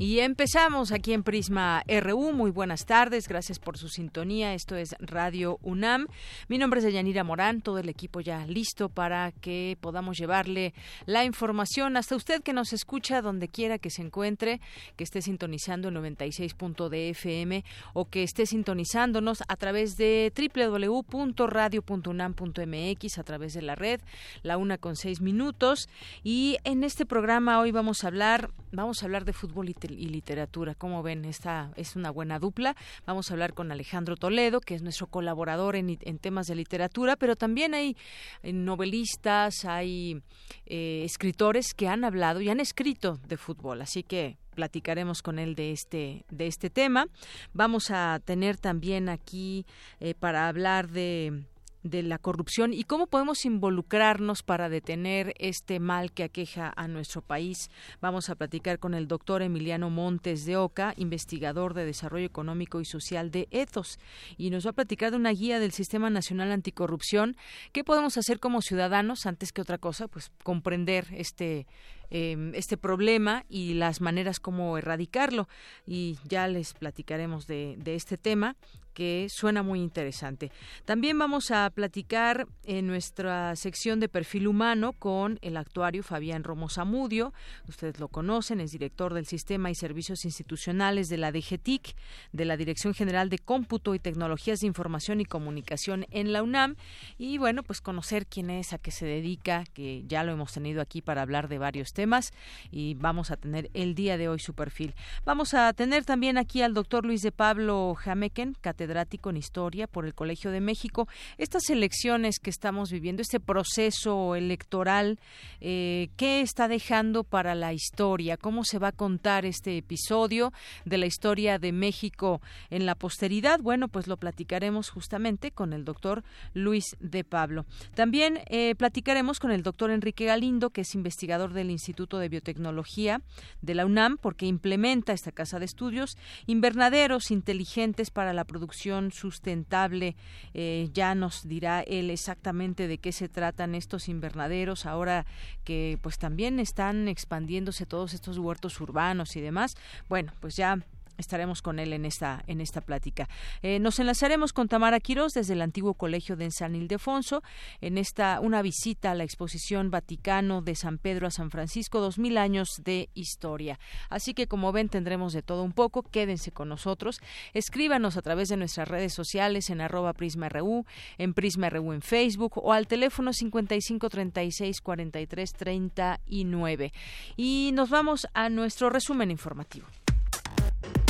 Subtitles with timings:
[0.00, 2.32] Y empezamos aquí en Prisma RU.
[2.32, 4.54] Muy buenas tardes, gracias por su sintonía.
[4.54, 6.06] Esto es Radio UNAM.
[6.48, 10.72] Mi nombre es Deyanira Morán, todo el equipo ya listo para que podamos llevarle
[11.04, 14.62] la información hasta usted que nos escucha donde quiera que se encuentre,
[14.96, 17.62] que esté sintonizando el 96.de FM
[17.92, 24.00] o que esté sintonizándonos a través de www.radio.unam.mx a través de la red,
[24.42, 25.90] la una con seis minutos.
[26.24, 30.06] Y en este programa hoy vamos a hablar, vamos a hablar de fútbol y y
[30.06, 30.74] literatura.
[30.74, 32.76] Como ven, esta es una buena dupla.
[33.06, 37.36] Vamos a hablar con Alejandro Toledo, que es nuestro colaborador en, temas de literatura, pero
[37.36, 37.96] también hay
[38.42, 40.22] eh, novelistas, hay
[40.66, 43.82] eh, escritores que han hablado y han escrito de fútbol.
[43.82, 47.06] Así que platicaremos con él de este de este tema.
[47.52, 49.64] Vamos a tener también aquí
[50.00, 51.44] eh, para hablar de
[51.82, 57.22] de la corrupción y cómo podemos involucrarnos para detener este mal que aqueja a nuestro
[57.22, 57.70] país.
[58.00, 62.84] Vamos a platicar con el doctor Emiliano Montes de Oca, investigador de Desarrollo Económico y
[62.84, 63.98] Social de ETHOS,
[64.36, 67.36] y nos va a platicar de una guía del Sistema Nacional Anticorrupción.
[67.72, 70.08] ¿Qué podemos hacer como ciudadanos antes que otra cosa?
[70.08, 71.66] Pues comprender este
[72.10, 75.48] em, este problema y las maneras como erradicarlo.
[75.86, 78.56] Y ya les platicaremos de, de este tema
[78.92, 80.50] que suena muy interesante.
[80.84, 87.32] También vamos a platicar en nuestra sección de perfil humano con el actuario Fabián Romosamudio.
[87.68, 91.94] Ustedes lo conocen, es director del Sistema y Servicios Institucionales de la DGTIC,
[92.32, 96.76] de la Dirección General de Cómputo y Tecnologías de Información y Comunicación en la UNAM.
[97.18, 100.80] Y bueno, pues conocer quién es, a qué se dedica, que ya lo hemos tenido
[100.80, 102.32] aquí para hablar de varios temas
[102.70, 104.94] y vamos a tener el día de hoy su perfil.
[105.24, 108.54] Vamos a tener también aquí al doctor Luis de Pablo Jameken,
[108.84, 111.06] en Historia por el Colegio de México.
[111.36, 115.18] Estas elecciones que estamos viviendo, este proceso electoral,
[115.60, 118.36] eh, ¿qué está dejando para la historia?
[118.36, 120.52] ¿Cómo se va a contar este episodio
[120.84, 122.40] de la historia de México
[122.70, 123.60] en la posteridad?
[123.60, 126.24] Bueno, pues lo platicaremos justamente con el doctor
[126.54, 127.66] Luis de Pablo.
[127.94, 133.20] También eh, platicaremos con el doctor Enrique Galindo, que es investigador del Instituto de Biotecnología
[133.60, 138.69] de la UNAM, porque implementa esta casa de estudios invernaderos inteligentes para la producción
[139.12, 140.16] sustentable.
[140.54, 145.26] Eh, ya nos dirá él exactamente de qué se tratan estos invernaderos ahora
[145.64, 149.76] que pues también están expandiéndose todos estos huertos urbanos y demás.
[150.08, 150.78] Bueno, pues ya
[151.20, 153.28] estaremos con él en esta en esta plática.
[153.62, 157.42] Eh, nos enlazaremos con Tamara Quirós desde el antiguo colegio de San Ildefonso
[157.80, 162.18] en esta una visita a la exposición Vaticano de San Pedro a San Francisco, dos
[162.18, 163.78] mil años de historia.
[164.08, 166.02] Así que como ven tendremos de todo un poco.
[166.02, 167.20] Quédense con nosotros.
[167.54, 170.84] Escríbanos a través de nuestras redes sociales en arroba PrismaRU,
[171.18, 176.92] en PrismaRU en Facebook o al teléfono 55 36 43 39.
[177.36, 179.86] Y nos vamos a nuestro resumen informativo.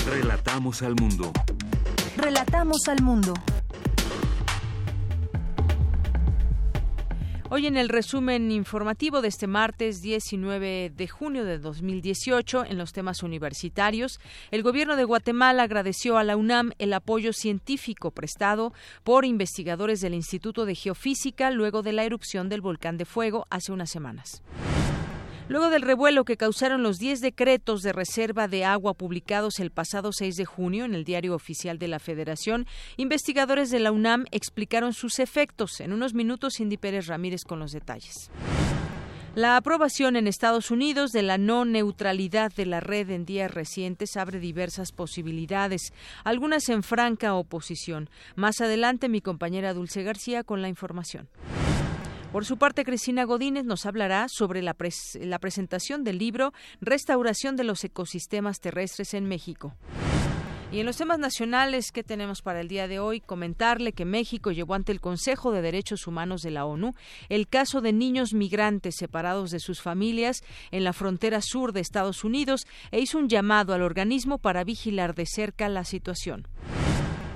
[0.07, 1.33] Relatamos al mundo.
[2.17, 3.35] Relatamos al mundo.
[7.51, 12.93] Hoy en el resumen informativo de este martes 19 de junio de 2018 en los
[12.93, 18.73] temas universitarios, el gobierno de Guatemala agradeció a la UNAM el apoyo científico prestado
[19.05, 23.73] por investigadores del Instituto de Geofísica luego de la erupción del volcán de fuego hace
[23.73, 24.43] unas semanas.
[25.51, 30.13] Luego del revuelo que causaron los 10 decretos de reserva de agua publicados el pasado
[30.13, 34.93] 6 de junio en el Diario Oficial de la Federación, investigadores de la UNAM explicaron
[34.93, 35.81] sus efectos.
[35.81, 38.31] En unos minutos, Cindy Pérez Ramírez con los detalles.
[39.35, 44.17] La aprobación en Estados Unidos de la no neutralidad de la red en días recientes
[44.17, 45.93] abre diversas posibilidades,
[46.23, 48.09] algunas en franca oposición.
[48.37, 51.29] Más adelante mi compañera Dulce García con la información.
[52.33, 54.77] Por su parte, Cristina Godínez nos hablará sobre la,
[55.21, 59.75] la presentación del libro Restauración de los ecosistemas terrestres en México.
[60.71, 64.53] Y en los temas nacionales que tenemos para el día de hoy, comentarle que México
[64.53, 66.95] llevó ante el Consejo de Derechos Humanos de la ONU
[67.29, 72.23] el caso de niños migrantes separados de sus familias en la frontera sur de Estados
[72.23, 76.47] Unidos e hizo un llamado al organismo para vigilar de cerca la situación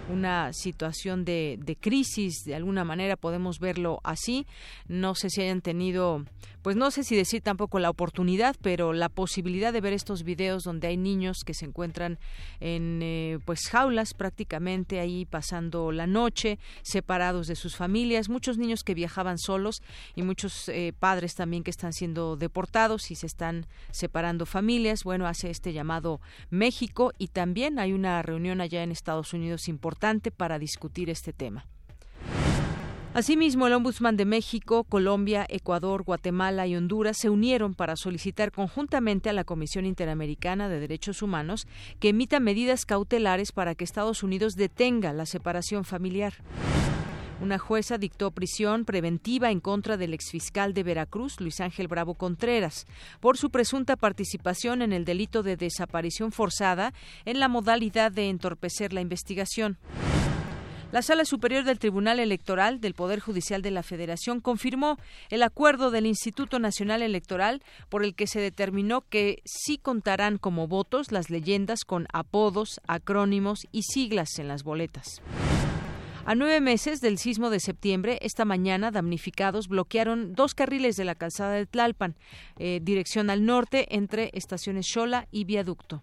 [0.09, 4.47] una situación de, de, crisis, de alguna manera podemos verlo así.
[4.87, 6.25] No sé si hayan tenido,
[6.63, 10.65] pues no sé si decir tampoco la oportunidad, pero la posibilidad de ver estos videos
[10.65, 12.19] donde hay niños que se encuentran
[12.61, 18.85] en eh, pues jaulas prácticamente ahí pasando la noche, separados de sus familias, muchos niños
[18.85, 19.83] que viajaban solos
[20.15, 25.05] y muchos eh, padres también que están siendo deportados y se están separando familias.
[25.05, 29.94] Bueno, hace este llamado México y también hay una reunión allá en Estados Unidos importante
[30.31, 31.67] para discutir este tema.
[33.15, 39.31] Asimismo, el Ombudsman de México, Colombia, Ecuador, Guatemala y Honduras se unieron para solicitar conjuntamente
[39.31, 41.69] a la Comisión Interamericana de Derechos Humanos
[42.01, 46.35] que emita medidas cautelares para que Estados Unidos detenga la separación familiar.
[47.45, 52.87] Una jueza dictó prisión preventiva en contra del exfiscal de Veracruz, Luis Ángel Bravo Contreras,
[53.21, 56.95] por su presunta participación en el delito de desaparición forzada
[57.27, 59.77] en la modalidad de entorpecer la investigación.
[60.91, 64.97] La Sala Superior del Tribunal Electoral del Poder Judicial de la Federación confirmó
[65.29, 70.67] el acuerdo del Instituto Nacional Electoral por el que se determinó que sí contarán como
[70.67, 75.21] votos las leyendas con apodos, acrónimos y siglas en las boletas.
[76.27, 81.15] A nueve meses del sismo de septiembre, esta mañana damnificados bloquearon dos carriles de la
[81.15, 82.17] calzada de Tlalpan,
[82.59, 86.03] eh, dirección al norte entre estaciones Xola y Viaducto.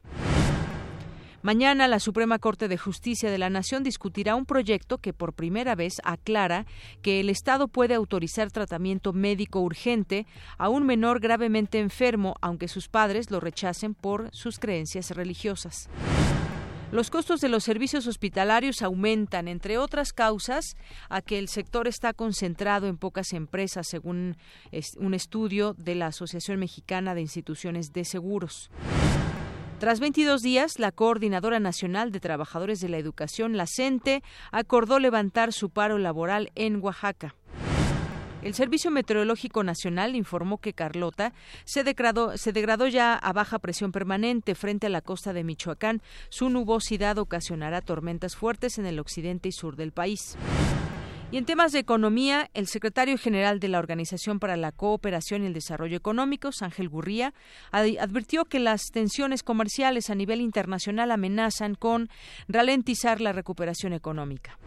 [1.42, 5.74] Mañana la Suprema Corte de Justicia de la Nación discutirá un proyecto que por primera
[5.74, 6.68] vez aclara
[7.02, 10.28] que el Estado puede autorizar tratamiento médico urgente
[10.60, 15.90] a un menor gravemente enfermo, aunque sus padres lo rechacen por sus creencias religiosas.
[16.92, 20.76] Los costos de los servicios hospitalarios aumentan, entre otras causas,
[21.08, 24.36] a que el sector está concentrado en pocas empresas, según
[24.98, 28.70] un estudio de la Asociación Mexicana de Instituciones de Seguros.
[29.80, 34.22] Tras 22 días, la Coordinadora Nacional de Trabajadores de la Educación, la CENTE,
[34.52, 37.36] acordó levantar su paro laboral en Oaxaca.
[38.42, 41.32] El Servicio Meteorológico Nacional informó que Carlota
[41.64, 46.02] se degradó, ya a baja presión permanente frente a la costa de Michoacán.
[46.30, 50.38] Su nubosidad ocasionará tormentas fuertes en el occidente y sur del país.
[51.30, 55.46] Y en temas de economía, el secretario general de la Organización para la Cooperación y
[55.46, 57.34] el Desarrollo Económico, Ángel Gurría,
[57.72, 62.10] advirtió que las tensiones comerciales a nivel internacional amenazan con
[62.50, 64.58] ralentizar la recuperación económica.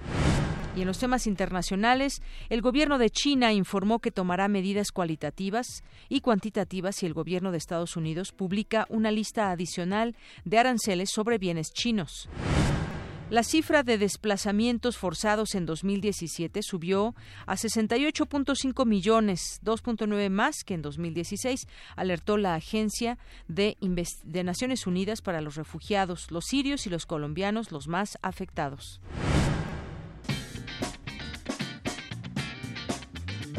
[0.77, 6.21] Y en los temas internacionales, el gobierno de China informó que tomará medidas cualitativas y
[6.21, 11.73] cuantitativas si el gobierno de Estados Unidos publica una lista adicional de aranceles sobre bienes
[11.73, 12.29] chinos.
[13.31, 17.15] La cifra de desplazamientos forzados en 2017 subió
[17.47, 21.67] a 68.5 millones, 2.9 más que en 2016,
[21.97, 23.19] alertó la Agencia
[23.49, 23.77] de,
[24.45, 29.01] Naciones Unidas para los Refugiados, los sirios y los colombianos los más afectados.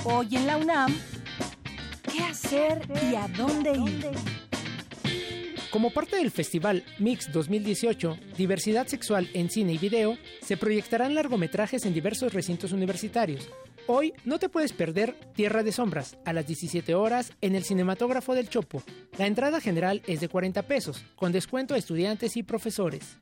[0.07, 0.95] Hoy en la UNAM,
[2.11, 2.79] ¿qué hacer
[3.09, 4.11] y a dónde ir?
[5.71, 11.85] Como parte del festival Mix 2018, Diversidad Sexual en Cine y Video, se proyectarán largometrajes
[11.87, 13.49] en diversos recintos universitarios.
[13.87, 18.35] Hoy no te puedes perder Tierra de Sombras a las 17 horas en el Cinematógrafo
[18.35, 18.83] del Chopo.
[19.17, 23.17] La entrada general es de 40 pesos, con descuento a estudiantes y profesores.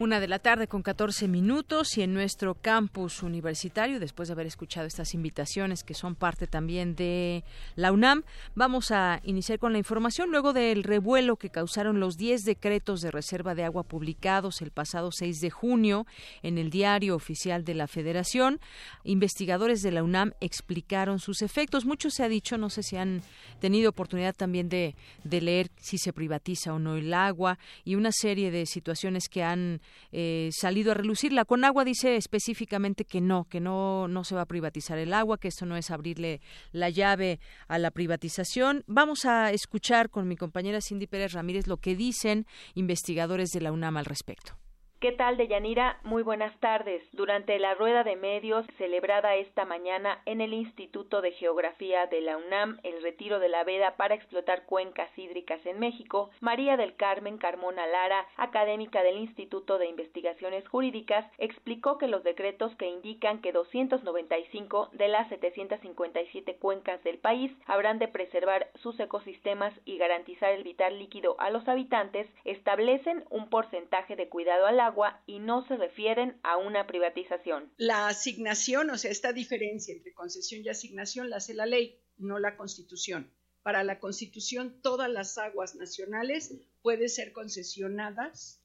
[0.00, 4.46] Una de la tarde con 14 minutos y en nuestro campus universitario, después de haber
[4.46, 7.44] escuchado estas invitaciones que son parte también de
[7.76, 8.24] la UNAM,
[8.56, 10.32] vamos a iniciar con la información.
[10.32, 15.12] Luego del revuelo que causaron los 10 decretos de reserva de agua publicados el pasado
[15.12, 16.08] 6 de junio
[16.42, 18.58] en el diario oficial de la Federación,
[19.04, 21.84] investigadores de la UNAM explicaron sus efectos.
[21.84, 23.22] Mucho se ha dicho, no sé si han
[23.60, 28.10] tenido oportunidad también de, de leer si se privatiza o no el agua y una
[28.10, 29.80] serie de situaciones que han
[30.12, 31.32] eh, salido a relucir.
[31.32, 35.38] La Conagua dice específicamente que no, que no, no se va a privatizar el agua,
[35.38, 36.40] que esto no es abrirle
[36.72, 38.84] la llave a la privatización.
[38.86, 43.72] Vamos a escuchar con mi compañera Cindy Pérez Ramírez lo que dicen investigadores de la
[43.72, 44.63] UNAM al respecto.
[45.04, 45.98] ¿Qué tal, Deyanira?
[46.02, 47.02] Muy buenas tardes.
[47.12, 52.38] Durante la rueda de medios celebrada esta mañana en el Instituto de Geografía de la
[52.38, 57.36] UNAM, el retiro de la veda para explotar cuencas hídricas en México, María del Carmen
[57.36, 63.52] Carmona Lara, académica del Instituto de Investigaciones Jurídicas, explicó que los decretos que indican que
[63.52, 70.64] 295 de las 757 cuencas del país habrán de preservar sus ecosistemas y garantizar el
[70.64, 74.93] vital líquido a los habitantes establecen un porcentaje de cuidado al agua
[75.26, 77.72] y no se refieren a una privatización.
[77.76, 82.38] La asignación, o sea, esta diferencia entre concesión y asignación la hace la ley, no
[82.38, 83.30] la constitución.
[83.62, 88.60] Para la constitución, todas las aguas nacionales pueden ser concesionadas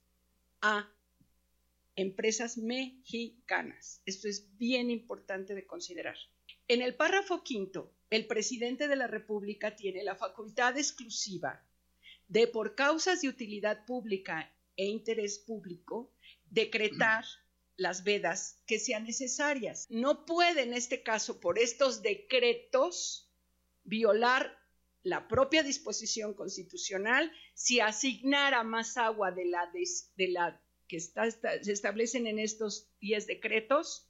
[0.61, 0.89] a
[1.95, 4.01] empresas mexicanas.
[4.05, 6.15] Esto es bien importante de considerar.
[6.67, 11.63] En el párrafo quinto, el presidente de la República tiene la facultad exclusiva
[12.27, 16.11] de, por causas de utilidad pública e interés público,
[16.49, 17.25] decretar
[17.77, 19.87] las vedas que sean necesarias.
[19.89, 23.29] No puede en este caso, por estos decretos,
[23.83, 24.57] violar
[25.03, 29.71] la propia disposición constitucional si asignara más agua de la,
[30.17, 34.09] la que se establecen en estos 10 decretos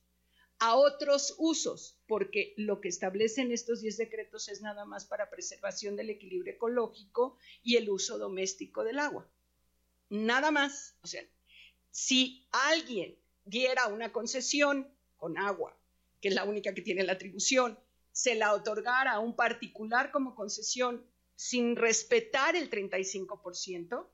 [0.59, 5.95] a otros usos, porque lo que establecen estos 10 decretos es nada más para preservación
[5.95, 9.29] del equilibrio ecológico y el uso doméstico del agua.
[10.09, 10.95] Nada más.
[11.01, 11.23] O sea,
[11.91, 15.77] si alguien diera una concesión con agua,
[16.21, 17.77] que es la única que tiene la atribución,
[18.11, 21.05] se la otorgara a un particular como concesión
[21.35, 24.07] sin respetar el 35%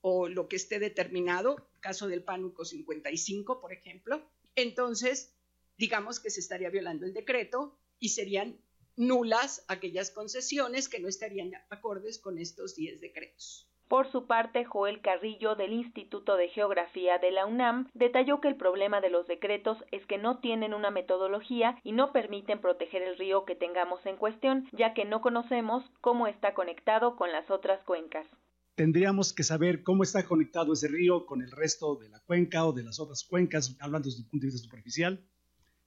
[0.00, 5.34] o lo que esté determinado, caso del pánuco 55, por ejemplo, entonces
[5.78, 8.58] digamos que se estaría violando el decreto y serían
[8.96, 13.68] nulas aquellas concesiones que no estarían acordes con estos 10 decretos.
[13.94, 18.56] Por su parte, Joel Carrillo, del Instituto de Geografía de la UNAM, detalló que el
[18.56, 23.16] problema de los decretos es que no tienen una metodología y no permiten proteger el
[23.16, 27.84] río que tengamos en cuestión, ya que no conocemos cómo está conectado con las otras
[27.84, 28.26] cuencas.
[28.74, 32.72] Tendríamos que saber cómo está conectado ese río con el resto de la cuenca o
[32.72, 35.24] de las otras cuencas, hablando desde un punto de vista superficial,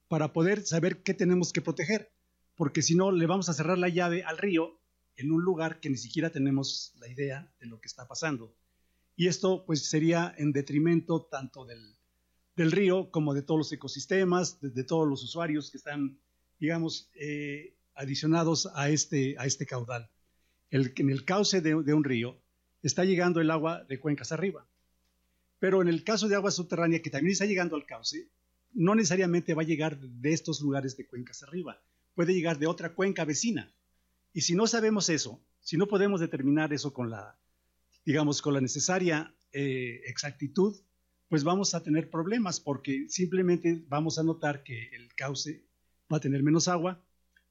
[0.08, 2.10] para poder saber qué tenemos que proteger,
[2.56, 4.78] porque si no le vamos a cerrar la llave al río
[5.18, 8.54] en un lugar que ni siquiera tenemos la idea de lo que está pasando.
[9.16, 11.96] Y esto pues sería en detrimento tanto del,
[12.56, 16.18] río como de todos los ecosistemas, de, todos los usuarios que están,
[16.60, 20.08] digamos, eh, adicionados a este, a este caudal.
[20.70, 22.40] El, en el cauce de, de un río
[22.82, 24.66] está llegando el agua de cuencas arriba.
[25.58, 28.28] Pero en el caso de agua subterránea, que también está llegando al cauce,
[28.72, 31.82] no necesariamente va a llegar de estos lugares de cuencas arriba,
[32.14, 33.72] puede llegar de otra cuenca vecina.
[34.32, 37.38] Y si no sabemos eso, si no podemos determinar eso con la,
[38.04, 40.76] digamos, con la necesaria eh, exactitud,
[41.28, 45.64] pues vamos a tener problemas porque simplemente vamos a notar que el cauce
[46.12, 47.02] va a tener menos agua,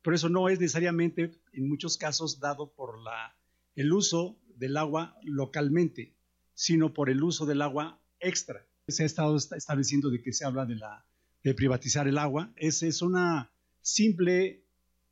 [0.01, 3.35] pero eso no es necesariamente en muchos casos dado por la,
[3.75, 6.15] el uso del agua localmente,
[6.53, 8.65] sino por el uso del agua extra.
[8.87, 11.05] Se ha estado estableciendo de que se habla de, la,
[11.43, 12.51] de privatizar el agua.
[12.55, 14.63] Es, es una simple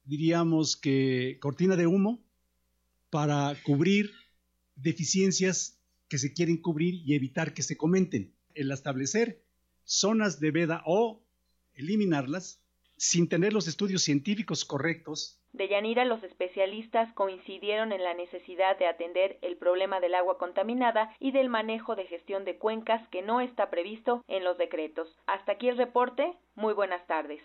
[0.06, 2.20] diríamos que cortina de humo
[3.10, 4.12] para cubrir
[4.76, 8.34] deficiencias que se quieren cubrir y evitar que se comenten.
[8.54, 9.42] El establecer
[9.84, 11.22] zonas de veda o
[11.74, 12.62] eliminarlas
[12.98, 15.40] sin tener los estudios científicos correctos.
[15.52, 21.14] De Yanira, los especialistas coincidieron en la necesidad de atender el problema del agua contaminada
[21.20, 25.08] y del manejo de gestión de cuencas que no está previsto en los decretos.
[25.28, 26.34] Hasta aquí el reporte.
[26.56, 27.42] Muy buenas tardes.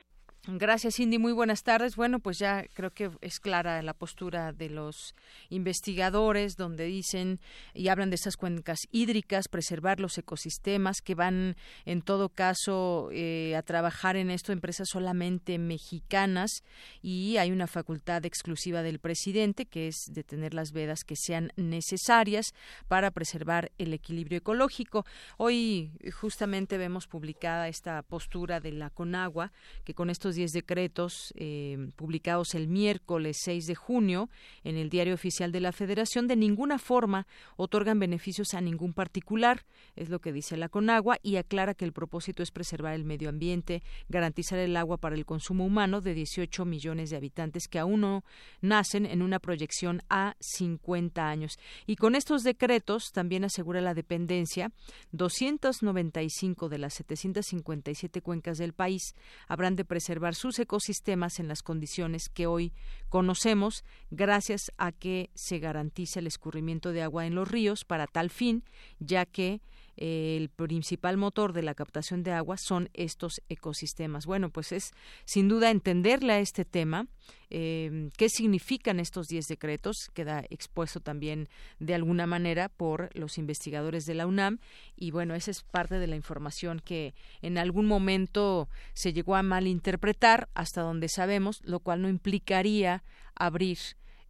[0.46, 1.18] Gracias, Cindy.
[1.18, 1.96] Muy buenas tardes.
[1.96, 5.14] Bueno, pues ya creo que es clara la postura de los
[5.50, 7.40] investigadores, donde dicen
[7.74, 13.54] y hablan de estas cuencas hídricas, preservar los ecosistemas, que van, en todo caso, eh,
[13.54, 16.64] a trabajar en esto empresas solamente mexicanas
[17.02, 21.52] y hay una facultad exclusiva del presidente, que es de tener las vedas que sean
[21.56, 22.54] necesarias
[22.88, 25.04] para preservar el equilibrio ecológico.
[25.36, 29.52] Hoy justamente vemos publicada esta postura de la Conagua,
[29.84, 34.28] que con estos 10 decretos eh, publicados el miércoles 6 de junio
[34.64, 39.64] en el Diario Oficial de la Federación de ninguna forma otorgan beneficios a ningún particular,
[39.96, 43.28] es lo que dice la Conagua, y aclara que el propósito es preservar el medio
[43.28, 48.02] ambiente, garantizar el agua para el consumo humano de 18 millones de habitantes que aún
[48.02, 48.24] no
[48.60, 51.58] nacen en una proyección a 50 años.
[51.86, 54.70] Y con estos decretos también asegura la dependencia
[55.12, 59.14] 295 de las 757 cuencas del país
[59.48, 62.72] habrán de preservar sus ecosistemas en las condiciones que hoy
[63.08, 68.30] conocemos, gracias a que se garantiza el escurrimiento de agua en los ríos para tal
[68.30, 68.64] fin,
[68.98, 69.60] ya que
[70.00, 74.24] el principal motor de la captación de agua son estos ecosistemas.
[74.24, 74.92] Bueno, pues es
[75.26, 77.06] sin duda entenderle a este tema
[77.50, 81.48] eh, qué significan estos 10 decretos, queda expuesto también
[81.80, 84.58] de alguna manera por los investigadores de la UNAM
[84.96, 89.42] y bueno, esa es parte de la información que en algún momento se llegó a
[89.42, 93.04] malinterpretar hasta donde sabemos, lo cual no implicaría
[93.34, 93.78] abrir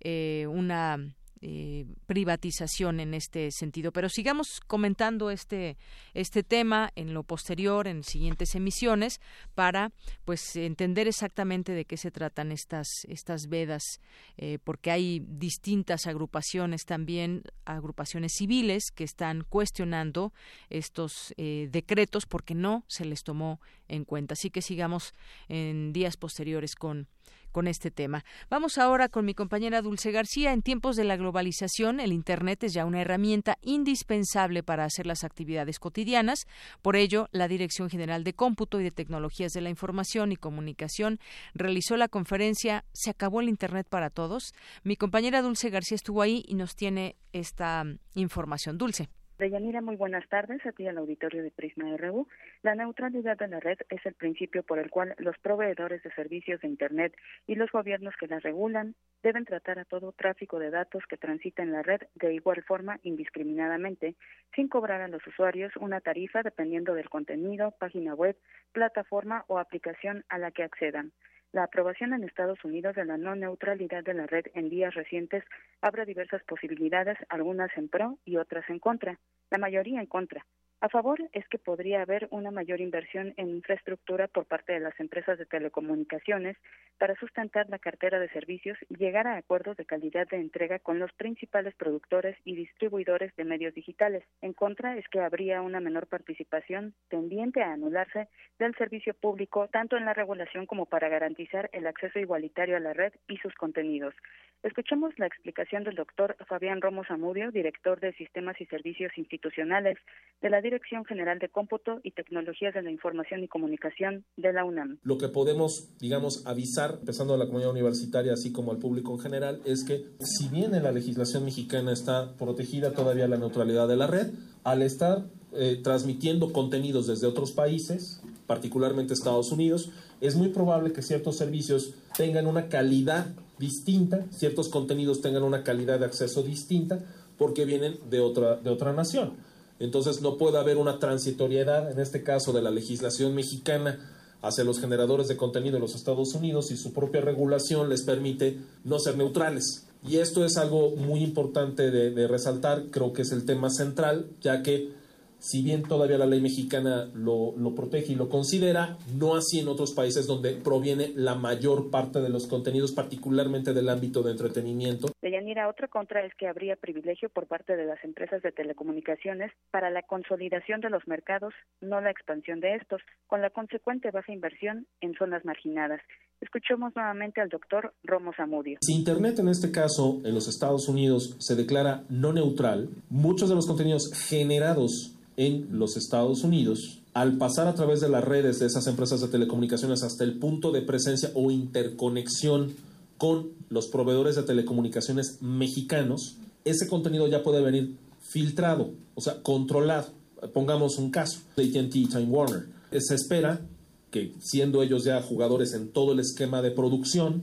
[0.00, 3.92] eh, una eh, privatización en este sentido.
[3.92, 5.78] Pero sigamos comentando este,
[6.12, 9.20] este tema en lo posterior, en siguientes emisiones,
[9.54, 9.90] para
[10.26, 14.00] pues entender exactamente de qué se tratan estas, estas vedas,
[14.36, 20.34] eh, porque hay distintas agrupaciones también, agrupaciones civiles que están cuestionando
[20.68, 24.34] estos eh, decretos porque no se les tomó en cuenta.
[24.34, 25.14] Así que sigamos
[25.48, 27.08] en días posteriores con
[27.50, 28.24] con este tema.
[28.48, 30.52] Vamos ahora con mi compañera Dulce García.
[30.52, 35.24] En tiempos de la globalización, el Internet es ya una herramienta indispensable para hacer las
[35.24, 36.46] actividades cotidianas.
[36.82, 41.18] Por ello, la Dirección General de Cómputo y de Tecnologías de la Información y Comunicación
[41.54, 44.54] realizó la conferencia Se acabó el Internet para todos.
[44.84, 48.78] Mi compañera Dulce García estuvo ahí y nos tiene esta información.
[48.78, 49.08] Dulce.
[49.38, 52.28] Deyanira, muy buenas tardes a al auditorio de Prisma RU.
[52.62, 56.60] La neutralidad de la red es el principio por el cual los proveedores de servicios
[56.60, 61.02] de Internet y los gobiernos que la regulan deben tratar a todo tráfico de datos
[61.08, 64.14] que transita en la red de igual forma indiscriminadamente,
[64.54, 68.36] sin cobrar a los usuarios una tarifa dependiendo del contenido, página web,
[68.72, 71.12] plataforma o aplicación a la que accedan.
[71.52, 75.44] La aprobación en Estados Unidos de la no neutralidad de la red en días recientes
[75.80, 79.18] abre diversas posibilidades, algunas en pro y otras en contra,
[79.50, 80.44] la mayoría en contra.
[80.82, 84.98] A favor es que podría haber una mayor inversión en infraestructura por parte de las
[84.98, 86.56] empresas de telecomunicaciones
[86.96, 90.98] para sustentar la cartera de servicios y llegar a acuerdos de calidad de entrega con
[90.98, 94.24] los principales productores y distribuidores de medios digitales.
[94.40, 99.98] En contra es que habría una menor participación tendiente a anularse del servicio público tanto
[99.98, 104.14] en la regulación como para garantizar el acceso igualitario a la red y sus contenidos.
[104.62, 109.98] Escuchamos la explicación del doctor Fabián Romo Zamudio, director de Sistemas y Servicios Institucionales
[110.42, 114.64] de la Dirección General de Cómputo y Tecnologías de la Información y Comunicación de la
[114.64, 114.98] UNAM.
[115.02, 119.18] Lo que podemos, digamos, avisar, empezando a la comunidad universitaria, así como al público en
[119.18, 123.96] general, es que si bien en la legislación mexicana está protegida todavía la neutralidad de
[123.96, 124.28] la red,
[124.62, 131.02] al estar eh, transmitiendo contenidos desde otros países, particularmente Estados Unidos, es muy probable que
[131.02, 133.26] ciertos servicios tengan una calidad
[133.58, 137.00] distinta, ciertos contenidos tengan una calidad de acceso distinta
[137.36, 139.49] porque vienen de otra, de otra nación.
[139.80, 143.98] Entonces no puede haber una transitoriedad, en este caso de la legislación mexicana
[144.42, 148.58] hacia los generadores de contenido de los Estados Unidos y su propia regulación les permite
[148.84, 149.86] no ser neutrales.
[150.06, 154.62] Y esto es algo muy importante de resaltar, creo que es el tema central, ya
[154.62, 154.99] que
[155.40, 159.92] si bien todavía la ley mexicana lo, protege y lo considera, no así en otros
[159.92, 165.08] países donde proviene la mayor parte de los contenidos, particularmente del ámbito de entretenimiento.
[165.22, 169.90] Deyanira, otra contra es que habría privilegio por parte de las empresas de telecomunicaciones para
[169.90, 174.86] la consolidación de los mercados, no la expansión de estos, con la consecuente baja inversión
[175.00, 176.00] en zonas marginadas.
[176.40, 178.78] Escuchemos nuevamente al doctor Romo Zamudio.
[178.80, 183.54] Si Internet en este caso en los Estados Unidos se declara no neutral, muchos de
[183.54, 188.66] los contenidos generados en los Estados Unidos, al pasar a través de las redes de
[188.66, 192.74] esas empresas de telecomunicaciones hasta el punto de presencia o interconexión
[193.16, 200.08] con los proveedores de telecomunicaciones mexicanos, ese contenido ya puede venir filtrado, o sea, controlado.
[200.52, 202.66] Pongamos un caso de AT&T Time Warner.
[202.98, 203.62] Se espera
[204.10, 207.42] que siendo ellos ya jugadores en todo el esquema de producción,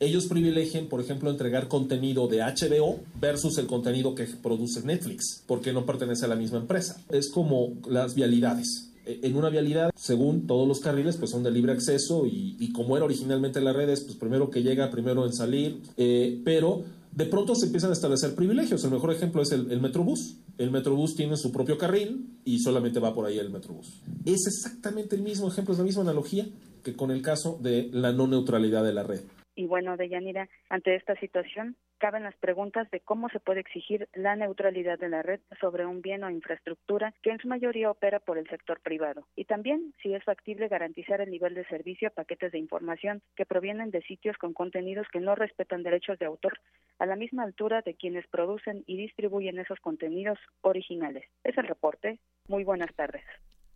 [0.00, 5.72] ellos privilegien, por ejemplo, entregar contenido de HBO versus el contenido que produce Netflix, porque
[5.72, 7.00] no pertenece a la misma empresa.
[7.10, 8.90] Es como las vialidades.
[9.04, 12.96] E, en una vialidad, según todos los carriles, pues son de libre acceso y, como
[12.96, 17.54] era originalmente las redes, pues primero que llega, primero en salir, eh, pero de pronto
[17.54, 18.84] se empiezan a establecer privilegios.
[18.84, 20.36] El mejor ejemplo es el, el, Metrobús.
[20.58, 24.00] El Metrobús tiene su propio carril y solamente va por ahí el Metrobús.
[24.24, 26.46] Es exactamente el mismo ejemplo, es la misma analogía
[26.84, 29.20] que con el caso de la no neutralidad de la red.
[29.58, 34.36] Y bueno, Deyanira, ante esta situación, caben las preguntas de cómo se puede exigir la
[34.36, 38.38] neutralidad de la red sobre un bien o infraestructura que en su mayoría opera por
[38.38, 39.26] el sector privado.
[39.34, 43.46] Y también si es factible garantizar el nivel de servicio a paquetes de información que
[43.46, 46.60] provienen de sitios con contenidos que no respetan derechos de autor
[47.00, 51.24] a la misma altura de quienes producen y distribuyen esos contenidos originales.
[51.42, 52.20] Es el reporte.
[52.46, 53.24] Muy buenas tardes.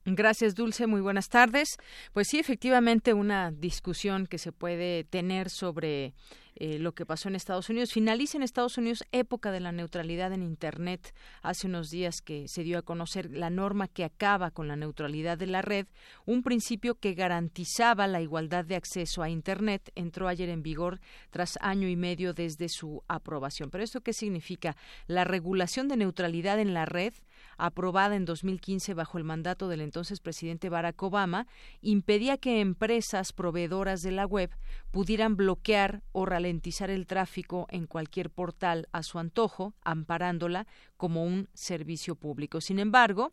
[0.04, 0.88] Gracias, Dulce.
[0.88, 1.76] Muy buenas tardes.
[2.12, 6.14] Pues sí, efectivamente, una discusión que se puede tener sobre
[6.56, 7.92] eh, lo que pasó en Estados Unidos.
[7.92, 11.14] Finaliza en Estados Unidos época de la neutralidad en Internet.
[11.40, 15.38] Hace unos días que se dio a conocer la norma que acaba con la neutralidad
[15.38, 15.86] de la red,
[16.26, 21.58] un principio que garantizaba la igualdad de acceso a Internet, entró ayer en vigor tras
[21.62, 23.70] año y medio desde su aprobación.
[23.70, 24.76] Pero esto qué significa?
[25.06, 27.14] La regulación de neutralidad en la red
[27.58, 31.46] aprobada en 2015 bajo el mandato del entonces presidente Barack Obama,
[31.80, 34.50] impedía que empresas proveedoras de la web
[34.90, 41.48] pudieran bloquear o ralentizar el tráfico en cualquier portal a su antojo, amparándola como un
[41.54, 42.60] servicio público.
[42.60, 43.32] Sin embargo,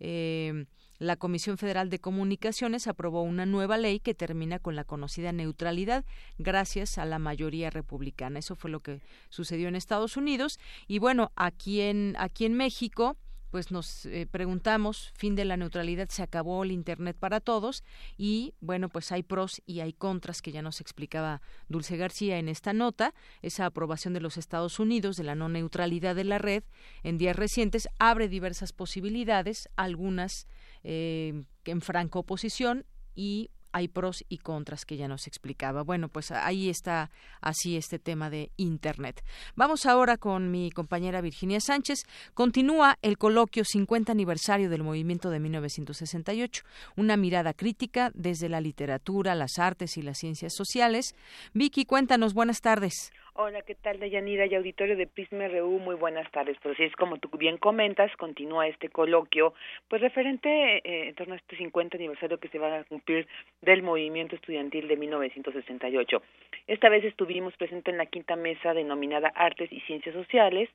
[0.00, 0.66] eh,
[0.98, 6.04] la Comisión Federal de Comunicaciones aprobó una nueva ley que termina con la conocida neutralidad
[6.38, 8.38] gracias a la mayoría republicana.
[8.38, 10.58] Eso fue lo que sucedió en Estados Unidos.
[10.86, 13.16] Y bueno, aquí en, aquí en México,
[13.56, 17.84] pues nos eh, preguntamos, fin de la neutralidad, se acabó el Internet para todos
[18.18, 22.50] y bueno, pues hay pros y hay contras que ya nos explicaba Dulce García en
[22.50, 23.14] esta nota.
[23.40, 26.64] Esa aprobación de los Estados Unidos de la no neutralidad de la red
[27.02, 30.48] en días recientes abre diversas posibilidades, algunas
[30.84, 35.82] eh, en franca oposición y hay pros y contras que ya nos explicaba.
[35.82, 37.10] Bueno, pues ahí está
[37.42, 39.22] así este tema de Internet.
[39.54, 42.04] Vamos ahora con mi compañera Virginia Sánchez.
[42.32, 46.64] Continúa el coloquio 50 aniversario del movimiento de 1968,
[46.96, 51.14] una mirada crítica desde la literatura, las artes y las ciencias sociales.
[51.52, 53.12] Vicky, cuéntanos, buenas tardes.
[53.38, 55.78] Hola, ¿qué tal, Deyanira y auditorio de Prisma RU?
[55.78, 56.56] Muy buenas tardes.
[56.62, 59.52] Pues es como tú bien comentas, continúa este coloquio,
[59.88, 63.28] pues referente eh, en torno a este 50 aniversario que se va a cumplir
[63.60, 66.22] del movimiento estudiantil de 1968.
[66.66, 70.70] Esta vez estuvimos presentes en la quinta mesa denominada Artes y Ciencias Sociales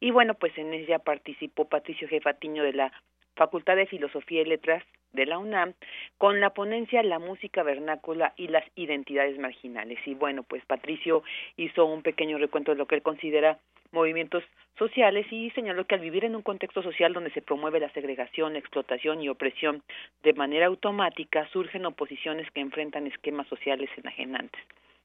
[0.00, 2.92] y bueno, pues en ella participó Patricio Jefatiño de la
[3.36, 5.74] Facultad de Filosofía y Letras de la UNAM
[6.18, 9.98] con la ponencia La música vernácula y las identidades marginales.
[10.06, 11.22] Y bueno, pues Patricio
[11.56, 13.58] hizo un pequeño recuento de lo que él considera
[13.92, 14.42] movimientos
[14.78, 18.56] sociales y señaló que al vivir en un contexto social donde se promueve la segregación,
[18.56, 19.82] explotación y opresión
[20.22, 24.60] de manera automática, surgen oposiciones que enfrentan esquemas sociales enajenantes.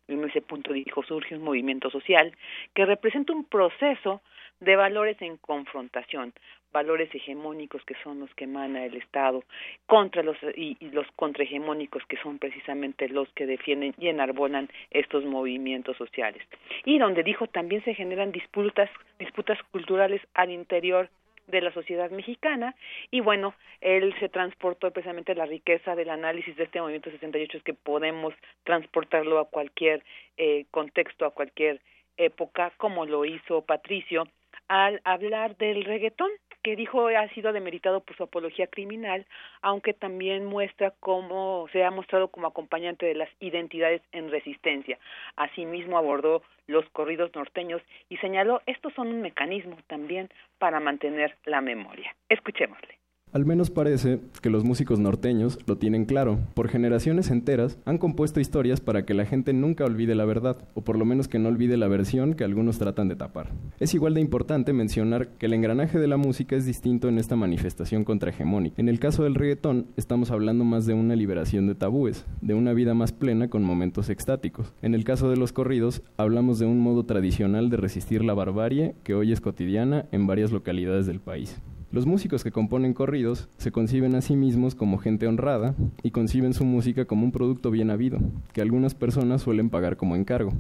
[0.07, 2.35] En ese punto dijo, surge un movimiento social
[2.73, 4.21] que representa un proceso
[4.59, 6.33] de valores en confrontación,
[6.71, 9.43] valores hegemónicos que son los que emana el Estado
[9.85, 15.97] contra los y, los contrahegemónicos que son precisamente los que defienden y enarbolan estos movimientos
[15.97, 16.41] sociales.
[16.85, 21.09] Y donde dijo también se generan disputas disputas culturales al interior
[21.47, 22.75] de la sociedad mexicana.
[23.11, 27.63] Y bueno, él se transportó precisamente la riqueza del análisis de este movimiento 68 es
[27.63, 30.03] que podemos transportarlo a cualquier
[30.37, 31.81] eh, contexto, a cualquier
[32.17, 34.27] época, como lo hizo Patricio
[34.67, 36.29] al hablar del reggaetón
[36.63, 39.25] que dijo ha sido demeritado por su apología criminal,
[39.61, 44.97] aunque también muestra cómo se ha mostrado como acompañante de las identidades en resistencia.
[45.35, 51.61] Asimismo abordó los corridos norteños y señaló estos son un mecanismo también para mantener la
[51.61, 52.15] memoria.
[52.29, 53.00] Escuchémosle.
[53.33, 56.39] Al menos parece que los músicos norteños lo tienen claro.
[56.53, 60.81] Por generaciones enteras han compuesto historias para que la gente nunca olvide la verdad, o
[60.81, 63.47] por lo menos que no olvide la versión que algunos tratan de tapar.
[63.79, 67.37] Es igual de importante mencionar que el engranaje de la música es distinto en esta
[67.37, 68.75] manifestación contrahegemónica.
[68.77, 72.73] En el caso del reggaetón, estamos hablando más de una liberación de tabúes, de una
[72.73, 74.73] vida más plena con momentos extáticos.
[74.81, 78.95] En el caso de los corridos, hablamos de un modo tradicional de resistir la barbarie
[79.03, 81.61] que hoy es cotidiana en varias localidades del país.
[81.91, 86.53] Los músicos que componen corridos se conciben a sí mismos como gente honrada y conciben
[86.53, 88.19] su música como un producto bien habido,
[88.53, 90.51] que algunas personas suelen pagar como encargo.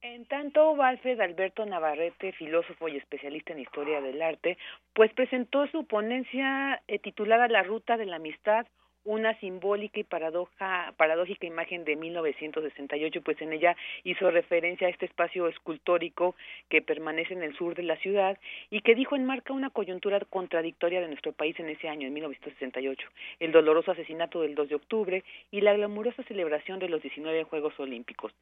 [0.00, 4.56] En tanto, Alfred Alberto Navarrete, filósofo y especialista en historia del arte,
[4.94, 8.66] pues presentó su ponencia eh, titulada La ruta de la amistad,
[9.04, 15.06] una simbólica y paradoja, paradójica imagen de 1968, pues en ella hizo referencia a este
[15.06, 16.34] espacio escultórico
[16.68, 18.38] que permanece en el sur de la ciudad
[18.70, 23.08] y que dijo enmarca una coyuntura contradictoria de nuestro país en ese año, en 1968,
[23.40, 27.78] el doloroso asesinato del 2 de octubre y la glamurosa celebración de los 19 Juegos
[27.78, 28.32] Olímpicos.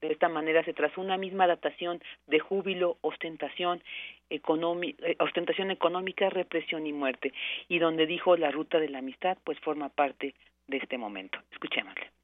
[0.00, 3.82] De esta manera se trazó una misma datación de júbilo, ostentación,
[4.30, 7.32] eh, ostentación económica, represión y muerte,
[7.68, 10.34] y donde dijo la ruta de la amistad, pues forma parte
[10.66, 11.38] de este momento.
[11.52, 12.15] Escuchémosle.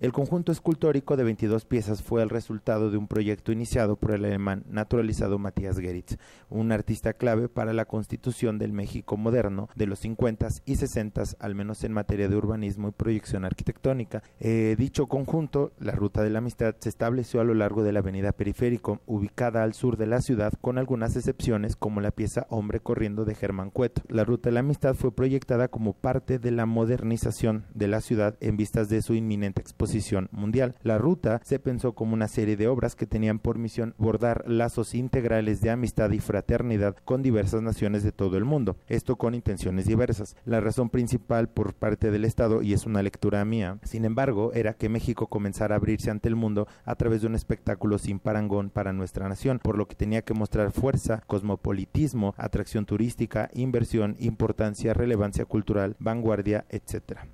[0.00, 4.24] El conjunto escultórico de 22 piezas fue el resultado de un proyecto iniciado por el
[4.24, 6.16] alemán naturalizado Matías Geritz,
[6.48, 11.54] un artista clave para la constitución del México moderno de los 50 y 60, al
[11.54, 14.22] menos en materia de urbanismo y proyección arquitectónica.
[14.38, 17.98] Eh, dicho conjunto, la Ruta de la Amistad, se estableció a lo largo de la
[17.98, 22.80] avenida Periférico, ubicada al sur de la ciudad, con algunas excepciones como la pieza Hombre
[22.80, 24.00] corriendo de Germán Cueto.
[24.08, 28.38] La Ruta de la Amistad fue proyectada como parte de la modernización de la ciudad
[28.40, 29.89] en vistas de su inminente exposición
[30.30, 30.76] mundial.
[30.82, 34.94] La ruta se pensó como una serie de obras que tenían por misión bordar lazos
[34.94, 39.86] integrales de amistad y fraternidad con diversas naciones de todo el mundo, esto con intenciones
[39.86, 40.36] diversas.
[40.44, 44.74] La razón principal por parte del Estado, y es una lectura mía, sin embargo, era
[44.74, 48.70] que México comenzara a abrirse ante el mundo a través de un espectáculo sin parangón
[48.70, 54.94] para nuestra nación, por lo que tenía que mostrar fuerza, cosmopolitismo, atracción turística, inversión, importancia,
[54.94, 57.26] relevancia cultural, vanguardia, etcétera.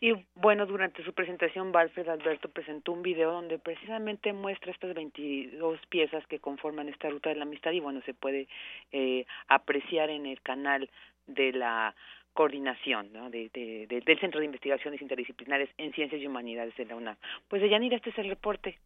[0.00, 5.80] Y bueno, durante su presentación, Valfred Alberto presentó un video donde precisamente muestra estas 22
[5.88, 8.48] piezas que conforman esta ruta de la amistad y bueno, se puede
[8.92, 10.90] eh, apreciar en el canal
[11.26, 11.94] de la
[12.34, 13.30] coordinación ¿no?
[13.30, 17.16] de, de, del Centro de Investigaciones Interdisciplinares en Ciencias y Humanidades de la UNAM.
[17.48, 18.78] Pues Deyanira, este es el reporte.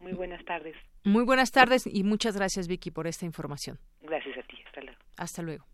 [0.00, 0.74] Muy buenas tardes.
[1.04, 3.78] Muy buenas tardes y muchas gracias Vicky por esta información.
[4.02, 4.56] Gracias a ti.
[4.66, 4.98] Hasta luego.
[5.16, 5.73] Hasta luego.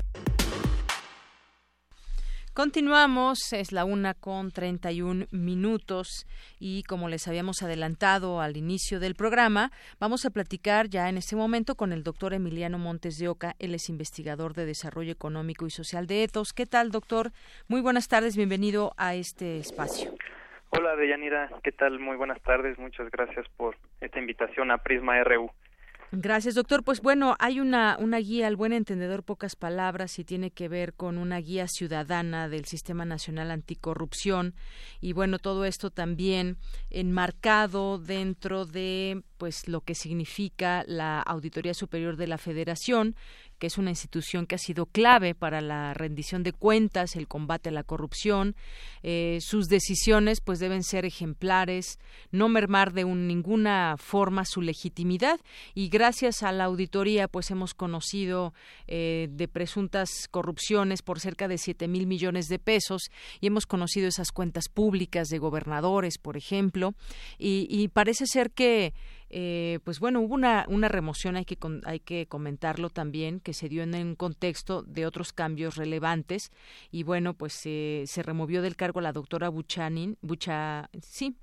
[2.53, 6.27] Continuamos, es la una con 31 minutos
[6.59, 11.37] y como les habíamos adelantado al inicio del programa, vamos a platicar ya en este
[11.37, 15.69] momento con el doctor Emiliano Montes de Oca, él es investigador de Desarrollo Económico y
[15.69, 16.51] Social de ETOS.
[16.51, 17.31] ¿Qué tal, doctor?
[17.69, 20.13] Muy buenas tardes, bienvenido a este espacio.
[20.71, 21.99] Hola, Deyanira, ¿qué tal?
[21.99, 25.51] Muy buenas tardes, muchas gracias por esta invitación a Prisma RU.
[26.13, 26.83] Gracias, doctor.
[26.83, 30.93] Pues bueno, hay una, una guía al buen entendedor, pocas palabras, y tiene que ver
[30.93, 34.53] con una guía ciudadana del Sistema Nacional Anticorrupción.
[34.99, 36.57] Y bueno, todo esto también
[36.89, 43.15] enmarcado dentro de pues lo que significa la Auditoría Superior de la Federación,
[43.57, 47.69] que es una institución que ha sido clave para la rendición de cuentas, el combate
[47.69, 48.55] a la corrupción.
[49.01, 51.97] Eh, sus decisiones pues deben ser ejemplares,
[52.29, 55.39] no mermar de ninguna forma su legitimidad
[55.73, 58.53] y gracias a la auditoría pues hemos conocido
[58.87, 64.07] eh, de presuntas corrupciones por cerca de siete mil millones de pesos y hemos conocido
[64.07, 66.93] esas cuentas públicas de gobernadores, por ejemplo,
[67.39, 68.93] y parece ser que
[69.33, 73.69] eh, pues bueno, hubo una, una remoción, hay que, hay que comentarlo también, que se
[73.69, 76.51] dio en un contexto de otros cambios relevantes
[76.91, 81.35] y bueno, pues se removió del cargo a la doctora Buchanin, Bucha, sí,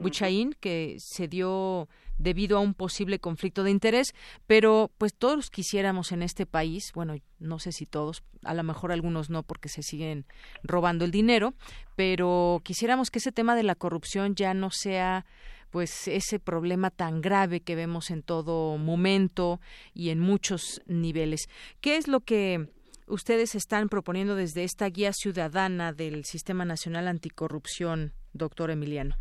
[0.00, 4.14] Buchain, que se dio debido a un posible conflicto de interés,
[4.46, 8.92] pero pues todos quisiéramos en este país, bueno, no sé si todos, a lo mejor
[8.92, 10.26] algunos no porque se siguen
[10.62, 11.54] robando el dinero,
[11.96, 15.24] pero quisiéramos que ese tema de la corrupción ya no sea
[15.70, 19.60] pues ese problema tan grave que vemos en todo momento
[19.94, 21.48] y en muchos niveles.
[21.80, 22.66] ¿Qué es lo que
[23.06, 29.16] ustedes están proponiendo desde esta guía ciudadana del Sistema Nacional Anticorrupción, doctor Emiliano?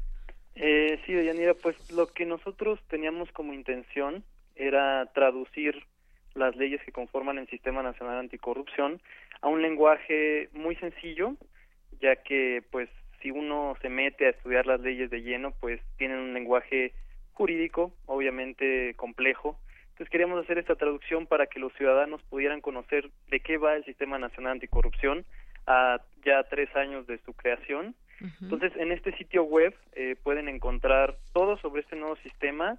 [0.55, 4.23] Eh, sí, Yanira, pues lo que nosotros teníamos como intención
[4.55, 5.85] era traducir
[6.35, 9.01] las leyes que conforman el Sistema Nacional Anticorrupción
[9.41, 11.35] a un lenguaje muy sencillo,
[12.01, 12.89] ya que pues
[13.21, 16.93] si uno se mete a estudiar las leyes de lleno, pues tienen un lenguaje
[17.33, 19.57] jurídico, obviamente complejo.
[19.91, 23.85] Entonces queríamos hacer esta traducción para que los ciudadanos pudieran conocer de qué va el
[23.85, 25.25] Sistema Nacional Anticorrupción
[25.67, 27.95] a ya tres años de su creación.
[28.41, 32.77] Entonces en este sitio web eh, pueden encontrar todo sobre este nuevo sistema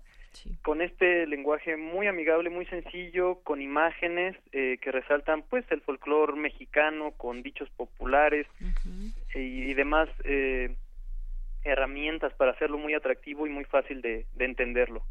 [0.62, 6.34] con este lenguaje muy amigable, muy sencillo, con imágenes eh, que resaltan pues el folclore
[6.34, 8.46] mexicano, con dichos populares
[9.34, 10.74] y, demás eh,
[11.62, 15.02] herramientas para hacerlo muy atractivo y muy fácil de, entenderlo.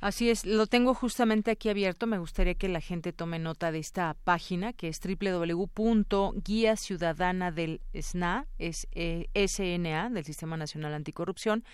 [0.00, 2.06] Así es, lo tengo justamente aquí abierto.
[2.06, 8.46] Me gustaría que la gente tome nota de esta página que es www.guiaciudadana del SNA,
[8.58, 11.64] es eh, SNA del Sistema Nacional Anticorrupción,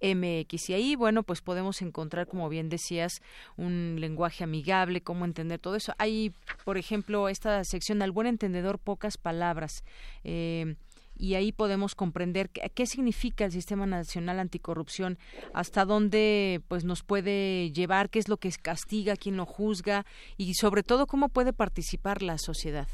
[0.00, 0.70] MX.
[0.70, 3.22] Y ahí, bueno, pues podemos encontrar, como bien decías,
[3.56, 5.94] un lenguaje amigable, cómo entender todo eso.
[5.98, 6.32] Hay,
[6.64, 9.84] por ejemplo, esta sección al buen entendedor, pocas palabras.
[10.24, 10.76] Eh,
[11.18, 15.18] y ahí podemos comprender qué, significa el Sistema Nacional Anticorrupción,
[15.52, 20.04] hasta dónde pues nos puede llevar, qué es lo que castiga, quién lo juzga
[20.36, 22.86] y sobre todo cómo puede participar la sociedad.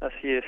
[0.00, 0.44] Así es.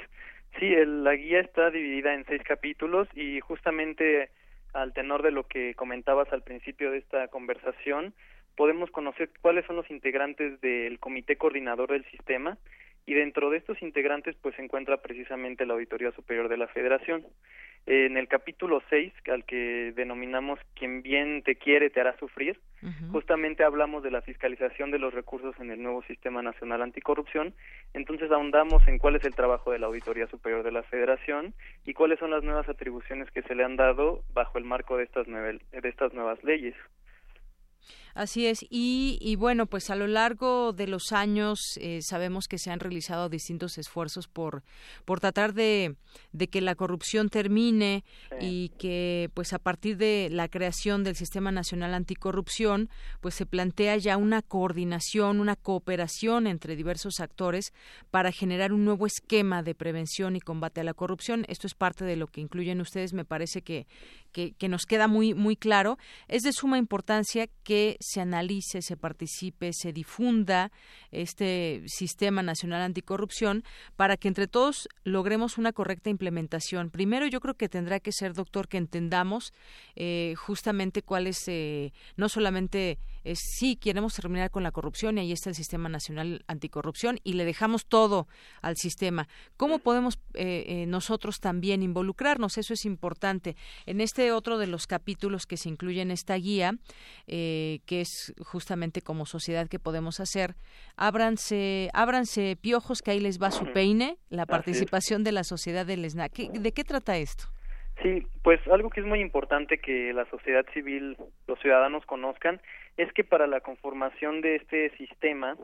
[0.58, 4.30] Sí, la guía está dividida en seis capítulos y justamente
[4.72, 8.14] al tenor de lo que comentabas al principio de esta conversación,
[8.56, 12.58] podemos conocer cuáles son los integrantes del comité coordinador del sistema
[13.06, 17.24] y dentro de estos integrantes pues se encuentra precisamente la Auditoría Superior de la Federación.
[17.84, 22.60] En el capítulo 6, al que denominamos Quien bien te quiere te hará sufrir,
[23.10, 27.54] justamente hablamos de la fiscalización de los recursos en el nuevo Sistema Nacional Anticorrupción,
[27.92, 31.92] entonces ahondamos en cuál es el trabajo de la Auditoría Superior de la Federación y
[31.92, 35.26] cuáles son las nuevas atribuciones que se le han dado bajo el marco de estas,
[35.26, 36.76] de estas nuevas leyes.
[38.14, 42.70] Así es, y, bueno, pues a lo largo de los años eh, sabemos que se
[42.70, 44.62] han realizado distintos esfuerzos por,
[45.04, 45.96] por tratar de,
[46.32, 48.04] de que la corrupción termine
[48.40, 53.96] y que pues a partir de la creación del Sistema Nacional Anticorrupción, pues se plantea
[53.96, 57.72] ya una coordinación, una cooperación entre diversos actores
[58.10, 61.44] para generar un nuevo esquema de prevención y combate a la corrupción.
[61.48, 63.86] Esto es parte de lo que incluyen ustedes, me parece que,
[64.32, 65.98] que, que nos queda muy, muy claro.
[66.28, 70.70] Es de suma importancia que se analice, se participe, se difunda
[71.10, 73.64] este Sistema Nacional Anticorrupción
[73.96, 76.90] para que entre todos logremos una correcta implementación.
[76.90, 79.52] Primero, yo creo que tendrá que ser, doctor, que entendamos
[79.96, 85.22] eh, justamente cuál es, eh, no solamente es sí queremos terminar con la corrupción y
[85.22, 88.26] ahí está el Sistema Nacional Anticorrupción y le dejamos todo
[88.60, 89.28] al sistema.
[89.56, 92.58] ¿Cómo podemos eh, nosotros también involucrarnos?
[92.58, 93.56] Eso es importante.
[93.86, 96.72] En este otro de los capítulos que se incluye en esta guía,
[97.26, 100.54] que es justamente como sociedad que podemos hacer,
[100.96, 106.08] ábranse, ábranse piojos que ahí les va su peine, la participación de la sociedad del
[106.08, 106.32] SNAC.
[106.52, 107.44] ¿De qué trata esto?
[108.02, 112.60] Sí, pues algo que es muy importante que la sociedad civil, los ciudadanos conozcan,
[112.96, 115.56] es que para la conformación de este sistema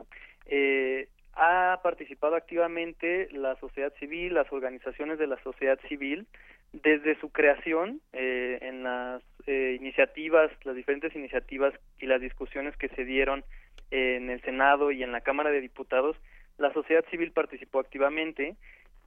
[0.45, 6.27] eh, ha participado activamente la sociedad civil, las organizaciones de la sociedad civil,
[6.73, 12.89] desde su creación eh, en las eh, iniciativas, las diferentes iniciativas y las discusiones que
[12.89, 13.43] se dieron
[13.91, 16.15] en el Senado y en la Cámara de Diputados,
[16.57, 18.55] la sociedad civil participó activamente.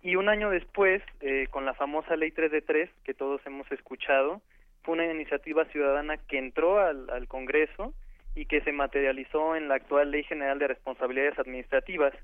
[0.02, 3.70] Y un año después, eh, con la famosa Ley 3 de 3, que todos hemos
[3.70, 4.42] escuchado,
[4.82, 7.94] fue una iniciativa ciudadana que entró al, al Congreso
[8.34, 12.14] y que se materializó en la actual Ley General de Responsabilidades Administrativas.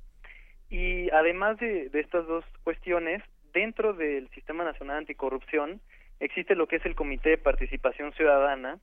[0.70, 5.80] Y además de, estas dos cuestiones, dentro del Sistema Nacional Anticorrupción
[6.20, 8.78] existe lo que es el Comité de Participación Ciudadana,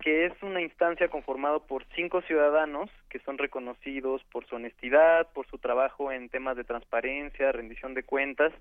[0.00, 5.46] que es una instancia conformada por cinco ciudadanos que son reconocidos por su honestidad, por
[5.46, 8.52] su trabajo en temas de transparencia, rendición de cuentas,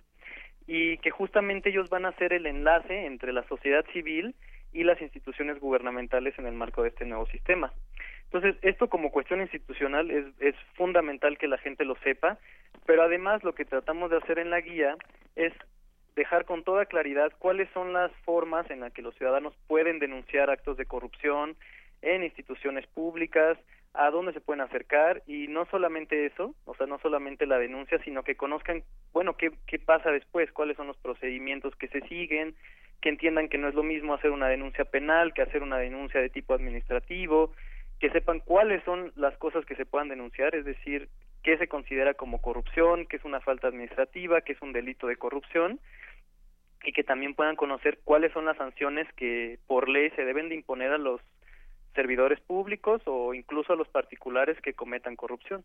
[0.67, 4.35] y que justamente ellos van a ser el enlace entre la sociedad civil
[4.71, 7.73] y las instituciones gubernamentales en el marco de este nuevo sistema.
[8.31, 12.37] Entonces, esto como cuestión institucional es, es fundamental que la gente lo sepa,
[12.85, 14.95] pero además lo que tratamos de hacer en la guía
[15.35, 15.51] es
[16.15, 20.49] dejar con toda claridad cuáles son las formas en las que los ciudadanos pueden denunciar
[20.49, 21.55] actos de corrupción
[22.01, 23.57] en instituciones públicas,
[23.93, 27.97] a dónde se pueden acercar y no solamente eso, o sea, no solamente la denuncia,
[28.03, 32.55] sino que conozcan, bueno, qué, qué pasa después, cuáles son los procedimientos que se siguen,
[33.01, 36.21] que entiendan que no es lo mismo hacer una denuncia penal que hacer una denuncia
[36.21, 37.53] de tipo administrativo,
[37.99, 41.09] que sepan cuáles son las cosas que se puedan denunciar, es decir,
[41.43, 45.17] qué se considera como corrupción, qué es una falta administrativa, qué es un delito de
[45.17, 45.79] corrupción
[46.83, 50.55] y que también puedan conocer cuáles son las sanciones que por ley se deben de
[50.55, 51.21] imponer a los
[51.93, 55.63] servidores públicos o incluso a los particulares que cometan corrupción.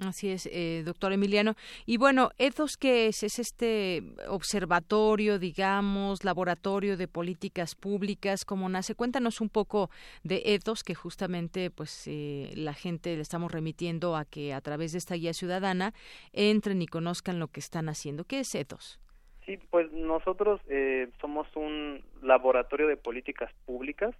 [0.00, 1.54] Así es, eh, doctor Emiliano.
[1.84, 3.22] Y bueno, ETHOS, ¿qué es?
[3.22, 8.94] Es este observatorio, digamos, laboratorio de políticas públicas, ¿cómo nace?
[8.94, 9.90] Cuéntanos un poco
[10.24, 14.92] de ETHOS, que justamente pues eh, la gente le estamos remitiendo a que a través
[14.92, 15.92] de esta guía ciudadana
[16.32, 18.24] entren y conozcan lo que están haciendo.
[18.24, 18.98] ¿Qué es ETHOS?
[19.44, 24.14] Sí, pues nosotros eh, somos un laboratorio de políticas públicas.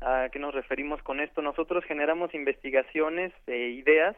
[0.00, 1.42] ¿A qué nos referimos con esto?
[1.42, 4.16] Nosotros generamos investigaciones e ideas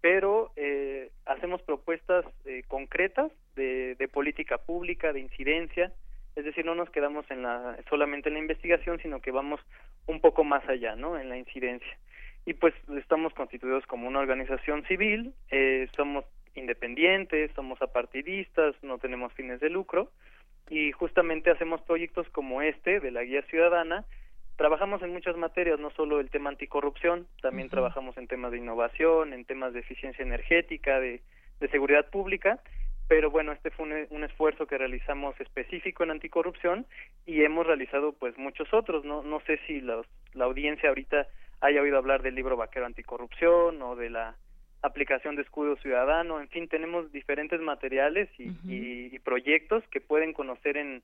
[0.00, 5.92] pero eh, hacemos propuestas eh, concretas de, de, política pública, de incidencia,
[6.36, 9.60] Es decir, no nos quedamos en la, solamente en la investigación, sino que vamos
[10.06, 11.18] un poco más allá, ¿no?
[11.18, 11.98] En la incidencia.
[12.46, 19.32] Y pues estamos constituidos como una organización civil, eh, somos independientes, somos apartidistas, no tenemos
[19.34, 20.10] fines de lucro
[20.70, 24.04] y justamente hacemos proyectos como este de la Guía Ciudadana.
[24.60, 29.32] Trabajamos en muchas materias, no solo el tema anticorrupción, también trabajamos en temas de innovación,
[29.32, 31.22] en temas de eficiencia energética, de,
[31.60, 32.60] de seguridad pública,
[33.08, 36.84] pero bueno, este fue un, un, esfuerzo que realizamos específico en anticorrupción
[37.24, 40.04] y hemos realizado pues muchos otros, no, no sé si la
[40.44, 41.26] audiencia ahorita
[41.62, 44.36] haya oído hablar del libro Vaquero Anticorrupción o de la
[44.82, 50.76] aplicación de escudo ciudadano, en fin, tenemos diferentes materiales y, y, proyectos que pueden conocer
[50.76, 51.02] en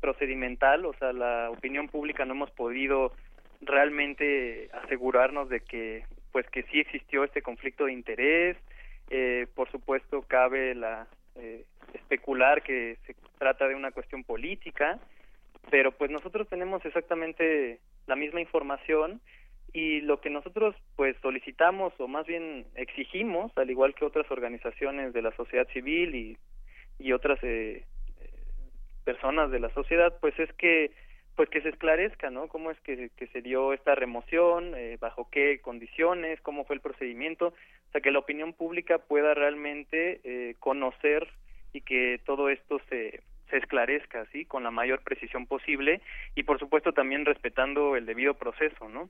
[0.00, 3.12] procedimental, o sea la opinión pública no hemos podido
[3.60, 8.56] realmente asegurarnos de que pues que sí existió este conflicto de interés,
[9.10, 14.98] eh, por supuesto cabe la eh, especular que se trata de una cuestión política
[15.70, 19.20] pero pues nosotros tenemos exactamente la misma información
[19.72, 25.12] y lo que nosotros pues solicitamos o más bien exigimos al igual que otras organizaciones
[25.12, 26.38] de la sociedad civil y,
[26.98, 27.84] y otras eh,
[29.04, 30.92] personas de la sociedad pues es que
[31.34, 35.28] pues que se esclarezca no cómo es que, que se dio esta remoción eh, bajo
[35.30, 40.54] qué condiciones cómo fue el procedimiento o sea que la opinión pública pueda realmente eh,
[40.60, 41.28] conocer
[41.72, 44.44] y que todo esto se se esclarezca, ¿sí?
[44.44, 46.00] Con la mayor precisión posible
[46.34, 49.08] y, por supuesto, también respetando el debido proceso, ¿no?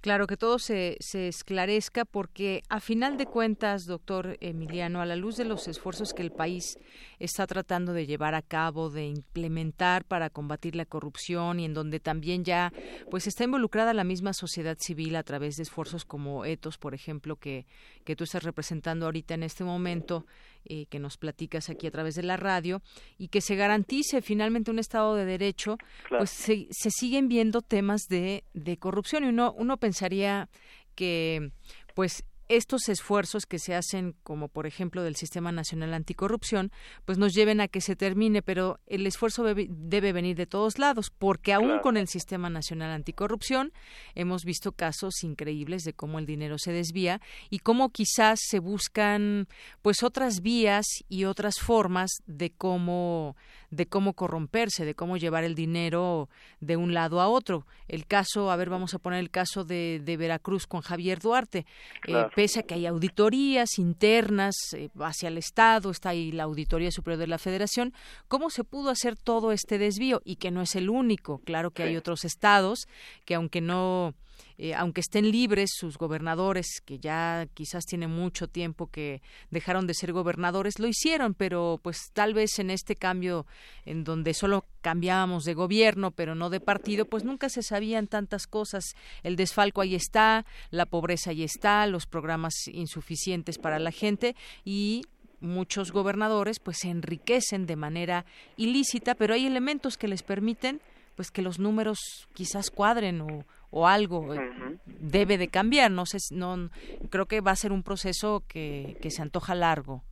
[0.00, 5.16] Claro, que todo se, se esclarezca porque a final de cuentas, doctor Emiliano, a la
[5.16, 6.78] luz de los esfuerzos que el país
[7.18, 12.00] está tratando de llevar a cabo, de implementar para combatir la corrupción y en donde
[12.00, 12.72] también ya
[13.10, 17.36] pues está involucrada la misma sociedad civil a través de esfuerzos como ETOS, por ejemplo,
[17.36, 17.66] que,
[18.04, 20.26] que tú estás representando ahorita en este momento,
[20.64, 22.82] eh, que nos platicas aquí a través de la radio,
[23.16, 28.02] y que se garantice finalmente un Estado de Derecho, pues se, se, siguen viendo temas
[28.08, 29.24] de, de corrupción.
[29.24, 30.48] Y uno, uno pensaría
[30.94, 31.52] que
[31.94, 36.72] pues estos esfuerzos que se hacen, como por ejemplo del Sistema Nacional Anticorrupción,
[37.04, 41.10] pues nos lleven a que se termine, pero el esfuerzo debe, venir de todos lados,
[41.10, 43.72] porque aún con el Sistema Nacional Anticorrupción
[44.14, 47.20] hemos visto casos increíbles de cómo el dinero se desvía
[47.50, 49.46] y cómo quizás se buscan
[49.82, 53.36] pues otras vías y otras formas de cómo
[53.70, 56.28] de cómo corromperse, de cómo llevar el dinero
[56.60, 57.66] de un lado a otro.
[57.86, 61.66] El caso, a ver, vamos a poner el caso de, de Veracruz con Javier Duarte.
[62.06, 66.92] Eh, pese a que hay auditorías internas eh, hacia el Estado, está ahí la Auditoría
[66.92, 67.92] Superior de la Federación,
[68.28, 70.22] ¿cómo se pudo hacer todo este desvío?
[70.24, 72.86] Y que no es el único, claro que hay otros estados
[73.24, 74.14] que aunque no
[74.56, 79.94] eh, aunque estén libres sus gobernadores, que ya quizás tiene mucho tiempo que dejaron de
[79.94, 83.46] ser gobernadores, lo hicieron, pero pues tal vez en este cambio
[83.84, 88.46] en donde solo cambiábamos de gobierno, pero no de partido, pues nunca se sabían tantas
[88.46, 88.84] cosas.
[89.22, 94.34] El desfalco ahí está, la pobreza ahí está, los programas insuficientes para la gente
[94.64, 95.02] y
[95.40, 98.24] muchos gobernadores pues se enriquecen de manera
[98.56, 100.80] ilícita, pero hay elementos que les permiten
[101.14, 101.98] pues que los números
[102.32, 104.50] quizás cuadren o, o algo eh,
[104.86, 105.90] debe de cambiar.
[105.90, 106.70] No sé, no
[107.10, 110.02] creo que va a ser un proceso que, que se antoja largo.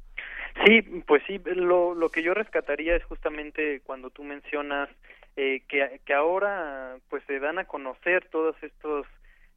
[0.65, 4.89] Sí, pues sí, lo, lo que yo rescataría es justamente cuando tú mencionas
[5.37, 9.07] eh, que, que ahora pues se dan a conocer todos estos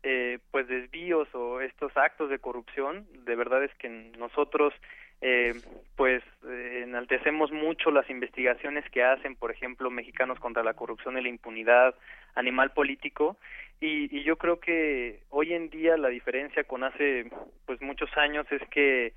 [0.04, 3.08] eh, pues desvíos o estos actos de corrupción.
[3.26, 4.74] De verdad es que nosotros
[5.22, 5.54] eh,
[5.96, 11.22] pues eh, enaltecemos mucho las investigaciones que hacen, por ejemplo, Mexicanos contra la Corrupción y
[11.22, 11.96] la Impunidad,
[12.36, 13.38] Animal Político,
[13.80, 17.30] y, y yo creo que hoy en día la diferencia con hace
[17.66, 19.14] pues muchos años es que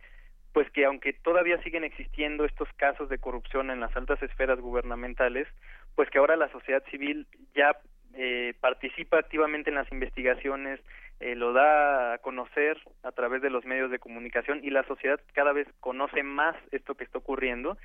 [0.52, 5.48] pues que aunque todavía siguen existiendo estos casos de corrupción en las altas esferas gubernamentales,
[5.94, 7.76] pues que ahora la sociedad civil ya
[8.14, 10.80] eh, participa activamente en las investigaciones,
[11.20, 15.20] eh, lo da a conocer a través de los medios de comunicación y la sociedad
[15.32, 17.78] cada vez conoce más esto que está ocurriendo.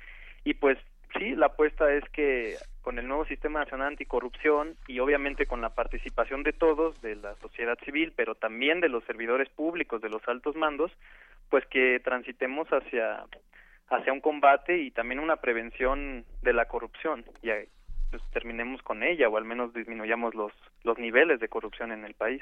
[0.44, 0.76] Y pues
[1.18, 2.56] sí, la apuesta es que
[2.88, 7.34] con el nuevo sistema nacional anticorrupción y obviamente con la participación de todos, de la
[7.34, 10.90] sociedad civil, pero también de los servidores públicos, de los altos mandos,
[11.50, 13.26] pues que transitemos hacia
[13.90, 17.50] hacia un combate y también una prevención de la corrupción y,
[18.08, 22.14] pues, terminemos con ella o al menos disminuyamos los los niveles de corrupción en el
[22.14, 22.40] país.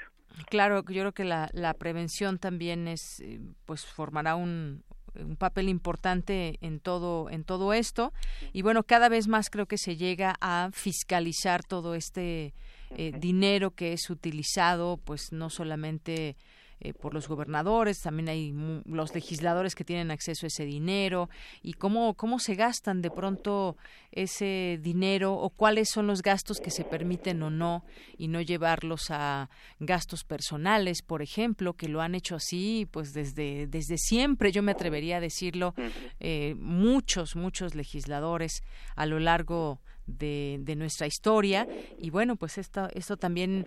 [0.49, 4.85] Claro, yo creo que la, la prevención también es eh, pues formará un,
[5.21, 8.13] un papel importante en todo en todo esto.
[8.53, 12.55] Y bueno cada vez más creo que se llega a fiscalizar todo este
[12.97, 16.37] eh, dinero que es utilizado pues no solamente
[16.81, 18.55] eh, por los gobernadores, también hay
[18.85, 21.31] los legisladores que tienen acceso a ese dinero
[21.63, 23.77] y cómo, cómo se gastan de pronto
[24.13, 27.85] ese dinero o cuáles son los gastos que se permiten o no
[28.19, 29.49] y no llevarlos a
[29.81, 34.73] gastos personales, por ejemplo, que lo han hecho así pues desde, desde siempre, yo me
[34.73, 35.75] atrevería a decirlo,
[36.21, 38.63] eh, muchos, muchos legisladores
[38.97, 41.67] a lo largo de, de, nuestra historia.
[41.99, 43.67] Y bueno pues esto esto también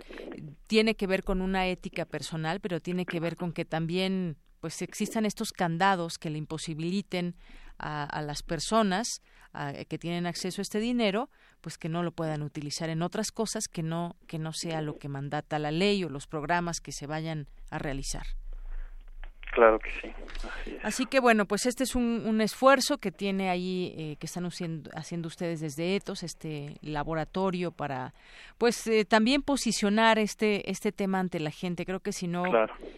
[0.68, 4.82] tiene que ver con una ética personal pero tiene que ver con que también pues
[4.82, 7.36] existan estos candados que le imposibiliten
[7.78, 9.22] a, a las personas
[9.88, 13.68] que tienen acceso a este dinero pues que no lo puedan utilizar en otras cosas
[13.68, 17.08] que no que no sea lo que mandata la ley o los programas que se
[17.08, 18.28] vayan a realizar
[19.52, 20.14] Claro que sí.
[20.84, 24.46] Así, que bueno, pues este es un, un esfuerzo que tiene ahí, eh, que están
[24.46, 28.14] haciendo, haciendo, ustedes desde ETOS, este laboratorio para,
[28.58, 31.86] pues eh, también posicionar este este tema ante la gente.
[31.86, 32.44] Creo que si no,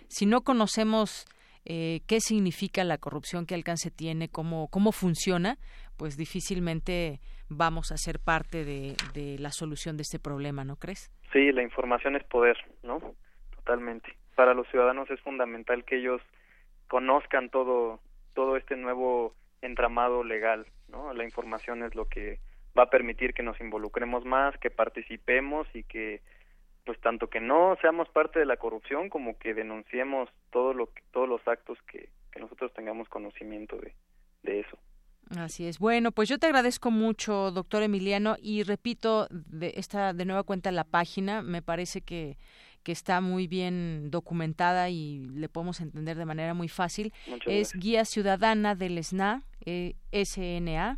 [0.08, 1.26] si no conocemos
[1.66, 5.58] eh, qué significa la corrupción, qué alcance tiene, cómo cómo funciona,
[5.97, 11.12] pues difícilmente vamos a ser parte de, de la solución de este problema, ¿no crees?
[11.32, 13.02] Sí, la información es poder, ¿no?
[13.56, 14.16] Totalmente.
[14.36, 16.22] Para los ciudadanos es fundamental que ellos
[16.91, 18.01] conozcan todo
[18.33, 21.13] todo este nuevo entramado legal, ¿no?
[21.13, 22.39] La información es lo que
[22.77, 26.21] va a permitir que nos involucremos más, que participemos y que
[26.85, 31.01] pues tanto que no seamos parte de la corrupción como que denunciemos todo lo que,
[31.11, 33.93] todos los actos que, que nosotros tengamos conocimiento de,
[34.43, 34.77] de eso.
[35.37, 35.79] Así es.
[35.79, 40.71] Bueno, pues yo te agradezco mucho, doctor Emiliano, y repito, de esta de nueva cuenta
[40.71, 42.37] la página, me parece que
[42.84, 47.13] que está muy bien documentada y le podemos entender de manera muy fácil.
[47.45, 50.97] es Guía Ciudadana del SNA, eh, sna.org.mx.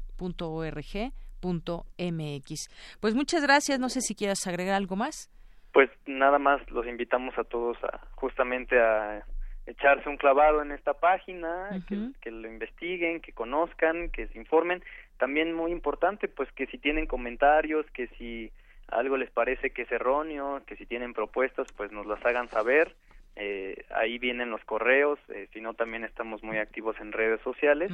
[2.99, 3.79] Pues muchas gracias.
[3.79, 5.29] No sé si quieras agregar algo más.
[5.71, 9.25] Pues nada más los invitamos a todos a justamente a
[9.65, 14.83] echarse un clavado en esta página, que, que, lo investiguen, que conozcan, que se informen.
[15.17, 18.51] También muy importante, pues que si tienen comentarios, que si
[18.87, 22.95] algo les parece que es erróneo, que si tienen propuestas, pues nos las hagan saber.
[23.35, 27.91] Eh, ahí vienen los correos, eh, si no también estamos muy activos en redes sociales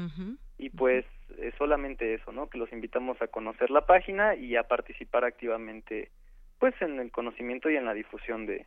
[0.58, 1.06] y pues
[1.38, 2.50] es solamente eso, ¿no?
[2.50, 6.12] Que los invitamos a conocer la página y a participar activamente
[6.60, 8.66] pues en el conocimiento y en la difusión de,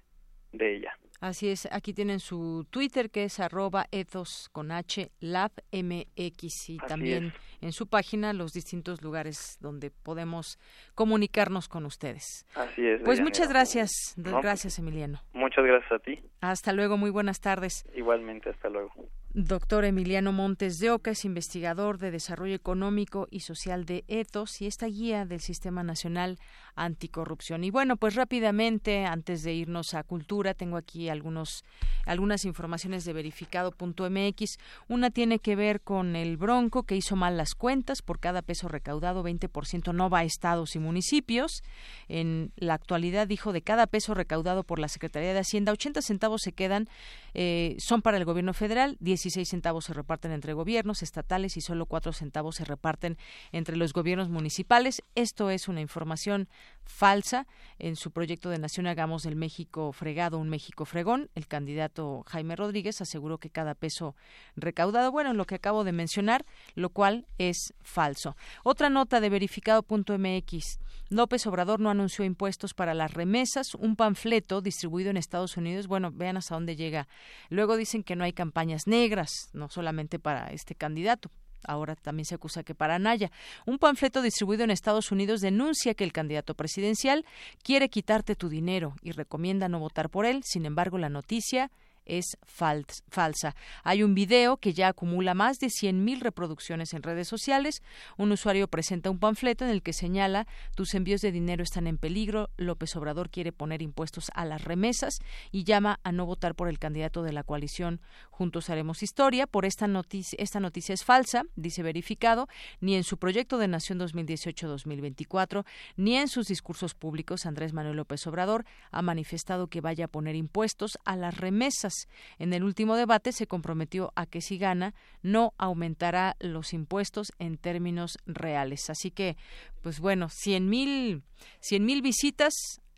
[0.52, 0.96] de ella.
[1.20, 6.78] Así es, aquí tienen su Twitter que es arroba ethos con H lab MX y
[6.78, 7.32] también
[7.62, 10.58] en su página los distintos lugares donde podemos
[10.94, 12.46] comunicarnos con ustedes.
[12.54, 13.00] Así es.
[13.02, 15.22] Pues muchas gracias, gracias Emiliano.
[15.32, 16.20] Muchas gracias a ti.
[16.40, 17.84] Hasta luego, muy buenas tardes.
[17.94, 18.92] Igualmente, hasta luego.
[19.34, 24.66] Doctor Emiliano Montes de Oca es investigador de Desarrollo Económico y Social de ETOS y
[24.66, 26.38] esta guía del Sistema Nacional
[26.74, 27.64] Anticorrupción.
[27.64, 31.64] Y bueno, pues rápidamente, antes de irnos a Cultura, tengo aquí algunos,
[32.04, 34.58] algunas informaciones de verificado.mx.
[34.88, 38.02] Una tiene que ver con el Bronco que hizo mal las cuentas.
[38.02, 41.62] Por cada peso recaudado, 20% no va a estados y municipios.
[42.08, 46.42] En la actualidad dijo de cada peso recaudado por la Secretaría de Hacienda, 80 centavos
[46.42, 46.88] se quedan,
[47.34, 51.86] eh, son para el gobierno federal, 16 centavos se reparten entre gobiernos estatales y solo
[51.86, 53.16] 4 centavos se reparten
[53.52, 55.02] entre los gobiernos municipales.
[55.14, 56.48] Esto es una información
[56.84, 57.46] falsa.
[57.78, 62.56] En su proyecto de Nación Hagamos del México Fregado un México Fregón, el candidato Jaime
[62.56, 64.14] Rodríguez aseguró que cada peso
[64.56, 68.36] recaudado, bueno, lo que acabo de mencionar, lo cual es falso.
[68.64, 70.78] Otra nota de verificado.mx.
[71.10, 75.86] López Obrador no anunció impuestos para las remesas, un panfleto distribuido en Estados Unidos.
[75.86, 77.08] Bueno, vean hasta dónde llega.
[77.48, 81.30] Luego dicen que no hay campañas negras, no solamente para este candidato,
[81.64, 83.30] ahora también se acusa que para Naya.
[83.66, 87.24] Un panfleto distribuido en Estados Unidos denuncia que el candidato presidencial
[87.62, 90.42] quiere quitarte tu dinero y recomienda no votar por él.
[90.44, 91.70] Sin embargo, la noticia
[92.06, 93.54] es falsa.
[93.84, 97.82] Hay un video que ya acumula más de 100.000 reproducciones en redes sociales.
[98.16, 101.98] Un usuario presenta un panfleto en el que señala tus envíos de dinero están en
[101.98, 102.50] peligro.
[102.56, 105.18] López Obrador quiere poner impuestos a las remesas
[105.50, 108.00] y llama a no votar por el candidato de la coalición
[108.30, 109.46] Juntos Haremos Historia.
[109.46, 112.48] Por esta noticia, esta noticia es falsa, dice verificado,
[112.80, 115.64] ni en su proyecto de Nación 2018-2024,
[115.96, 120.36] ni en sus discursos públicos Andrés Manuel López Obrador ha manifestado que vaya a poner
[120.36, 121.91] impuestos a las remesas
[122.38, 127.56] en el último debate se comprometió a que si gana no aumentará los impuestos en
[127.56, 128.90] términos reales.
[128.90, 129.36] Así que,
[129.80, 131.22] pues bueno, cien mil,
[131.60, 132.52] cien mil visitas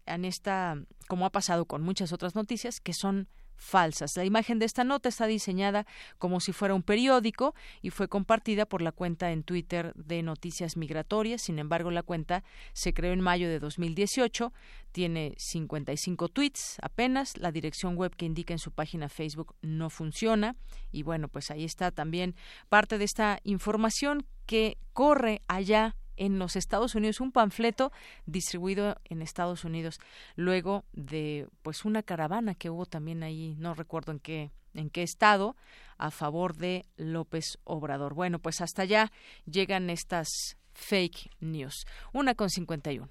[0.07, 0.77] en esta,
[1.09, 4.17] como ha pasado con muchas otras noticias, que son falsas.
[4.17, 5.87] La imagen de esta nota está diseñada
[6.19, 10.77] como si fuera un periódico y fue compartida por la cuenta en Twitter de Noticias
[10.77, 11.43] Migratorias.
[11.43, 14.53] Sin embargo, la cuenta se creó en mayo de 2018,
[14.93, 20.57] tiene 55 tweets apenas, la dirección web que indica en su página Facebook no funciona
[20.93, 22.35] y bueno, pues ahí está también
[22.69, 27.93] parte de esta información que corre allá en los Estados Unidos un panfleto
[28.27, 30.01] distribuido en Estados Unidos
[30.37, 35.03] luego de pues una caravana que hubo también ahí no recuerdo en qué en qué
[35.03, 35.57] estado
[35.99, 38.15] a favor de López Obrador.
[38.15, 39.12] Bueno, pues hasta allá
[39.47, 41.87] llegan estas fake news.
[42.12, 43.09] Una con 51.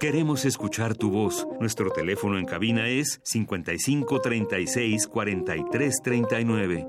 [0.00, 1.46] Queremos escuchar tu voz.
[1.60, 6.88] Nuestro teléfono en cabina es 55 36 43 39.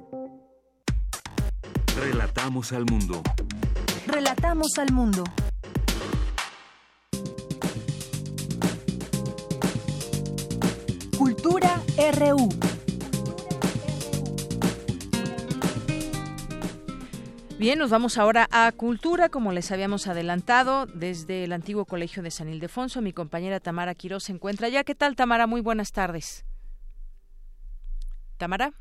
[1.95, 3.21] Relatamos al mundo.
[4.14, 5.24] Relatamos al mundo.
[11.18, 12.47] Cultura RU.
[17.57, 22.30] Bien, nos vamos ahora a Cultura, como les habíamos adelantado, desde el antiguo Colegio de
[22.30, 23.01] San Ildefonso.
[23.01, 24.84] Mi compañera Tamara Quiroz se encuentra ya.
[24.84, 25.47] ¿Qué tal, Tamara?
[25.47, 26.45] Muy buenas tardes.
[28.38, 28.74] Tamara.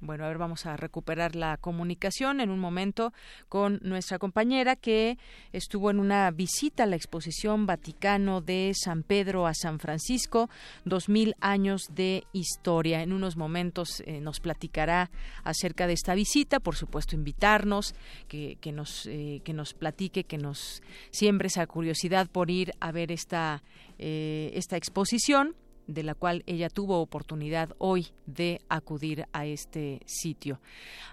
[0.00, 3.12] Bueno, a ver, vamos a recuperar la comunicación en un momento
[3.48, 5.18] con nuestra compañera que
[5.52, 10.50] estuvo en una visita a la exposición Vaticano de San Pedro a San Francisco,
[10.84, 13.02] dos mil años de historia.
[13.02, 15.10] En unos momentos eh, nos platicará
[15.42, 17.96] acerca de esta visita, por supuesto, invitarnos,
[18.28, 20.80] que, que nos, eh, que nos platique, que nos
[21.10, 23.64] siembre esa curiosidad por ir a ver esta,
[23.98, 25.56] eh, esta exposición
[25.88, 30.60] de la cual ella tuvo oportunidad hoy de acudir a este sitio.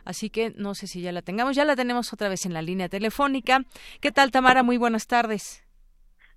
[0.04, 2.62] Así que no sé si ya la tengamos, ya la tenemos otra vez en la
[2.62, 3.62] línea telefónica.
[4.02, 4.62] ¿Qué tal, Tamara?
[4.62, 5.66] Muy buenas tardes.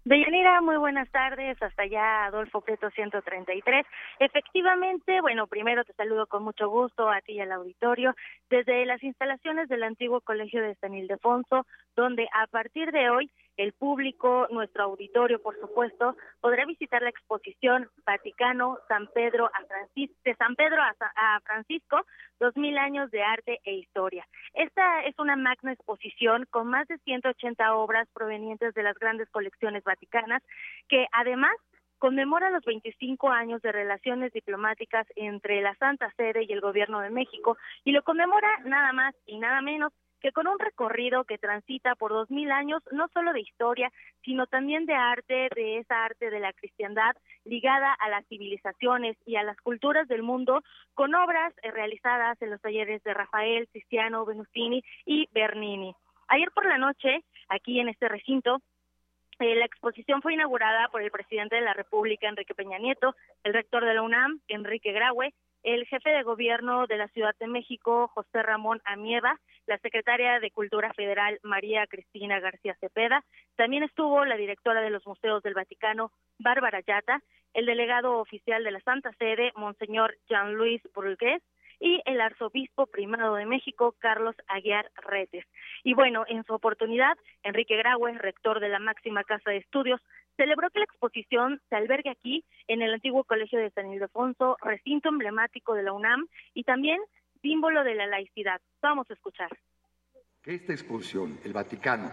[0.05, 1.62] Deyanira, muy buenas tardes.
[1.62, 3.84] Hasta allá, Adolfo Preto 133.
[4.20, 8.14] Efectivamente, bueno, primero te saludo con mucho gusto a ti y al auditorio
[8.49, 13.72] desde las instalaciones del antiguo Colegio de San Ildefonso, donde a partir de hoy el
[13.72, 20.34] público, nuestro auditorio, por supuesto, podrá visitar la exposición Vaticano San Pedro a Francisco, de
[20.36, 22.06] San Pedro a, a Francisco,
[22.38, 24.26] dos mil años de arte e historia.
[24.54, 29.82] Esta es una magna exposición con más de 180 obras provenientes de las grandes colecciones
[29.82, 30.42] vaticanas,
[30.88, 31.52] que además
[31.98, 37.11] conmemora los 25 años de relaciones diplomáticas entre la Santa Sede y el Gobierno de
[37.11, 41.94] México y lo conmemora nada más y nada menos que con un recorrido que transita
[41.94, 43.90] por dos mil años, no solo de historia,
[44.24, 49.36] sino también de arte, de esa arte de la cristiandad ligada a las civilizaciones y
[49.36, 50.62] a las culturas del mundo,
[50.94, 55.94] con obras eh, realizadas en los talleres de Rafael, Cristiano, Venusini y Bernini.
[56.28, 58.60] Ayer por la noche, aquí en este recinto,
[59.38, 63.14] eh, la exposición fue inaugurada por el presidente de la República, Enrique Peña Nieto,
[63.44, 65.32] el rector de la UNAM, Enrique Graue,
[65.62, 70.50] el jefe de gobierno de la Ciudad de México, José Ramón Amieva, la secretaria de
[70.50, 73.24] Cultura Federal, María Cristina García Cepeda,
[73.56, 77.22] también estuvo la directora de los museos del Vaticano, Bárbara Yata,
[77.54, 81.42] el delegado oficial de la Santa Sede, Monseñor Jean-Louis Burgués,
[81.80, 85.44] y el arzobispo primado de México, Carlos Aguiar Retes.
[85.84, 90.00] Y bueno, en su oportunidad, Enrique Graue, rector de la máxima casa de estudios,
[90.39, 95.09] celebró que la exposición se albergue aquí, en el antiguo Colegio de San Ildefonso, recinto
[95.11, 97.01] emblemático de la UNAM y también
[97.43, 98.61] símbolo de la laicidad.
[98.80, 99.51] Vamos a escuchar.
[100.45, 102.11] Esta exposición, el Vaticano,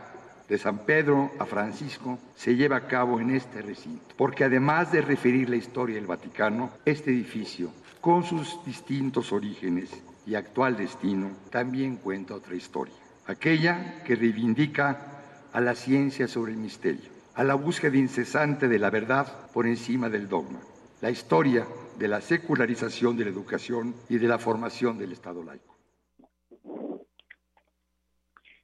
[0.49, 5.01] de San Pedro a Francisco se lleva a cabo en este recinto, porque además de
[5.01, 7.71] referir la historia del Vaticano, este edificio,
[8.01, 12.93] con sus distintos orígenes y actual destino, también cuenta otra historia,
[13.27, 18.89] aquella que reivindica a la ciencia sobre el misterio, a la búsqueda incesante de la
[18.89, 20.61] verdad por encima del dogma,
[21.01, 21.65] la historia
[21.97, 25.75] de la secularización de la educación y de la formación del Estado laico.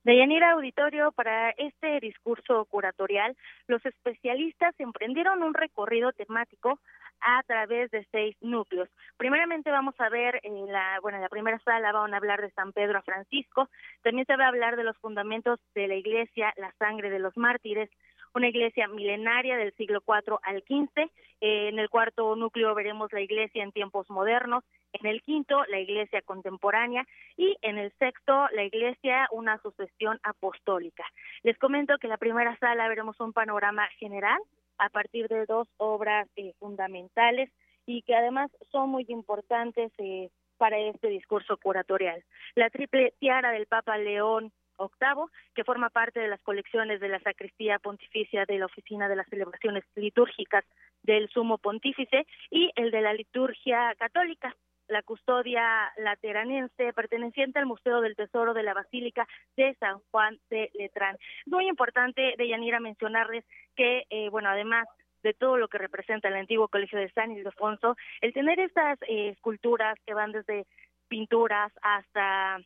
[0.03, 6.79] Deyanira Auditorio, para este discurso curatorial, los especialistas emprendieron un recorrido temático
[7.19, 8.89] a través de seis núcleos.
[9.17, 12.97] Primeramente vamos a ver en la, bueno, primera sala van a hablar de San Pedro
[12.97, 13.69] a Francisco,
[14.01, 17.37] también se va a hablar de los fundamentos de la iglesia, la sangre de los
[17.37, 17.91] mártires,
[18.33, 21.09] una iglesia milenaria del siglo IV al XV.
[21.41, 24.63] Eh, en el cuarto núcleo veremos la iglesia en tiempos modernos.
[24.93, 27.05] En el quinto, la iglesia contemporánea.
[27.37, 31.03] Y en el sexto, la iglesia, una sucesión apostólica.
[31.43, 34.39] Les comento que en la primera sala veremos un panorama general
[34.77, 37.49] a partir de dos obras eh, fundamentales
[37.85, 42.23] y que además son muy importantes eh, para este discurso curatorial.
[42.55, 44.51] La triple tiara del Papa León
[44.81, 49.15] octavo, que forma parte de las colecciones de la Sacristía Pontificia de la Oficina de
[49.15, 50.65] las Celebraciones Litúrgicas
[51.03, 54.55] del Sumo Pontífice, y el de la Liturgia Católica,
[54.87, 60.69] la custodia lateranense perteneciente al Museo del Tesoro de la Basílica de San Juan de
[60.73, 61.17] Letrán.
[61.45, 64.87] Muy importante, de Yanira, mencionarles que, eh, bueno, además
[65.23, 69.29] de todo lo que representa el antiguo Colegio de San Ildefonso, el tener estas eh,
[69.29, 70.65] esculturas que van desde
[71.07, 72.59] pinturas hasta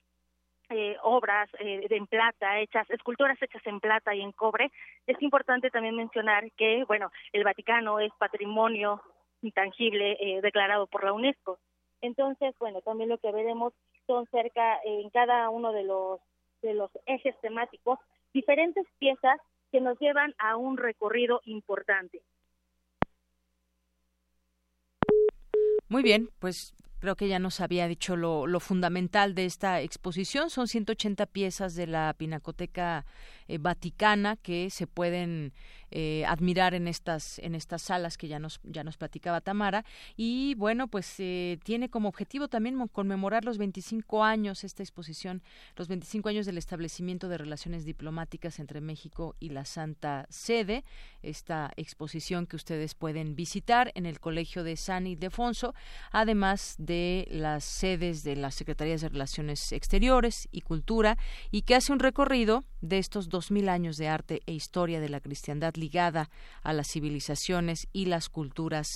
[0.70, 4.72] eh, obras eh, en plata hechas, esculturas hechas en plata y en cobre,
[5.08, 9.02] es importante también mencionar que, bueno, el Vaticano es patrimonio
[9.42, 11.60] intangible eh, declarado por la UNESCO.
[12.02, 13.74] Entonces, bueno, también lo que veremos
[14.08, 16.20] son cerca en cada uno de los
[16.62, 18.00] de los ejes temáticos
[18.34, 19.40] diferentes piezas
[19.72, 22.22] que nos llevan a un recorrido importante.
[25.90, 26.74] Muy bien, pues
[27.06, 30.50] creo que ya nos había dicho lo, lo, fundamental de esta exposición.
[30.50, 33.06] Son 180 piezas de la Pinacoteca
[33.48, 35.54] eh, Vaticana que se pueden
[35.92, 39.86] eh, admirar en estas en estas salas que ya nos ya nos platicaba Tamara.
[40.18, 45.44] Y bueno pues eh, tiene como objetivo también conmemorar los 25 años esta exposición
[45.76, 50.84] los 25 años del establecimiento de relaciones diplomáticas entre México y la Santa Sede
[51.22, 55.76] esta exposición que ustedes pueden visitar en el Colegio de San Ildefonso
[56.12, 61.18] además de las sedes de las Secretarías de Relaciones Exteriores y Cultura
[61.52, 65.10] y que hace un recorrido de estos dos mil años de arte e historia de
[65.10, 66.30] la cristiandad ligada
[66.64, 68.88] a las civilizaciones y las culturas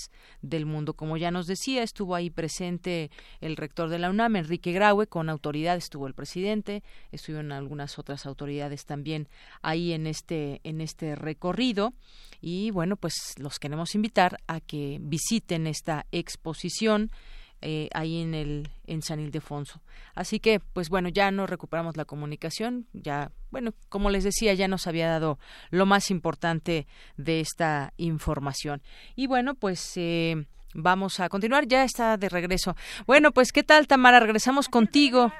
[0.41, 0.93] del mundo.
[0.93, 3.11] Como ya nos decía, estuvo ahí presente
[3.41, 8.25] el rector de la UNAM, Enrique Graue, con autoridad estuvo el presidente, estuvieron algunas otras
[8.25, 9.27] autoridades también
[9.61, 11.93] ahí en este, en este recorrido.
[12.39, 17.11] Y bueno, pues los queremos invitar a que visiten esta exposición
[17.62, 19.82] eh, ahí en el en San Ildefonso.
[20.16, 24.68] Así que, pues bueno, ya no recuperamos la comunicación, ya, bueno, como les decía, ya
[24.68, 25.39] nos había dado
[25.70, 26.88] lo más importante
[27.18, 28.82] de esta información.
[29.16, 32.76] Y bueno, pues eh, vamos a continuar, ya está de regreso.
[33.05, 34.20] Bueno, pues, ¿qué tal, Tamara?
[34.20, 35.32] Regresamos contigo.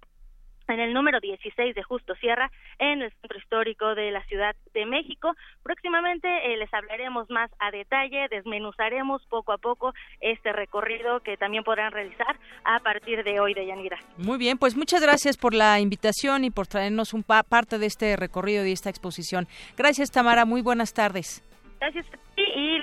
[0.68, 4.86] en el número 16 de Justo Sierra, en el centro histórico de la Ciudad de
[4.86, 5.34] México.
[5.62, 11.64] Próximamente eh, les hablaremos más a detalle, desmenuzaremos poco a poco este recorrido que también
[11.64, 13.98] podrán realizar a partir de hoy de Yanira.
[14.16, 18.16] Muy bien, pues muchas gracias por la invitación y por traernos un parte de este
[18.16, 19.46] recorrido y esta exposición.
[19.76, 20.44] Gracias, Tamara.
[20.44, 21.42] Muy buenas tardes.
[21.80, 22.78] Gracias a ti y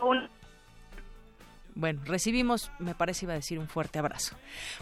[0.00, 0.28] un
[1.74, 4.36] bueno, recibimos, me parece iba a decir un fuerte abrazo.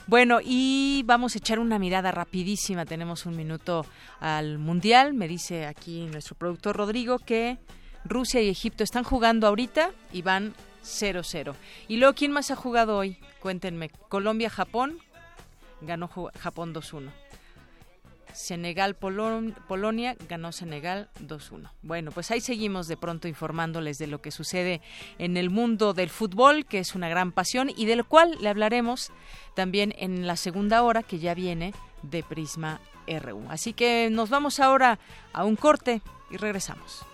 [0.06, 3.86] Bueno, y vamos a echar una mirada rapidísima, tenemos un minuto
[4.20, 7.58] al Mundial, me dice aquí nuestro productor Rodrigo que
[8.04, 11.54] Rusia y Egipto están jugando ahorita y van 0-0.
[11.88, 13.16] Y luego, ¿quién más ha jugado hoy?
[13.40, 14.98] Cuéntenme, Colombia-Japón,
[15.80, 17.10] ganó Japón 2-1.
[18.34, 21.70] Senegal-Polonia ganó Senegal 2-1.
[21.82, 24.80] Bueno, pues ahí seguimos de pronto informándoles de lo que sucede
[25.18, 29.12] en el mundo del fútbol, que es una gran pasión y del cual le hablaremos
[29.54, 31.72] también en la segunda hora que ya viene
[32.02, 33.46] de Prisma RU.
[33.48, 34.98] Así que nos vamos ahora
[35.32, 37.04] a un corte y regresamos.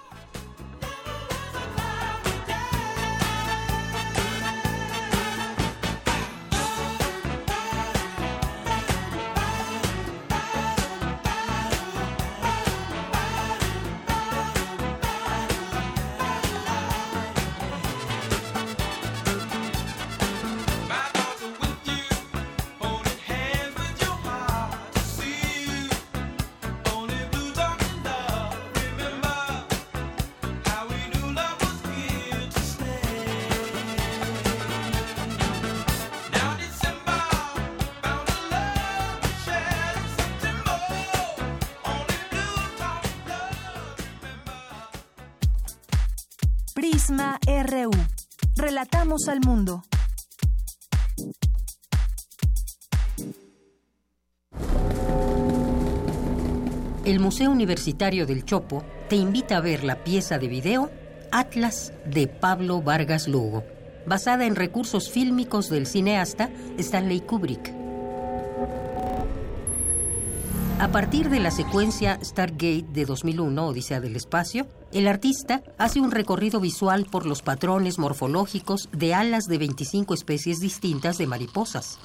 [49.26, 49.82] Al mundo.
[57.04, 60.90] El Museo Universitario del Chopo te invita a ver la pieza de video
[61.32, 63.64] Atlas de Pablo Vargas Lugo,
[64.06, 66.48] basada en recursos fílmicos del cineasta
[66.78, 67.77] Stanley Kubrick.
[70.80, 76.12] A partir de la secuencia Stargate de 2001, Odisea del Espacio, el artista hace un
[76.12, 81.98] recorrido visual por los patrones morfológicos de alas de 25 especies distintas de mariposas.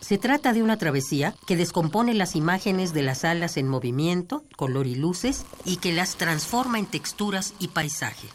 [0.00, 4.88] Se trata de una travesía que descompone las imágenes de las alas en movimiento, color
[4.88, 8.26] y luces, y que las transforma en texturas y paisaje.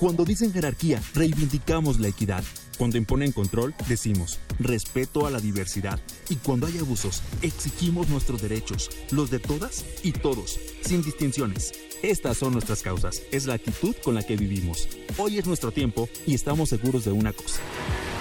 [0.00, 2.42] Cuando dicen jerarquía, reivindicamos la equidad.
[2.76, 6.00] Cuando imponen control, decimos respeto a la diversidad.
[6.28, 11.91] Y cuando hay abusos, exigimos nuestros derechos, los de todas y todos, sin distinciones.
[12.02, 14.88] Estas son nuestras causas, es la actitud con la que vivimos.
[15.18, 17.60] Hoy es nuestro tiempo y estamos seguros de una cosa.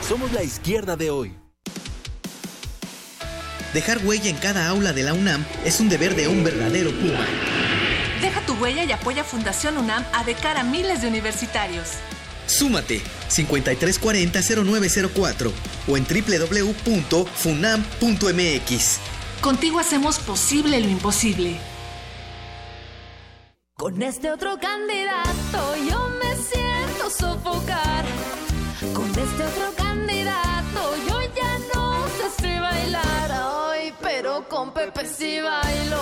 [0.08, 1.34] Somos la izquierda de hoy.
[3.74, 7.26] Dejar huella en cada aula de la UNAM es un deber de un verdadero Puma.
[8.22, 11.88] Deja tu huella y apoya Fundación UNAM a de cara a miles de universitarios.
[12.46, 13.02] Súmate
[13.32, 15.52] 5340-0904
[15.88, 16.92] o en www.funam.mx.
[19.42, 21.71] Contigo hacemos posible lo imposible.
[23.82, 28.06] Con este otro candidato yo me siento sofocar.
[28.94, 33.32] Con este otro candidato yo ya no sé si bailar.
[33.32, 35.98] Ay, pero con Pepe sí bailo.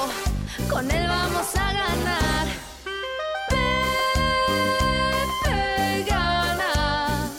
[0.70, 2.48] Con él vamos a ganar.
[3.48, 4.04] Pepe
[6.06, 7.32] gana.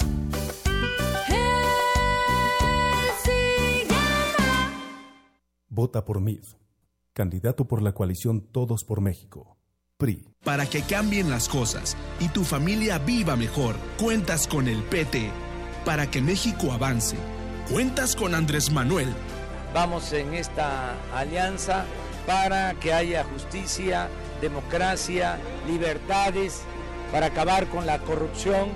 [1.28, 1.66] Él
[3.90, 4.72] gana.
[5.68, 6.54] Vota por MIF,
[7.12, 9.59] candidato por la coalición Todos por México.
[10.00, 10.24] PRI.
[10.42, 15.30] Para que cambien las cosas y tu familia viva mejor, cuentas con el PT.
[15.84, 17.16] Para que México avance,
[17.70, 19.14] cuentas con Andrés Manuel.
[19.74, 21.84] Vamos en esta alianza
[22.26, 24.08] para que haya justicia,
[24.40, 25.38] democracia,
[25.68, 26.62] libertades,
[27.12, 28.70] para acabar con la corrupción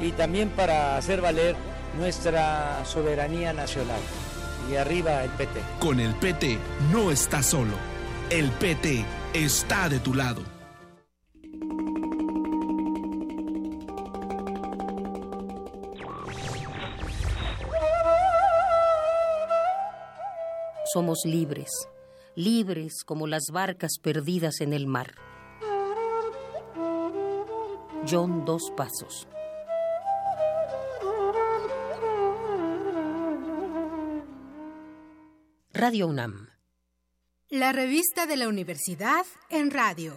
[0.00, 1.56] y también para hacer valer
[1.96, 4.00] nuestra soberanía nacional.
[4.70, 5.60] Y arriba el PT.
[5.78, 6.58] Con el PT
[6.92, 7.74] no estás solo.
[8.30, 10.55] El PT está de tu lado.
[20.96, 21.68] Somos libres,
[22.36, 25.14] libres como las barcas perdidas en el mar.
[28.10, 29.28] John Dos Pasos.
[35.74, 36.48] Radio UNAM.
[37.50, 40.16] La revista de la universidad en radio.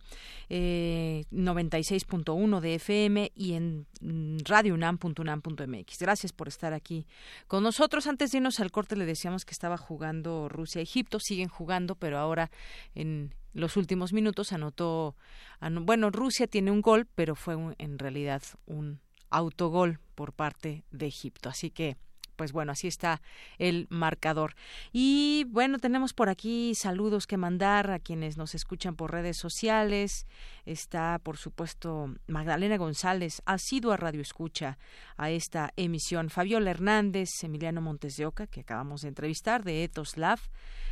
[0.49, 5.99] eh, 96.1 de FM y en mm, radiounam.unam.mx.
[6.01, 7.07] Gracias por estar aquí
[7.47, 8.09] con nosotros.
[8.09, 11.21] Antes de irnos al corte, le decíamos que estaba jugando Rusia-Egipto.
[11.21, 12.51] Siguen jugando, pero ahora
[12.97, 15.15] en los últimos minutos anotó.
[15.61, 18.99] ano- bueno, Rusia tiene un gol, pero fue en realidad un
[19.31, 21.49] autogol por parte de Egipto.
[21.49, 21.97] Así que
[22.35, 23.21] pues bueno, así está
[23.59, 24.55] el marcador.
[24.93, 30.27] Y bueno, tenemos por aquí saludos que mandar a quienes nos escuchan por redes sociales.
[30.65, 34.79] Está, por supuesto, Magdalena González, ha sido a Radio Escucha
[35.17, 36.31] a esta emisión.
[36.31, 40.39] Fabiola Hernández, Emiliano Montes de Oca, que acabamos de entrevistar, de Ethos Lab,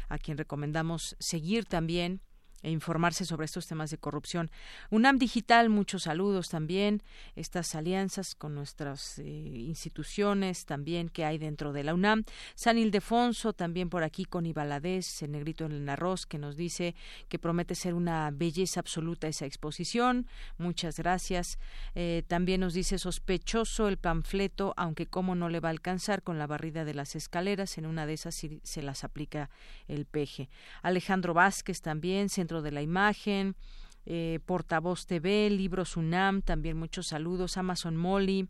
[0.08, 2.22] a quien recomendamos seguir también
[2.66, 4.50] e informarse sobre estos temas de corrupción.
[4.90, 7.00] UNAM Digital, muchos saludos también,
[7.36, 12.24] estas alianzas con nuestras eh, instituciones también que hay dentro de la UNAM.
[12.56, 16.96] San Ildefonso, también por aquí con Ibaladés, el negrito en el arroz, que nos dice
[17.28, 20.26] que promete ser una belleza absoluta esa exposición.
[20.58, 21.60] Muchas gracias.
[21.94, 26.36] Eh, también nos dice sospechoso el panfleto, aunque cómo no le va a alcanzar con
[26.36, 29.50] la barrida de las escaleras, en una de esas se las aplica
[29.86, 30.48] el peje.
[30.82, 33.56] Alejandro Vázquez también, Centro de la Imagen,
[34.04, 38.48] eh, Portavoz TV, Libros UNAM, también muchos saludos, Amazon Molly,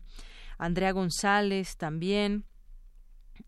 [0.57, 2.45] Andrea González también.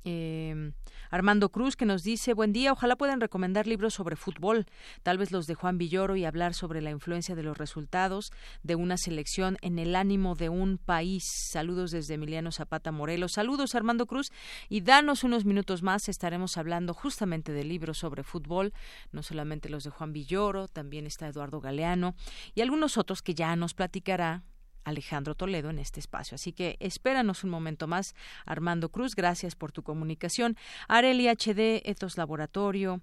[0.03, 0.71] Eh,
[1.09, 4.67] Armando Cruz que nos dice buen día, ojalá puedan recomendar libros sobre fútbol,
[5.03, 8.31] tal vez los de Juan Villoro y hablar sobre la influencia de los resultados
[8.63, 11.23] de una selección en el ánimo de un país.
[11.51, 13.33] Saludos desde Emiliano Zapata Morelos.
[13.33, 14.31] Saludos Armando Cruz
[14.69, 18.73] y danos unos minutos más, estaremos hablando justamente de libros sobre fútbol,
[19.11, 22.15] no solamente los de Juan Villoro, también está Eduardo Galeano
[22.53, 24.43] y algunos otros que ya nos platicará
[24.83, 26.35] Alejandro Toledo en este espacio.
[26.35, 28.15] Así que espéranos un momento más.
[28.45, 30.57] Armando Cruz, gracias por tu comunicación.
[30.87, 33.01] Areli HD, Etos Laboratorio,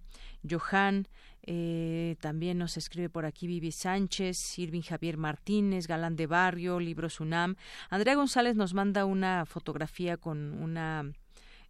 [0.48, 1.08] Johan,
[1.42, 7.08] eh, también nos escribe por aquí Vivi Sánchez, Irving Javier Martínez, Galán de Barrio, Libro
[7.08, 7.56] Sunam.
[7.88, 11.12] Andrea González nos manda una fotografía con una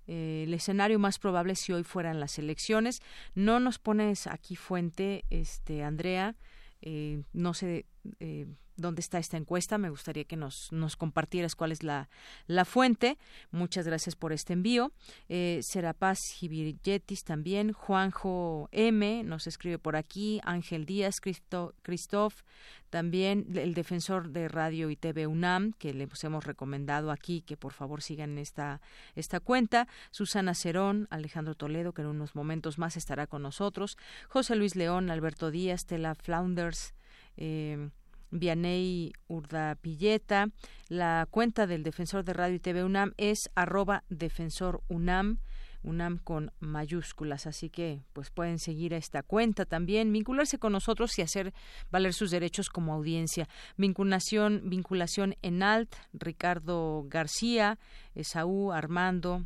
[0.07, 3.03] eh, el escenario más probable si hoy fueran las elecciones.
[3.35, 6.37] No nos pones aquí fuente, este Andrea,
[6.81, 7.87] eh, no sé
[8.21, 8.47] eh,
[8.77, 9.79] dónde está esta encuesta.
[9.79, 12.09] Me gustaría que nos, nos compartieras cuál es la,
[12.47, 13.19] la fuente.
[13.51, 14.93] Muchas gracias por este envío.
[15.29, 17.73] Eh, Serapaz Gibirgetis también.
[17.73, 20.41] Juanjo M nos escribe por aquí.
[20.45, 22.43] Ángel Díaz, Cristo, Christoph,
[22.91, 27.73] también el defensor de Radio y TV UNAM, que les hemos recomendado aquí, que por
[27.73, 28.81] favor sigan esta,
[29.15, 29.89] esta cuenta.
[30.11, 33.99] Susana Cerón, Alejandro Toledo, que en unos momentos más estará con nosotros.
[34.29, 36.95] José Luis León, Alberto Díaz, Tela Flounders.
[37.37, 37.91] Eh,
[38.39, 40.49] Vianey Urdapilleta.
[40.89, 45.39] La cuenta del Defensor de Radio y TV UNAM es arroba Defensor UNAM.
[45.83, 51.17] UNAM con mayúsculas, así que pues pueden seguir a esta cuenta también, vincularse con nosotros
[51.19, 51.55] y hacer
[51.91, 53.49] valer sus derechos como audiencia.
[53.77, 57.79] Vinculación, vinculación en alt, Ricardo García,
[58.15, 59.45] Esaú Armando,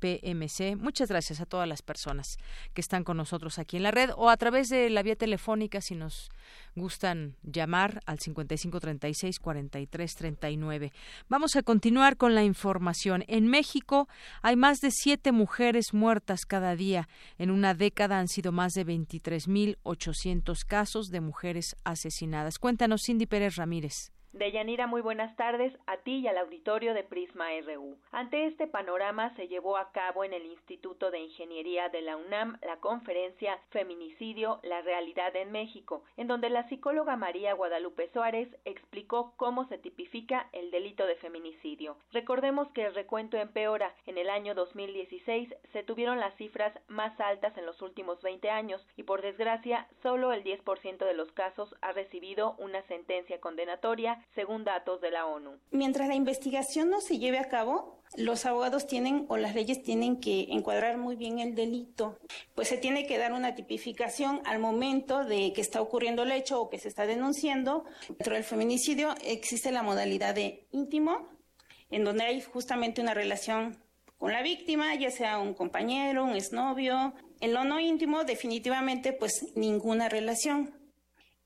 [0.00, 0.76] PMC.
[0.76, 2.38] Muchas gracias a todas las personas
[2.74, 5.80] que están con nosotros aquí en la red o a través de la vía telefónica
[5.80, 6.28] si nos
[6.74, 10.92] gustan llamar al 5536-4339.
[11.28, 13.24] Vamos a continuar con la información.
[13.28, 14.08] En México
[14.42, 17.10] hay más de siete mujeres muertas cada día.
[17.38, 22.58] En una década han sido más de 23.800 casos de mujeres asesinadas.
[22.58, 24.12] Cuéntanos, Cindy Pérez Ramírez.
[24.32, 27.98] Deyanira, muy buenas tardes a ti y al auditorio de Prisma RU.
[28.12, 32.56] Ante este panorama se llevó a cabo en el Instituto de Ingeniería de la UNAM
[32.62, 39.32] la conferencia Feminicidio, la realidad en México, en donde la psicóloga María Guadalupe Suárez explicó
[39.36, 41.96] cómo se tipifica el delito de feminicidio.
[42.12, 43.92] Recordemos que el recuento empeora.
[44.06, 48.86] En el año 2016 se tuvieron las cifras más altas en los últimos 20 años
[48.96, 54.64] y por desgracia solo el 10% de los casos ha recibido una sentencia condenatoria según
[54.64, 55.58] datos de la ONU.
[55.70, 60.20] Mientras la investigación no se lleve a cabo, los abogados tienen o las leyes tienen
[60.20, 62.18] que encuadrar muy bien el delito,
[62.54, 66.60] pues se tiene que dar una tipificación al momento de que está ocurriendo el hecho
[66.60, 67.84] o que se está denunciando.
[68.08, 71.28] Dentro del feminicidio existe la modalidad de íntimo,
[71.90, 73.78] en donde hay justamente una relación
[74.18, 77.14] con la víctima, ya sea un compañero, un exnovio.
[77.40, 80.79] En lo no íntimo, definitivamente, pues ninguna relación.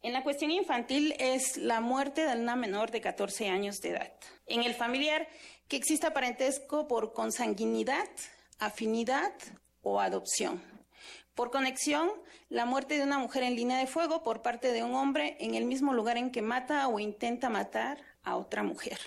[0.04, 4.12] En la cuestión infantil es la muerte de una menor de 14 años de edad.
[4.44, 5.26] En el familiar,
[5.66, 8.06] que exista parentesco por consanguinidad,
[8.58, 9.32] afinidad
[9.80, 10.62] o adopción.
[11.34, 12.10] Por conexión,
[12.50, 15.54] la muerte de una mujer en línea de fuego por parte de un hombre en
[15.54, 18.98] el mismo lugar en que mata o intenta matar a otra mujer.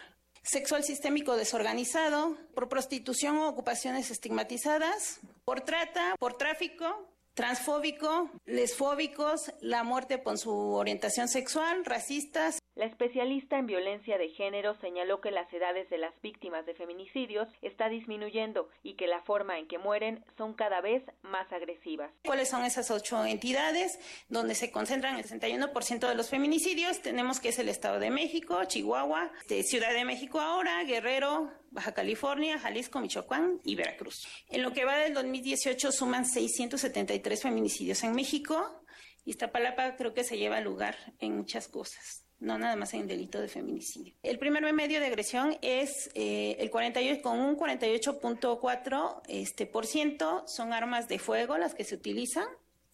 [0.42, 7.08] Sexual sistémico desorganizado, por prostitución o ocupaciones estigmatizadas, por trata, por tráfico,
[7.38, 14.76] transfóbico, lesfóbicos, la muerte por su orientación sexual, racistas, La especialista en violencia de género
[14.80, 19.58] señaló que las edades de las víctimas de feminicidios está disminuyendo y que la forma
[19.58, 22.12] en que mueren son cada vez más agresivas.
[22.24, 23.98] ¿Cuáles son esas ocho entidades
[24.30, 27.02] donde se concentran el 61% de los feminicidios?
[27.02, 31.96] Tenemos que es el Estado de México, Chihuahua, este, Ciudad de México ahora, Guerrero, Baja
[31.96, 34.28] California, Jalisco, Michoacán y Veracruz.
[34.50, 38.84] En lo que va del 2018 suman 673 feminicidios en México.
[39.26, 43.42] Iztapalapa creo que se lleva lugar en muchas cosas no nada más en el delito
[43.42, 44.14] de feminicidio.
[44.24, 50.44] El primer medio de agresión es eh, el 48 con un 48.4 este por ciento
[50.48, 52.46] son armas de fuego las que se utilizan.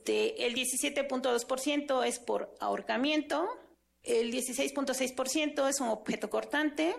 [0.06, 3.48] el 17.2% es por ahorcamiento,
[4.04, 6.96] el 16.6% es un objeto cortante,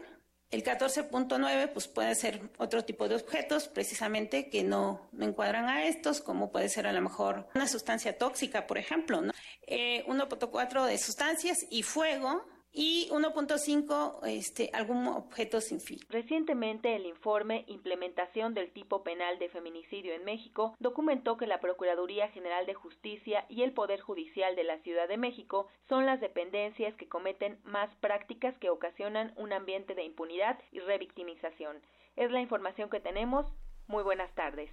[0.50, 5.84] el 14.9 pues puede ser otro tipo de objetos precisamente que no, no, encuadran a
[5.84, 9.20] estos, como puede ser a lo mejor una sustancia tóxica, por ejemplo.
[9.20, 9.32] ¿no?
[9.66, 12.44] Eh, 1.4 de sustancias y fuego,
[12.76, 16.00] y 1.5 este, algún objeto sin fin.
[16.08, 22.28] Recientemente el informe Implementación del tipo penal de feminicidio en México documentó que la Procuraduría
[22.30, 26.94] General de Justicia y el Poder Judicial de la Ciudad de México son las dependencias
[26.96, 31.76] que cometen más prácticas que ocasionan un ambiente de impunidad y revictimización.
[32.16, 33.46] Es la información que tenemos.
[33.86, 34.70] Muy buenas tardes.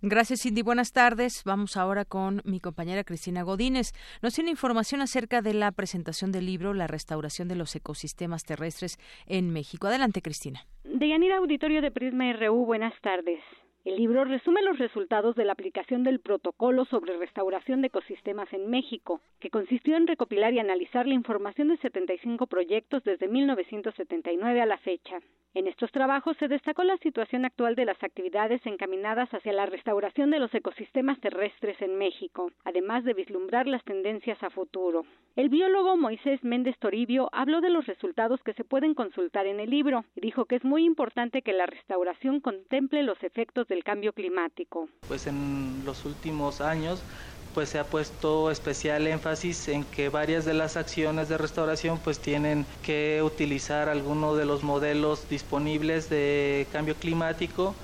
[0.00, 0.62] Gracias, Cindy.
[0.62, 1.42] Buenas tardes.
[1.44, 3.92] Vamos ahora con mi compañera Cristina Godínez.
[4.22, 8.98] Nos tiene información acerca de la presentación del libro La restauración de los ecosistemas terrestres
[9.26, 9.86] en México.
[9.86, 10.66] Adelante, Cristina.
[10.84, 13.40] Deyanira Auditorio de Prisma RU, buenas tardes.
[13.84, 18.70] El libro resume los resultados de la aplicación del protocolo sobre restauración de ecosistemas en
[18.70, 24.66] México, que consistió en recopilar y analizar la información de 75 proyectos desde 1979 a
[24.66, 25.20] la fecha.
[25.52, 30.30] En estos trabajos se destacó la situación actual de las actividades encaminadas hacia la restauración
[30.30, 35.04] de los ecosistemas terrestres en México, además de vislumbrar las tendencias a futuro.
[35.36, 39.70] El biólogo Moisés Méndez Toribio habló de los resultados que se pueden consultar en el
[39.70, 44.12] libro y dijo que es muy importante que la restauración contemple los efectos del cambio
[44.12, 44.88] climático.
[45.08, 47.02] Pues en los últimos años
[47.54, 52.18] pues se ha puesto especial énfasis en que varias de las acciones de restauración pues
[52.18, 57.74] tienen que utilizar alguno de los modelos disponibles de cambio climático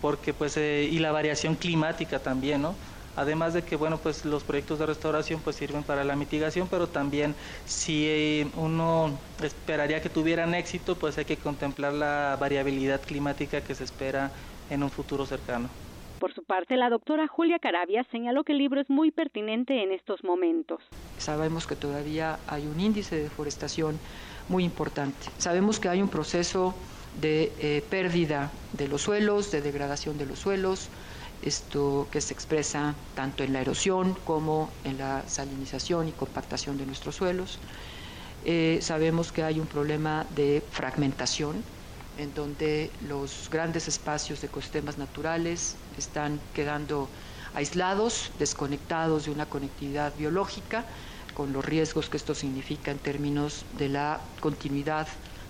[0.00, 2.74] porque pues eh, y la variación climática también, ¿no?
[3.16, 6.86] Además de que bueno, pues los proyectos de restauración pues sirven para la mitigación, pero
[6.86, 7.34] también
[7.64, 13.84] si uno esperaría que tuvieran éxito, pues hay que contemplar la variabilidad climática que se
[13.84, 14.30] espera
[14.70, 15.68] en un futuro cercano.
[16.18, 19.92] Por su parte, la doctora Julia Carabia señaló que el libro es muy pertinente en
[19.92, 20.80] estos momentos.
[21.18, 23.98] Sabemos que todavía hay un índice de deforestación
[24.48, 25.28] muy importante.
[25.38, 26.74] Sabemos que hay un proceso
[27.20, 30.88] de eh, pérdida de los suelos, de degradación de los suelos,
[31.42, 36.86] esto que se expresa tanto en la erosión como en la salinización y compactación de
[36.86, 37.58] nuestros suelos.
[38.44, 41.62] Eh, sabemos que hay un problema de fragmentación
[42.18, 47.08] en donde los grandes espacios de ecosistemas naturales están quedando
[47.54, 50.84] aislados, desconectados de una conectividad biológica,
[51.34, 55.06] con los riesgos que esto significa en términos de la continuidad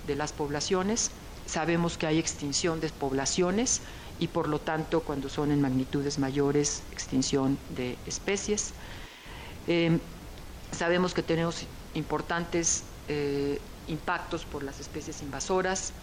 [0.07, 1.11] de las poblaciones.
[1.47, 3.81] Sabemos que hay extinción de poblaciones
[4.19, 8.75] y por lo tanto cuando son en magnitudes mayores, extinción de especies.
[9.67, 9.99] Eh,
[10.73, 11.65] sabemos que tenemos
[11.95, 15.95] importantes eh, impactos por las especies invasoras,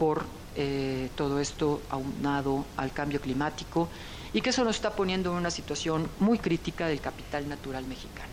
[0.00, 0.22] por
[0.56, 3.90] eh, todo esto aunado al cambio climático
[4.32, 8.32] y que eso nos está poniendo en una situación muy crítica del capital natural mexicano.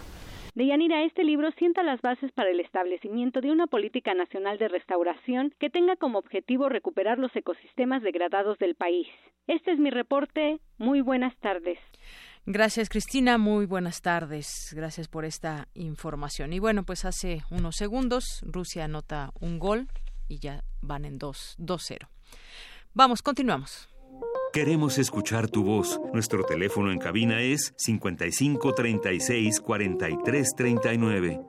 [0.55, 5.53] Deyanira, este libro sienta las bases para el establecimiento de una política nacional de restauración
[5.59, 9.07] que tenga como objetivo recuperar los ecosistemas degradados del país.
[9.47, 10.59] Este es mi reporte.
[10.77, 11.77] Muy buenas tardes.
[12.45, 13.37] Gracias, Cristina.
[13.37, 14.73] Muy buenas tardes.
[14.73, 16.53] Gracias por esta información.
[16.53, 19.89] Y bueno, pues hace unos segundos Rusia anota un gol
[20.27, 22.07] y ya van en 2-0.
[22.93, 23.89] Vamos, continuamos.
[24.53, 25.99] Queremos escuchar tu voz.
[26.13, 31.41] Nuestro teléfono en cabina es 55 36 43 39.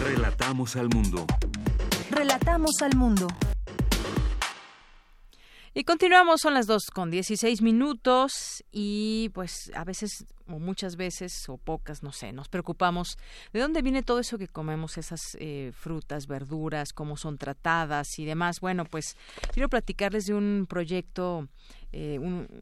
[0.00, 1.26] Relatamos al mundo.
[2.10, 3.28] Relatamos al mundo.
[5.74, 11.48] Y continuamos, son las dos con 16 minutos y pues a veces o muchas veces
[11.48, 13.18] o pocas, no sé, nos preocupamos
[13.52, 18.24] de dónde viene todo eso que comemos, esas eh, frutas, verduras, cómo son tratadas y
[18.24, 18.60] demás.
[18.60, 19.16] Bueno, pues
[19.52, 21.48] quiero platicarles de un proyecto
[21.94, 22.18] eh,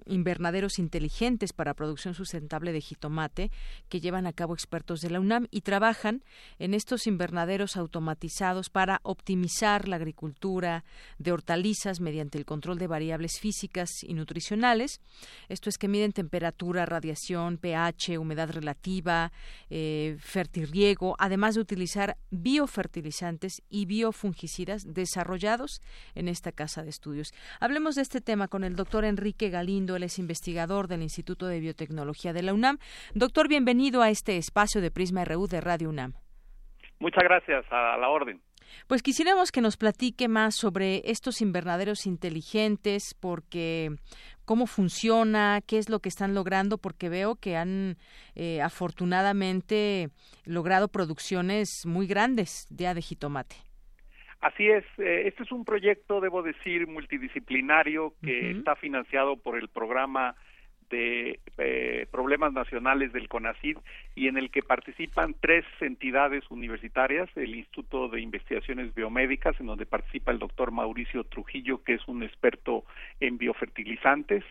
[0.07, 3.53] invernaderos inteligentes para producción sustentable de jitomate
[3.89, 6.25] que llevan a cabo expertos de la UNAM y trabajan
[6.59, 10.85] en estos invernaderos automatizados para optimizar la agricultura
[11.19, 15.01] de hortalizas mediante el control de variables físicas y nutricionales.
[15.49, 19.31] Esto es que miden temperatura, radiación, pH, humedad relativa,
[19.69, 25.81] eh, fertirriego, además de utilizar biofertilizantes y biofungicidas desarrollados
[26.17, 27.33] en esta casa de estudios.
[27.61, 29.20] Hablemos de este tema con el doctor Enrique
[29.51, 32.79] Galindo, él es investigador del Instituto de Biotecnología de la UNAM.
[33.15, 36.15] Doctor, bienvenido a este espacio de Prisma RU de Radio UNAM.
[36.99, 38.41] Muchas gracias, a la orden.
[38.87, 43.91] Pues quisiéramos que nos platique más sobre estos invernaderos inteligentes, porque
[44.45, 47.97] cómo funciona, qué es lo que están logrando, porque veo que han
[48.35, 50.09] eh, afortunadamente
[50.45, 53.70] logrado producciones muy grandes ya de jitomate.
[54.41, 59.69] Así es, eh, este es un proyecto, debo decir, multidisciplinario que está financiado por el
[59.69, 60.35] programa
[60.89, 63.79] de eh, problemas nacionales del CONACID
[64.15, 69.87] y en el que participan tres entidades universitarias, el Instituto de Investigaciones Biomédicas, en donde
[69.87, 72.85] participa el doctor Mauricio Trujillo, que es un experto
[73.21, 74.43] en biofertilizantes,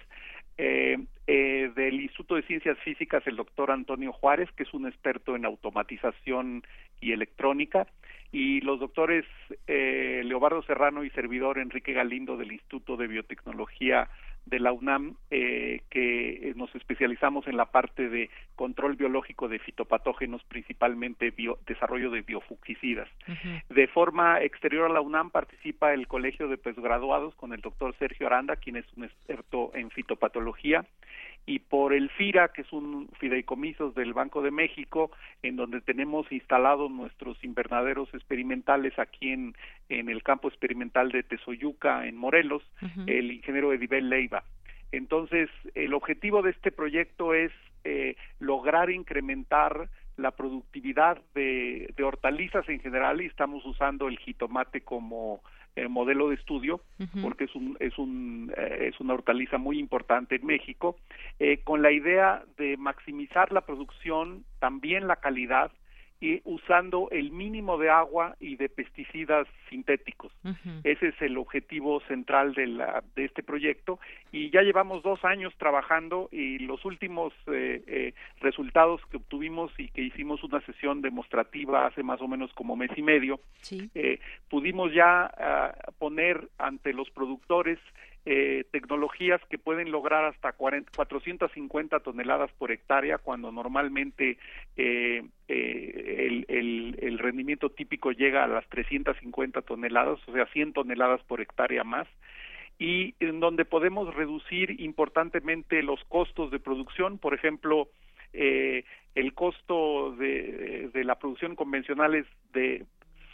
[0.61, 5.36] eh, eh, del Instituto de Ciencias Físicas el doctor Antonio Juárez, que es un experto
[5.36, 6.64] en automatización
[6.99, 7.88] y electrónica,
[8.31, 9.26] y los doctores
[9.68, 14.07] eh, Leobardo Serrano y servidor Enrique Galindo del Instituto de Biotecnología
[14.45, 20.43] de la UNAM eh, que nos especializamos en la parte de control biológico de fitopatógenos,
[20.43, 21.34] principalmente
[21.68, 23.07] desarrollo de biofungicidas.
[23.69, 28.27] De forma exterior a la UNAM participa el Colegio de Postgraduados con el doctor Sergio
[28.27, 30.85] Aranda, quien es un experto en fitopatología,
[31.45, 35.11] y por el FIRA, que es un fideicomisos del Banco de México,
[35.41, 39.56] en donde tenemos instalados nuestros invernaderos experimentales aquí en,
[39.90, 42.64] en el campo experimental de Tesoyuca, en Morelos,
[43.07, 44.44] el ingeniero Edibel Leiva.
[44.91, 47.52] Entonces, el objetivo de este proyecto es
[47.84, 54.82] eh, lograr incrementar la productividad de, de hortalizas en general y estamos usando el jitomate
[54.82, 55.41] como
[55.80, 56.81] eh, modelo de estudio,
[57.22, 60.97] porque es un es un eh, es una hortaliza muy importante en México,
[61.39, 65.72] eh, con la idea de maximizar la producción, también la calidad
[66.22, 70.34] y usando el mínimo de agua y de pesticidas sintéticos.
[70.84, 74.00] Ese es el objetivo central de, la, de este proyecto.
[74.32, 79.90] Y ya llevamos dos años trabajando y los últimos eh, eh, resultados que obtuvimos y
[79.90, 83.40] que hicimos una sesión demostrativa hace más o menos como mes y medio,
[83.72, 84.20] eh,
[84.50, 87.80] pudimos ya ah, poner ante los productores
[88.26, 94.38] eh, tecnologías que pueden lograr hasta 40, 450 toneladas por hectárea cuando normalmente
[94.76, 101.41] eh, eh, el, rendimiento típico llega a las 350 toneladas, o sea, 100 toneladas por
[101.41, 102.08] hectárea más
[102.80, 107.90] y en donde podemos reducir importantemente los costos de producción, por ejemplo,
[108.32, 108.86] eh,
[109.16, 112.86] el costo de, la producción convencional es de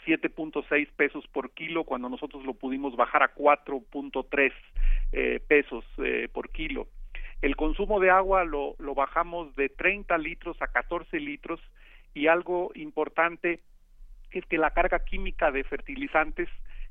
[0.06, 4.52] 7.6 pesos por kilo cuando nosotros lo pudimos bajar a 4.3
[5.12, 6.86] eh, pesos eh, por kilo.
[7.42, 11.60] El consumo de agua lo, lo bajamos de 30 litros a 14 litros
[12.14, 13.60] y algo importante
[14.30, 16.48] es que la carga química de fertilizantes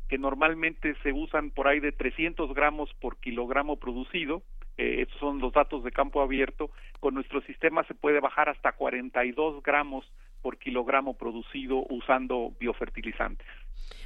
[0.07, 4.43] que normalmente se usan por ahí de 300 gramos por kilogramo producido,
[4.77, 6.69] eh, estos son los datos de campo abierto,
[6.99, 10.05] con nuestro sistema se puede bajar hasta 42 gramos
[10.45, 13.47] por kilogramo producido usando biofertilizantes.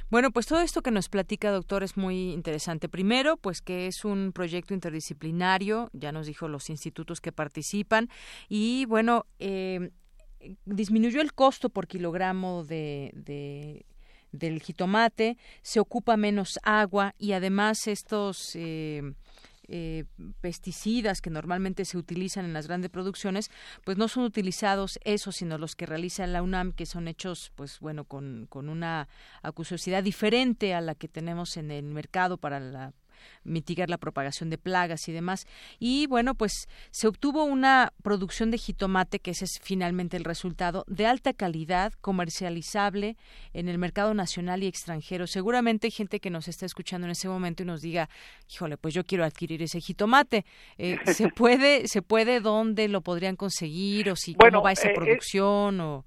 [0.08, 2.88] Bueno, pues todo esto que nos platica, doctor, es muy interesante.
[2.88, 8.08] Primero, pues que es un proyecto interdisciplinario, ya nos dijo los institutos que participan,
[8.48, 9.90] y bueno, eh,
[10.64, 13.84] disminuyó el costo por kilogramo de, de
[14.32, 19.02] del jitomate, se ocupa menos agua y además estos eh,
[19.70, 20.04] eh,
[20.40, 23.50] pesticidas que normalmente se utilizan en las grandes producciones,
[23.84, 27.78] pues no son utilizados esos, sino los que realiza la UNAM, que son hechos, pues
[27.80, 29.08] bueno, con, con una
[29.42, 32.92] acuosidad diferente a la que tenemos en el mercado para la
[33.44, 35.46] mitigar la propagación de plagas y demás.
[35.78, 40.84] Y bueno, pues se obtuvo una producción de jitomate, que ese es finalmente el resultado,
[40.86, 43.16] de alta calidad, comercializable
[43.52, 45.26] en el mercado nacional y extranjero.
[45.26, 48.08] Seguramente hay gente que nos está escuchando en ese momento y nos diga,
[48.52, 50.44] híjole, pues yo quiero adquirir ese jitomate.
[50.78, 54.94] Eh, ¿Se puede, se puede dónde lo podrían conseguir o si cómo va esa eh,
[54.94, 56.04] producción o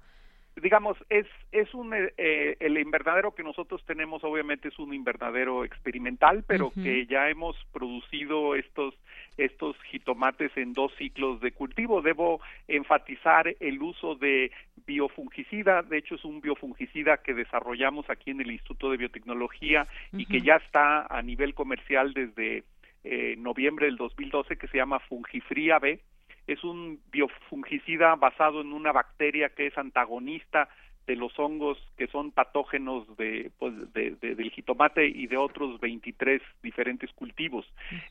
[0.60, 6.44] digamos, es, es un, eh, el invernadero que nosotros tenemos obviamente es un invernadero experimental,
[6.46, 8.94] pero que ya hemos producido estos,
[9.36, 12.02] estos jitomates en dos ciclos de cultivo.
[12.02, 14.52] Debo enfatizar el uso de
[14.86, 20.26] biofungicida, de hecho es un biofungicida que desarrollamos aquí en el Instituto de Biotecnología y
[20.26, 22.64] que ya está a nivel comercial desde
[23.04, 26.00] en noviembre del 2012 que se llama Fungifría B.
[26.46, 30.68] Es un biofungicida basado en una bacteria que es antagonista
[31.06, 37.12] de los hongos que son patógenos de, pues, del jitomate y de otros 23 diferentes
[37.12, 37.66] cultivos.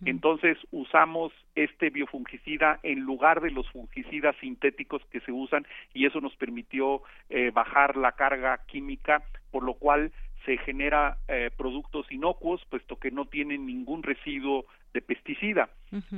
[0.05, 6.21] Entonces usamos este biofungicida en lugar de los fungicidas sintéticos que se usan y eso
[6.21, 10.11] nos permitió eh, bajar la carga química, por lo cual
[10.45, 15.69] se genera eh, productos inocuos, puesto que no tienen ningún residuo de pesticida.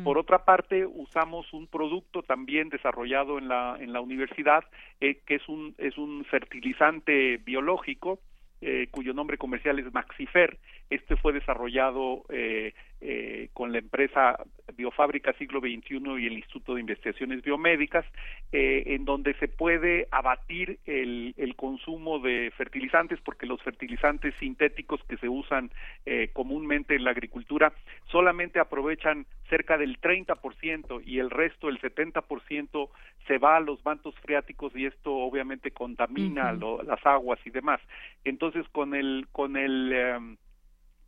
[0.03, 4.63] Por otra parte, usamos un producto también desarrollado en la, en la universidad,
[5.01, 8.19] eh, que es un, es un fertilizante biológico,
[8.61, 10.57] eh, cuyo nombre comercial es Maxifer.
[10.89, 14.37] Este fue desarrollado eh, eh, con la empresa
[14.75, 18.05] Biofábrica Siglo XXI y el Instituto de Investigaciones Biomédicas,
[18.51, 25.01] eh, en donde se puede abatir el, el, consumo de fertilizantes, porque los fertilizantes sintéticos
[25.07, 25.71] que se usan
[26.05, 27.73] eh, comúnmente en la agricultura
[28.07, 32.89] solamente aprovechan cerca del 30% y el resto, el 70%,
[33.27, 37.81] se va a los mantos freáticos y esto obviamente contamina lo, las aguas y demás.
[38.23, 40.35] Entonces, con el, con el eh,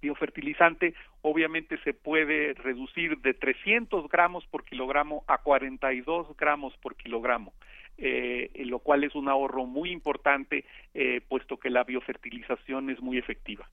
[0.01, 7.53] biofertilizante obviamente se puede reducir de 300 gramos por kilogramo a 42 gramos por kilogramo.
[7.99, 13.17] Eh, lo cual es un ahorro muy importante, eh, puesto que la biofertilización es muy
[13.17, 13.67] efectiva.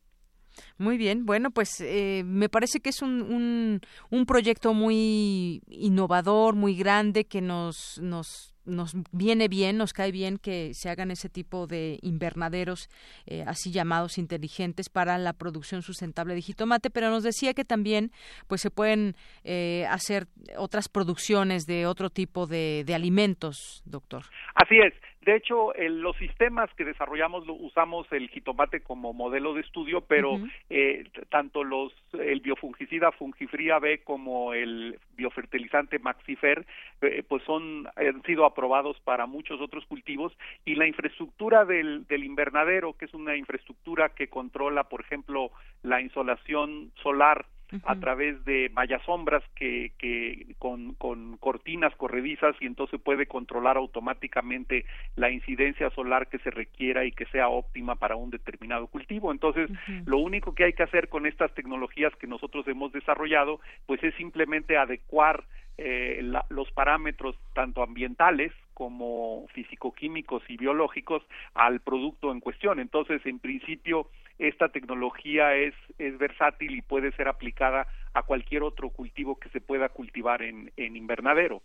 [0.79, 3.81] Muy bien, bueno, pues eh, me parece que es un, un,
[4.11, 10.39] un, proyecto muy innovador, muy grande, que nos, nos nos viene bien, nos cae bien
[10.39, 12.89] que se hagan ese tipo de invernaderos
[13.27, 18.11] eh, así llamados inteligentes para la producción sustentable de jitomate, pero nos decía que también
[18.47, 20.27] pues se pueden eh, hacer
[20.57, 24.25] otras producciones de otro tipo de, de alimentos, doctor.
[24.55, 24.95] Así es.
[25.25, 30.03] De hecho, en los sistemas que desarrollamos lo, usamos el jitomate como modelo de estudio,
[30.03, 30.39] pero
[30.69, 36.67] eh, tanto los el biofungicida Fungifría B como el biofertilizante Maxifer,
[37.01, 40.37] eh, pues son han sido aprobados para muchos otros cultivos.
[40.67, 45.51] Y la infraestructura del, del invernadero, que es una infraestructura que controla, por ejemplo,
[45.83, 47.47] la insolación solar
[47.85, 54.85] a través de mallasombras que, que con, con cortinas corredizas y entonces puede controlar automáticamente
[55.17, 59.33] la incidencia solar que se requiera y que sea óptima para un determinado cultivo.
[59.33, 59.71] Entonces,
[60.07, 64.15] lo único que hay que hacer con estas tecnologías que nosotros hemos desarrollado, pues es
[64.15, 65.45] simplemente adecuar
[65.77, 71.23] eh, la, los parámetros tanto ambientales como físico-químicos y biológicos
[71.55, 72.79] al producto en cuestión.
[72.79, 74.09] Entonces, en principio,
[74.39, 75.75] esta tecnología es,
[76.19, 81.63] versátil y puede ser aplicada a cualquier otro cultivo que se pueda cultivar en, invernadero.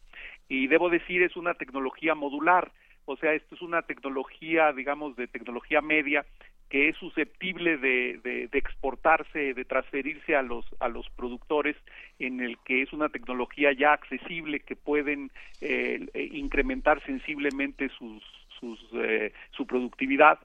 [0.48, 2.72] Y debo decir, es una tecnología modular,
[3.06, 6.26] o sea, esto es una tecnología, digamos, de tecnología media
[6.70, 11.76] que es susceptible de, exportarse, de transferirse a los a los productores,
[12.20, 15.32] en el que es una tecnología ya accesible que pueden
[15.62, 18.24] eh, incrementar sensiblemente sus,
[18.60, 20.38] sus eh, su productividad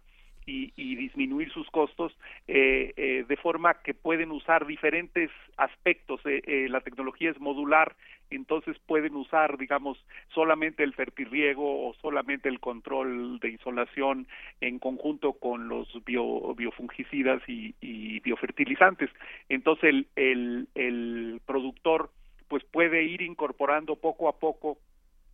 [0.46, 2.16] y, y disminuir sus costos
[2.46, 6.20] eh, eh, de forma que pueden usar diferentes aspectos.
[6.24, 7.96] Eh, la tecnología es modular,
[8.30, 9.98] entonces pueden usar, digamos,
[10.28, 14.26] solamente el fertirriego o solamente el control de insolación
[14.60, 19.10] en conjunto con los bio, biofungicidas y, y biofertilizantes.
[19.48, 22.10] Entonces el, el, el productor
[22.48, 24.78] pues puede ir incorporando poco a poco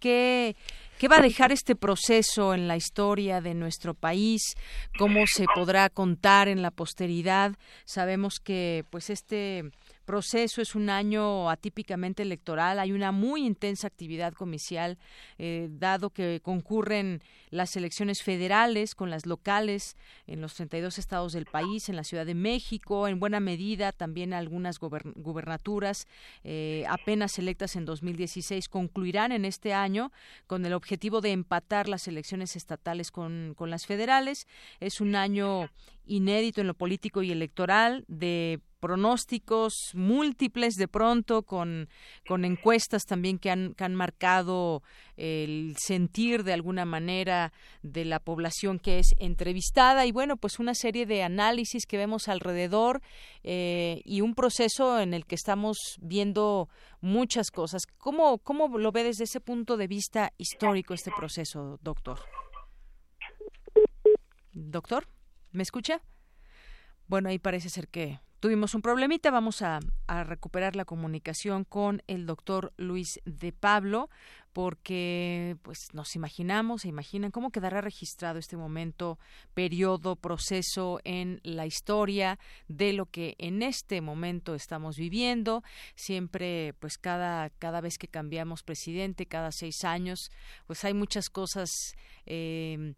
[0.98, 4.54] ¿Qué va a dejar este proceso en la historia de nuestro país?
[4.96, 7.52] ¿Cómo se podrá contar en la posteridad?
[7.84, 9.72] Sabemos que pues este
[10.04, 12.78] proceso es un año atípicamente electoral.
[12.78, 14.98] Hay una muy intensa actividad comicial,
[15.38, 21.46] eh, dado que concurren las elecciones federales con las locales en los 32 estados del
[21.46, 26.06] país, en la Ciudad de México, en buena medida también algunas gubernaturas
[26.42, 30.12] eh, apenas electas en 2016 concluirán en este año
[30.46, 34.46] con el objetivo de empatar las elecciones estatales con, con las federales.
[34.80, 35.70] Es un año
[36.06, 41.88] inédito en lo político y electoral de pronósticos múltiples de pronto con,
[42.28, 44.82] con encuestas también que han, que han marcado
[45.16, 50.04] el sentir de alguna manera de la población que es entrevistada.
[50.04, 53.00] Y bueno pues una serie de análisis que vemos alrededor
[53.42, 56.68] eh, y un proceso en el que estamos viendo
[57.00, 57.86] muchas cosas.
[57.96, 62.18] ¿Cómo, cómo lo ve desde ese punto de vista histórico este proceso doctor
[64.52, 65.08] doctor
[65.52, 66.02] ¿Me escucha?
[67.06, 69.30] Bueno, ahí parece ser que tuvimos un problemita.
[69.30, 74.10] Vamos a, recuperar la comunicación con el doctor Luis de Pablo,
[74.52, 79.18] porque pues nos imaginamos, se imaginan cómo quedará registrado este momento,
[79.54, 82.38] periodo, proceso en la historia
[82.68, 85.62] de lo que en este momento estamos viviendo.
[85.94, 90.30] Siempre, pues cada, cada vez que cambiamos presidente, cada seis años,
[90.66, 91.70] pues hay muchas cosas
[92.26, 92.92] eh,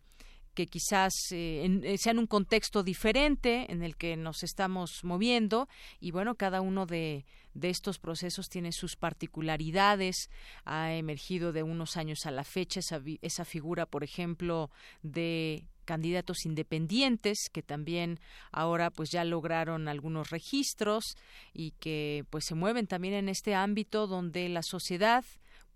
[0.56, 5.68] que quizás eh, eh, sean un contexto diferente en el que nos estamos moviendo
[6.00, 10.30] y bueno, cada uno de, de estos procesos tiene sus particularidades,
[10.64, 14.70] ha emergido de unos años a la fecha esa, esa figura, por ejemplo,
[15.02, 18.18] de candidatos independientes que también
[18.50, 21.16] ahora pues ya lograron algunos registros
[21.52, 25.24] y que pues se mueven también en este ámbito donde la sociedad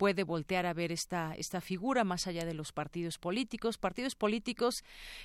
[0.01, 4.83] puede voltear a ver esta, esta figura más allá de los partidos políticos, partidos políticos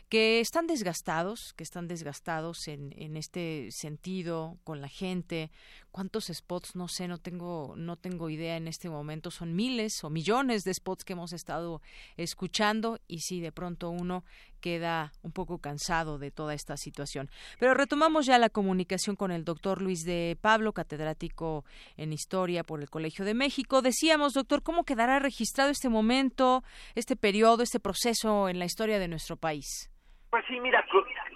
[0.10, 5.50] que están desgastados, que están desgastados en, en este sentido con la gente.
[5.96, 6.76] ¿Cuántos spots?
[6.76, 9.32] No sé, no tengo, no tengo idea en este momento.
[9.32, 11.80] Son miles o millones de spots que hemos estado
[12.18, 14.26] escuchando y si de pronto uno
[14.60, 17.30] queda un poco cansado de toda esta situación.
[17.62, 21.64] Pero retomamos ya la comunicación con el doctor Luis de Pablo, catedrático
[21.96, 23.82] en Historia por el Colegio de México.
[23.82, 26.62] Decíamos, doctor, ¿cómo quedará registrado este momento,
[26.96, 29.90] este periodo, este proceso en la historia de nuestro país?
[30.30, 30.86] Pues sí, mira,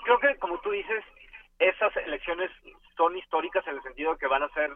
[0.04, 1.06] creo que como tú dices,
[1.60, 2.52] esas elecciones
[3.00, 4.72] son históricas en el sentido de que van a ser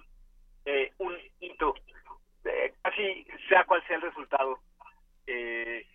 [0.64, 1.76] eh, un hito,
[2.46, 4.60] eh, casi sea cual sea el resultado.
[5.28, 5.86] Eh,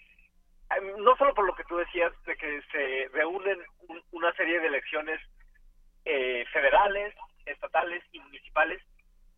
[0.76, 3.58] Em, no solo por lo que tú decías de que se reúnen
[4.12, 5.20] una serie de elecciones
[6.04, 7.14] eh, federales,
[7.46, 8.82] estatales y municipales,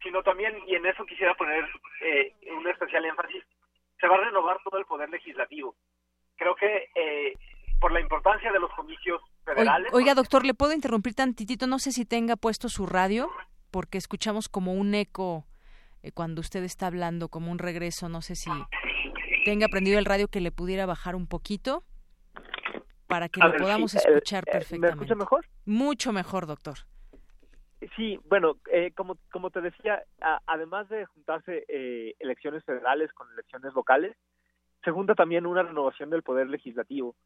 [0.02, 1.64] sino también, y en eso quisiera poner
[2.00, 3.44] eh, un especial énfasis,
[4.00, 5.76] se va a renovar todo el poder legislativo.
[6.36, 7.34] Creo que eh,
[7.80, 9.92] por la importancia de los comicios federales...
[9.92, 11.66] Oiga, doctor, ¿le puedo interrumpir tantitito?
[11.66, 13.30] No sé si tenga puesto su radio,
[13.70, 15.46] porque escuchamos como un eco
[16.14, 18.50] cuando usted está hablando, como un regreso, no sé si
[19.44, 21.84] tenga prendido el radio que le pudiera bajar un poquito
[23.06, 24.96] para que lo podamos escuchar perfectamente.
[24.96, 25.46] ¿Me escucha mejor?
[25.66, 26.78] Mucho mejor, doctor.
[27.96, 30.02] Sí, bueno, eh, como, como te decía,
[30.46, 34.16] además de juntarse eh, elecciones federales con elecciones locales,
[34.84, 37.16] se junta también una renovación del poder legislativo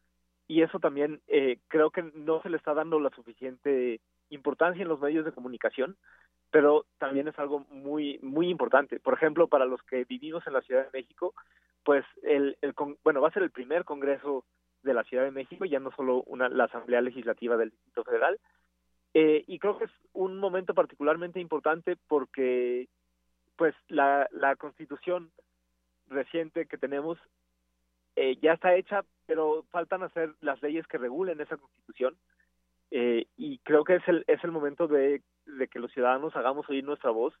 [0.47, 3.99] y eso también eh, creo que no se le está dando la suficiente
[4.29, 5.97] importancia en los medios de comunicación,
[6.51, 8.99] pero también es algo muy muy importante.
[8.99, 11.33] Por ejemplo, para los que vivimos en la Ciudad de México,
[11.83, 12.73] pues el, el
[13.03, 14.45] bueno va a ser el primer Congreso
[14.83, 18.39] de la Ciudad de México, ya no solo una, la Asamblea Legislativa del Distrito Federal,
[19.13, 22.87] eh, y creo que es un momento particularmente importante porque
[23.55, 25.31] pues la, la Constitución
[26.07, 27.17] reciente que tenemos
[28.15, 32.15] eh, ya está hecha, pero faltan hacer las leyes que regulen esa Constitución.
[32.91, 36.69] Eh, y creo que es el, es el momento de, de que los ciudadanos hagamos
[36.69, 37.33] oír nuestra voz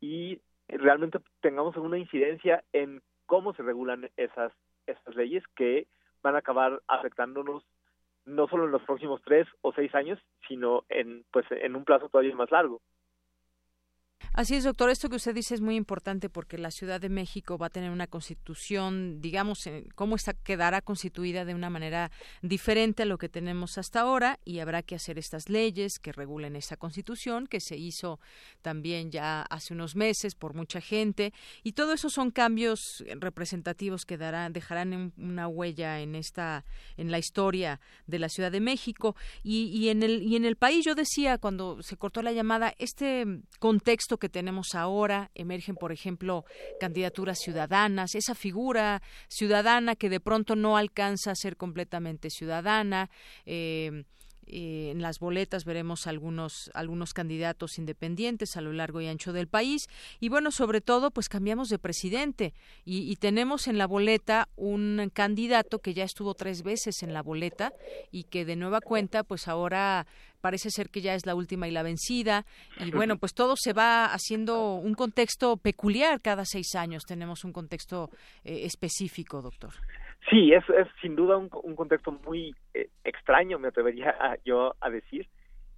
[0.00, 4.52] y realmente tengamos una incidencia en cómo se regulan esas,
[4.86, 5.86] esas leyes que
[6.22, 7.64] van a acabar afectándonos
[8.26, 10.18] no solo en los próximos tres o seis años,
[10.48, 12.80] sino en, pues, en un plazo todavía más largo.
[14.32, 14.90] Así es, doctor.
[14.90, 17.90] Esto que usted dice es muy importante porque la Ciudad de México va a tener
[17.90, 22.10] una constitución, digamos, cómo está, quedará constituida de una manera
[22.42, 26.56] diferente a lo que tenemos hasta ahora y habrá que hacer estas leyes que regulen
[26.56, 28.20] esa constitución que se hizo
[28.62, 31.32] también ya hace unos meses por mucha gente
[31.62, 36.64] y todo eso son cambios representativos que darán, dejarán una huella en esta,
[36.96, 40.56] en la historia de la Ciudad de México y, y en el y en el
[40.56, 40.84] país.
[40.84, 43.24] Yo decía cuando se cortó la llamada este
[43.58, 46.44] contexto que tenemos ahora, emergen, por ejemplo,
[46.80, 53.10] candidaturas ciudadanas, esa figura ciudadana que de pronto no alcanza a ser completamente ciudadana.
[53.46, 54.04] Eh,
[54.46, 59.48] eh, en las boletas veremos algunos algunos candidatos independientes a lo largo y ancho del
[59.48, 59.88] país.
[60.20, 62.54] Y bueno sobre todo pues cambiamos de presidente
[62.84, 67.22] y, y, tenemos en la boleta un candidato que ya estuvo tres veces en la
[67.22, 67.72] boleta
[68.10, 70.06] y que de nueva cuenta pues ahora
[70.40, 72.44] parece ser que ya es la última y la vencida.
[72.78, 77.04] Y bueno pues todo se va haciendo un contexto peculiar cada seis años.
[77.04, 78.10] Tenemos un contexto
[78.44, 79.72] eh, específico doctor
[80.30, 84.74] Sí, es, es sin duda un, un contexto muy eh, extraño, me atrevería a, yo
[84.80, 85.28] a decir.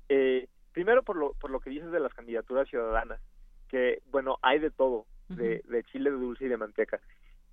[0.09, 3.21] Eh, primero por lo, por lo que dices de las candidaturas ciudadanas,
[3.69, 7.01] que bueno, hay de todo, de, de chile de dulce y de manteca.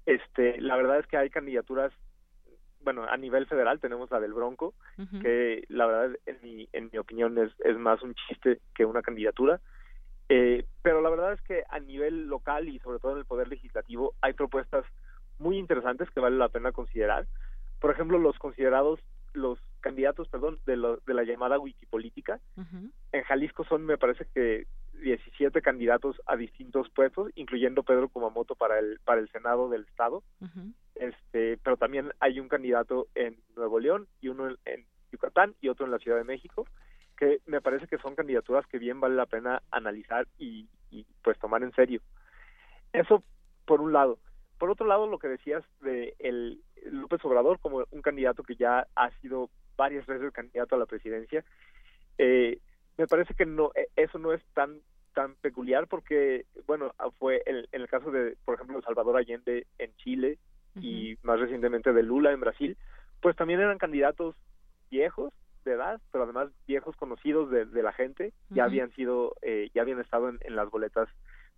[0.05, 1.91] Este, la verdad es que hay candidaturas,
[2.81, 4.75] bueno, a nivel federal tenemos la del Bronco,
[5.21, 9.01] que la verdad, en mi, en mi opinión, es, es más un chiste que una
[9.01, 9.61] candidatura.
[10.29, 13.47] Eh, pero la verdad es que a nivel local y sobre todo en el Poder
[13.47, 14.85] Legislativo hay propuestas
[15.43, 17.27] muy interesantes que vale la pena considerar.
[17.79, 18.99] Por ejemplo, los considerados,
[19.33, 22.39] los candidatos, perdón, de, lo, de la llamada Wikipolítica.
[23.11, 24.65] En Jalisco son, me parece que
[25.01, 30.23] 17 candidatos a distintos puestos, incluyendo Pedro Kumamoto para el para el Senado del Estado.
[30.95, 35.69] Este, pero también hay un candidato en Nuevo León y uno en, en, Yucatán y
[35.69, 36.65] otro en la Ciudad de México,
[37.17, 41.37] que me parece que son candidaturas que bien vale la pena analizar y, y pues
[41.37, 42.01] tomar en serio.
[42.93, 43.23] Eso
[43.65, 44.17] por un lado.
[44.57, 48.87] Por otro lado, lo que decías de el López Obrador como un candidato que ya
[48.95, 51.43] ha sido varias veces candidato a la presidencia,
[52.17, 52.59] eh,
[52.97, 54.79] me parece que no e, eso no es tan
[55.13, 59.95] tan peculiar porque bueno fue en, en el caso de por ejemplo Salvador Allende en
[59.97, 60.37] Chile
[60.75, 60.83] uh -huh.
[60.83, 62.77] y más recientemente de Lula en Brasil
[63.21, 64.35] pues también eran candidatos
[64.89, 65.33] viejos
[65.65, 68.55] de edad pero además viejos conocidos de, de la gente uh -huh.
[68.55, 71.07] ya habían sido eh, ya habían estado en, en las boletas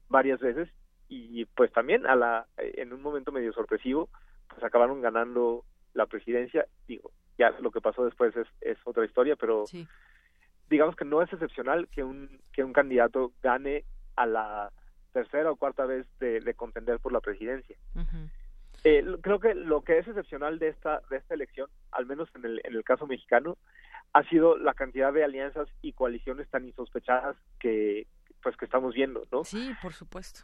[0.09, 0.69] varias veces
[1.07, 4.09] y pues también a la en un momento medio sorpresivo
[4.49, 5.63] pues acabaron ganando
[5.93, 9.87] la presidencia digo ya lo que pasó después es, es otra historia pero sí.
[10.69, 13.83] digamos que no es excepcional que un que un candidato gane
[14.15, 14.71] a la
[15.13, 18.29] tercera o cuarta vez de, de contender por la presidencia uh -huh.
[18.83, 22.45] eh, creo que lo que es excepcional de esta de esta elección al menos en
[22.45, 23.57] el en el caso mexicano
[24.13, 28.07] ha sido la cantidad de alianzas y coaliciones tan insospechadas que
[28.41, 30.41] pues que estamos viendo no sí por supuesto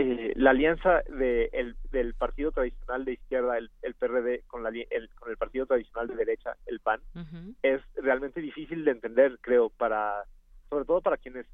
[0.00, 4.68] eh, la alianza de el, del partido tradicional de izquierda, el, el PRD, con, la,
[4.68, 7.54] el, con el partido tradicional de derecha, el PAN, uh -huh.
[7.64, 10.22] es realmente difícil de entender, creo, para
[10.70, 11.46] sobre todo para quienes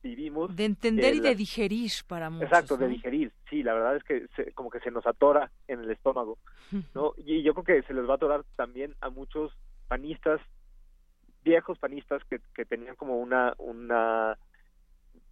[0.00, 0.54] vivimos.
[0.54, 2.48] De entender eh, y de digerir para muchos.
[2.48, 2.84] Exacto, ¿no?
[2.86, 3.32] de digerir.
[3.50, 6.38] Sí, la verdad es que se, como que se nos atora en el estómago,
[6.94, 7.14] ¿no?
[7.16, 9.52] y yo creo que se les va a atorar también a muchos
[9.88, 10.40] panistas,
[11.42, 14.38] viejos panistas que, que tenían como una una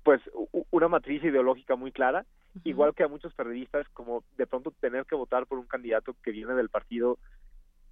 [0.06, 0.22] pues
[0.70, 2.24] una matriz ideológica muy clara,
[2.54, 2.60] uh -huh.
[2.62, 6.30] igual que a muchos periodistas, como de pronto tener que votar por un candidato que
[6.30, 7.18] viene del partido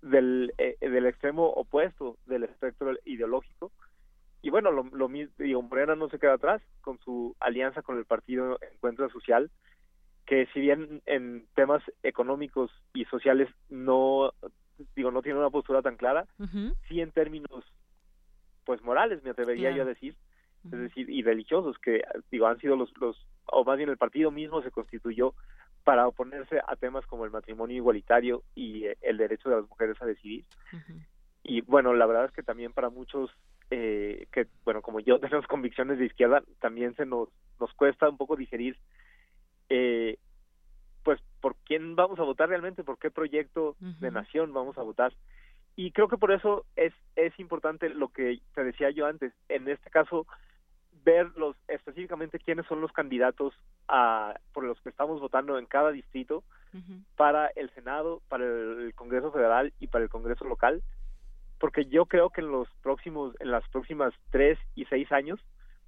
[0.00, 3.72] del, eh, del extremo opuesto del espectro ideológico.
[4.42, 8.04] Y bueno, lo, lo digo, Morena no se queda atrás con su alianza con el
[8.04, 9.50] partido Encuentro Social,
[10.24, 14.30] que si bien en temas económicos y sociales no
[14.94, 16.74] digo no tiene una postura tan clara, uh -huh.
[16.86, 17.64] sí en términos
[18.64, 19.78] pues morales me atrevería yeah.
[19.78, 20.14] yo a decir,
[20.64, 23.16] es decir, y religiosos, que digo, han sido los, los,
[23.46, 25.34] o más bien el partido mismo se constituyó
[25.84, 30.00] para oponerse a temas como el matrimonio igualitario y eh, el derecho de las mujeres
[30.00, 30.44] a decidir.
[30.72, 31.06] Uh -huh.
[31.42, 33.30] Y bueno, la verdad es que también para muchos
[33.70, 37.28] eh, que, bueno, como yo tenemos convicciones de izquierda, también se nos,
[37.60, 38.78] nos cuesta un poco digerir,
[39.68, 40.18] eh,
[41.02, 43.98] pues, por quién vamos a votar realmente, por qué proyecto uh -huh.
[43.98, 45.12] de nación vamos a votar
[45.76, 49.68] y creo que por eso es es importante lo que te decía yo antes en
[49.68, 50.26] este caso
[51.04, 53.54] ver los específicamente quiénes son los candidatos
[53.88, 57.04] a, por los que estamos votando en cada distrito uh -huh.
[57.16, 60.82] para el Senado, para el Congreso Federal y para el Congreso local,
[61.58, 65.40] porque yo creo que en los próximos, en las próximas tres y seis años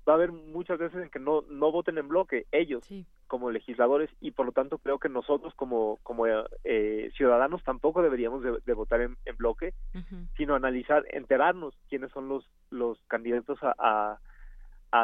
[0.09, 3.05] va a haber muchas veces en que no no voten en bloque ellos sí.
[3.27, 6.27] como legisladores y por lo tanto creo que nosotros como como
[6.63, 10.29] eh, ciudadanos tampoco deberíamos de, de votar en, en bloque uh -huh.
[10.37, 14.19] sino analizar enterarnos quiénes son los los candidatos a, a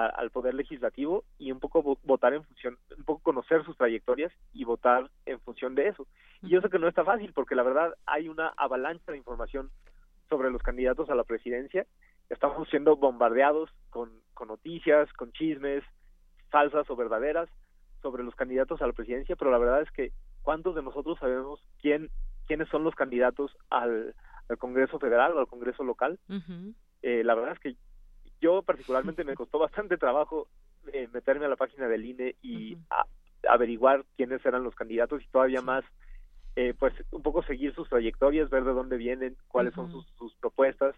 [0.07, 4.65] al poder legislativo y un poco votar en función, un poco conocer sus trayectorias y
[4.65, 6.07] votar en función de eso.
[6.43, 9.71] Y yo sé que no está fácil porque la verdad hay una avalancha de información
[10.29, 11.87] sobre los candidatos a la presidencia.
[12.29, 15.85] Estamos siendo bombardeados con, con noticias, con chismes,
[16.51, 17.49] falsas o verdaderas
[18.01, 20.13] sobre los candidatos a la presidencia, pero la verdad es que
[20.43, 22.11] ¿cuántos de nosotros sabemos quién
[22.47, 24.15] quiénes son los candidatos al,
[24.59, 26.19] Congreso Federal o al Congreso local?
[27.03, 27.77] eh, la verdad es que
[28.43, 30.49] yo particularmente me costó bastante trabajo
[30.93, 32.77] eh, meterme a la página del INE y
[33.49, 35.85] averiguar quiénes eran los candidatos y todavía más
[36.55, 40.35] eh, pues un poco seguir sus trayectorias, ver de dónde vienen, cuáles son sus, sus,
[40.35, 40.95] propuestas.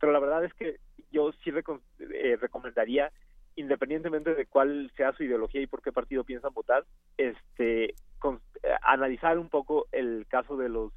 [0.00, 0.78] Pero la verdad es que
[1.12, 3.12] yo sí eh, recomendaría,
[3.54, 6.84] independientemente de cuál sea su ideología y por qué partido piensan votar,
[7.16, 10.92] este, con, eh, analizar un poco el caso de los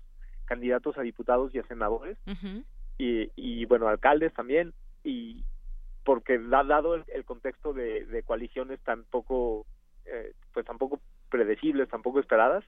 [0.46, 2.18] candidatos a diputados y a senadores
[2.98, 4.74] y, y, bueno, alcaldes también,
[5.04, 5.44] y
[6.10, 9.68] porque dado el, el contexto de, de, coaliciones tan poco,
[10.06, 11.00] eh, pues tampoco
[11.30, 12.64] predecibles, tampoco esperadas,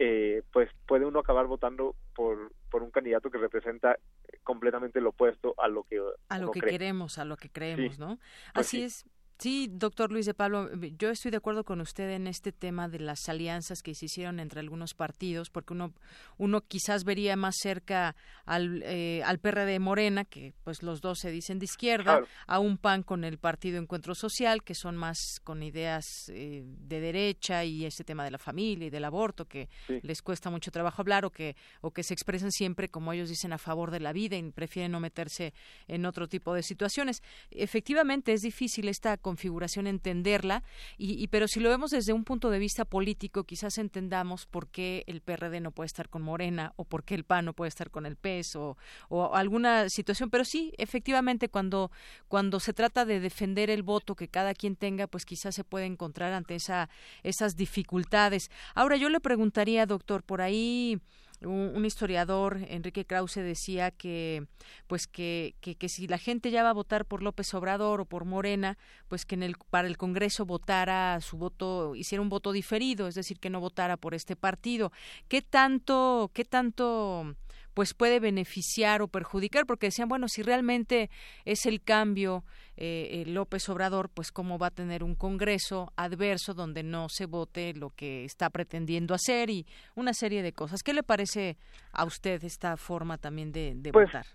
[0.00, 3.96] eh, pues puede uno acabar votando por, por un candidato que representa
[4.42, 8.16] completamente lo opuesto a lo que a lo que queremos, a lo que creemos, ¿no?
[8.16, 9.06] Pues Así es.
[9.40, 12.88] Sí, doctor Luis de Pablo, eh, yo estoy de acuerdo con usted en este tema
[12.88, 15.94] de las alianzas que se hicieron entre algunos partidos, porque uno,
[16.36, 21.30] uno quizás vería más cerca al, eh, al PRD Morena, que pues los dos se
[21.30, 25.62] dicen de izquierda, a un PAN con el Partido Encuentro Social, que son más con
[25.62, 29.70] ideas eh, de derecha y este tema de la familia y del aborto, que
[30.02, 33.54] les cuesta mucho trabajo hablar o que, o que se expresan siempre, como ellos dicen,
[33.54, 35.54] a favor de la vida y prefieren no meterse
[35.88, 37.22] en otro tipo de situaciones.
[37.50, 40.64] Efectivamente, es difícil esta configuración entenderla,
[40.98, 45.04] y, pero si lo vemos desde un punto de vista político, quizás entendamos por qué
[45.06, 47.90] el PRD no puede estar con Morena o por qué el PAN no puede estar
[47.90, 48.76] con el PES o,
[49.08, 51.92] o alguna situación, pero sí, efectivamente, cuando,
[52.26, 55.86] cuando se trata de defender el voto que cada quien tenga, pues quizás se puede
[55.86, 56.88] encontrar ante esa,
[57.22, 58.50] esas dificultades.
[58.74, 61.00] Ahora yo le preguntaría, doctor, por ahí
[61.42, 64.46] un, historiador, Enrique Krause, decía que,
[64.86, 68.24] pues que, que, si la gente ya va a votar por López Obrador o por
[68.24, 68.76] Morena,
[69.08, 73.14] pues que en el, para el Congreso votara su voto, hiciera un voto diferido, es
[73.14, 74.92] decir, que no votara por este partido.
[75.28, 77.34] ¿Qué tanto, qué tanto
[77.74, 81.10] pues puede beneficiar o perjudicar, porque decían, bueno, si realmente
[81.44, 82.44] es el cambio
[82.76, 87.74] eh, López Obrador, pues cómo va a tener un Congreso adverso donde no se vote
[87.74, 90.82] lo que está pretendiendo hacer y una serie de cosas.
[90.82, 91.56] ¿Qué le parece
[91.92, 94.26] a usted esta forma también de, pues, votar?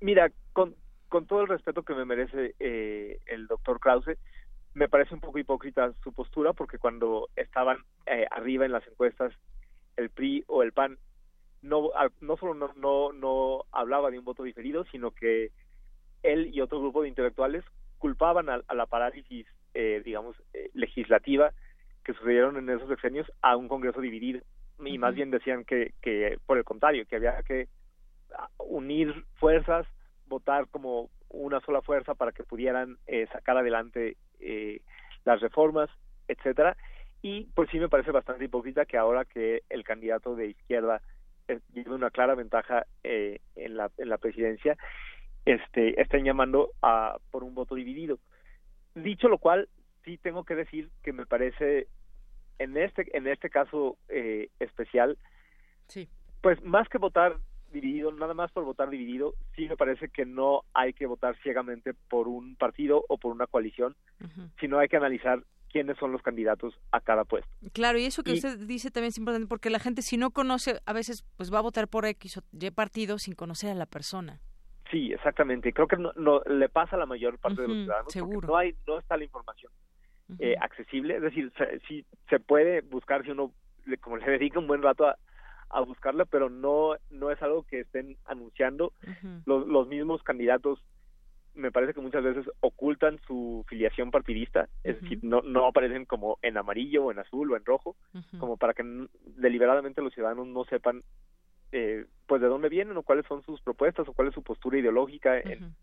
[0.00, 0.74] Mira, con,
[1.08, 4.16] con todo el respeto que me merece eh, el doctor Krause,
[4.74, 9.32] me parece un poco hipócrita su postura porque cuando estaban eh, arriba en las encuestas
[9.96, 10.96] el PRI o el PAN
[11.62, 15.50] no, no solo no, no, no hablaba de un voto diferido, sino que
[16.22, 17.64] él y otro grupo de intelectuales
[17.98, 21.52] culpaban a, la parálisis, eh, digamos, eh, legislativa
[22.04, 24.40] que sucedieron en esos sexenios a un Congreso dividido.
[24.82, 27.68] Y más bien decían que, que, por el contrario, que había que
[28.56, 29.86] unir fuerzas,
[30.26, 34.16] votar como una sola fuerza para que pudieran eh, sacar adelante
[35.24, 35.90] las reformas,
[36.28, 36.78] etcétera.
[37.20, 41.02] Y pues sí me parece bastante hipócrita que ahora que el candidato de izquierda
[41.72, 44.76] tiene una clara ventaja eh, en, la, en la presidencia,
[45.44, 48.18] este, estén llamando a, por un voto dividido.
[48.94, 49.68] Dicho lo cual,
[50.04, 51.88] sí tengo que decir que me parece,
[52.58, 55.18] en este, en este caso eh, especial,
[55.86, 56.08] sí.
[56.40, 57.36] pues más que votar
[57.72, 61.94] dividido, nada más por votar dividido, sí me parece que no hay que votar ciegamente
[62.08, 63.94] por un partido o por una coalición,
[64.58, 67.48] sino hay que analizar quiénes son los candidatos a cada puesto.
[67.72, 70.80] Claro, y eso que usted dice también es importante porque la gente si no conoce,
[70.84, 73.86] a veces pues va a votar por X o Y partido sin conocer a la
[73.86, 74.40] persona.
[74.90, 75.72] Sí, exactamente.
[75.72, 78.12] Creo que no, le pasa a la mayor parte de los ciudadanos.
[78.12, 78.48] Seguro.
[78.48, 79.72] No hay, no está la información
[80.38, 81.16] eh, accesible.
[81.16, 81.52] Es decir,
[81.86, 83.52] sí se puede buscar si uno,
[84.00, 85.16] como le dedica un buen rato a,
[85.68, 88.92] a buscarla, pero no, no es algo que estén anunciando.
[89.46, 90.82] los, los mismos candidatos
[91.54, 96.38] me parece que muchas veces ocultan su filiación partidista, es decir, no, no aparecen como
[96.42, 97.96] en amarillo o en azul o en rojo,
[98.38, 98.84] como para que
[99.36, 101.02] deliberadamente los ciudadanos no sepan
[101.72, 104.78] eh, pues de dónde vienen o cuáles son sus propuestas o cuál es su postura
[104.78, 105.74] ideológica en,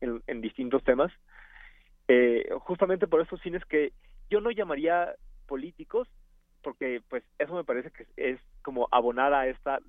[0.00, 1.12] en, distintos temas.
[2.08, 3.92] Eh, justamente por eso es que
[4.30, 5.14] yo no llamaría
[5.46, 6.08] políticos,
[6.62, 9.80] porque pues eso me parece que es como abonar a esta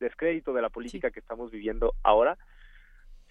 [0.00, 2.38] descrédito de la política que estamos viviendo ahora,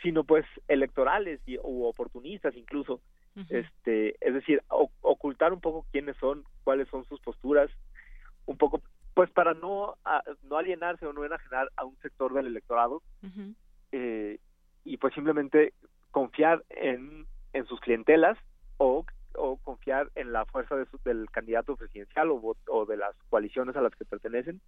[0.06, 3.02] sino pues electorales y, u oportunistas incluso.
[3.50, 4.62] este Es decir,
[5.02, 7.72] ocultar un poco quiénes son, cuáles son sus posturas,
[8.46, 8.82] un poco
[9.16, 9.96] pues para no,
[10.44, 13.02] no alienarse o no enajenar a un sector del electorado
[13.92, 14.38] eh,
[14.84, 15.74] y pues simplemente
[16.12, 18.38] confiar en en sus clientelas
[18.78, 23.76] o, o confiar en la fuerza de del candidato presidencial o, o, de las coaliciones
[23.76, 24.62] a las que pertenecen.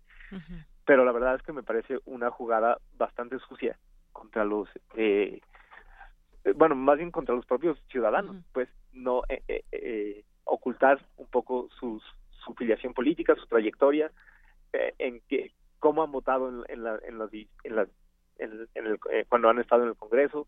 [0.85, 3.77] Pero la verdad es que me parece una jugada bastante sucia
[4.17, 5.39] contra los, eh,
[6.55, 11.69] bueno, más bien contra los propios ciudadanos, pues no eh, eh, eh, ocultar un poco
[11.79, 12.03] sus,
[12.43, 14.11] su filiación política, su trayectoria,
[14.99, 17.19] en que cómo han votado en, en, la, en,
[18.39, 18.99] en, en, el,
[19.29, 20.47] cuando han estado en el Congreso,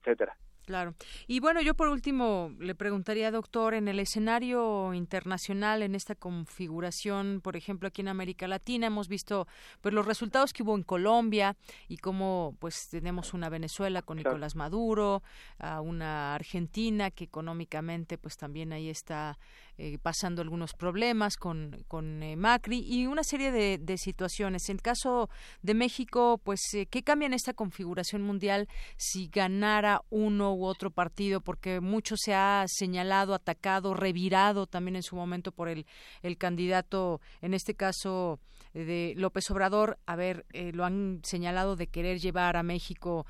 [0.00, 0.36] etcétera.
[0.64, 0.94] Claro.
[1.26, 7.40] Y bueno, yo por último le preguntaría, doctor, en el escenario internacional, en esta configuración,
[7.42, 9.48] por ejemplo, aquí en América Latina, hemos visto
[9.80, 11.56] pues los resultados que hubo en Colombia
[11.88, 15.22] y cómo pues tenemos una Venezuela con Nicolás Maduro,
[15.58, 19.38] a una Argentina que económicamente pues también ahí está
[19.78, 24.68] eh, pasando algunos problemas con, con eh, Macri y una serie de, de, situaciones.
[24.68, 25.30] En el caso
[25.62, 30.90] de México, pues, eh, ¿qué cambia en esta configuración mundial si ganara uno u otro
[30.90, 31.40] partido?
[31.40, 35.86] Porque mucho se ha señalado, atacado, revirado también en su momento por el,
[36.22, 38.40] el candidato, en este caso
[38.74, 43.26] de López Obrador, a ver, lo han señalado de querer llevar a México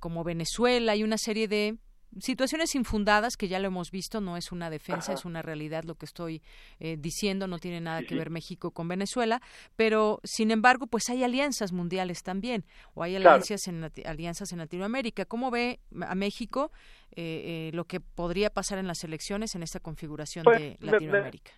[0.00, 1.78] como Venezuela y una serie de
[2.20, 5.94] situaciones infundadas que ya lo hemos visto, no es una defensa, es una realidad lo
[5.94, 6.42] que estoy
[6.80, 9.40] eh, diciendo, no tiene nada que ver México con Venezuela,
[9.76, 12.64] pero sin embargo, pues hay alianzas mundiales también,
[12.94, 15.24] o hay alianzas, en, alianzas en Latinoamérica.
[15.24, 16.72] ¿Cómo ve a México
[17.12, 21.52] eh, eh, lo que podría pasar en las elecciones en esta configuración pues, de Latinoamérica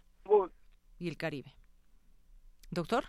[0.99, 1.55] y el Caribe?
[2.71, 3.05] Doctor,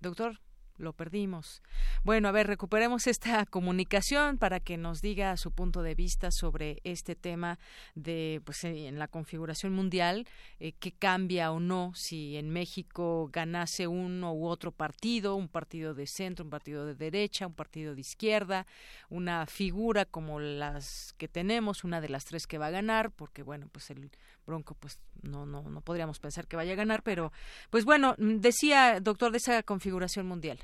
[0.00, 0.40] doctor
[0.80, 1.62] lo perdimos.
[2.02, 6.80] Bueno, a ver, recuperemos esta comunicación para que nos diga su punto de vista sobre
[6.84, 7.58] este tema
[7.94, 10.26] de, pues, eh, en la configuración mundial,
[10.58, 15.94] eh, qué cambia o no si en México ganase uno u otro partido, un partido
[15.94, 18.66] de centro, un partido de derecha, un partido de izquierda,
[19.08, 23.42] una figura como las que tenemos, una de las tres que va a ganar, porque
[23.42, 24.10] bueno, pues el
[24.46, 27.32] Bronco, pues no, no, no podríamos pensar que vaya a ganar, pero
[27.70, 30.58] pues bueno, decía, doctor, de esa configuración mundial.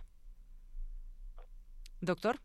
[2.01, 2.41] Doctor.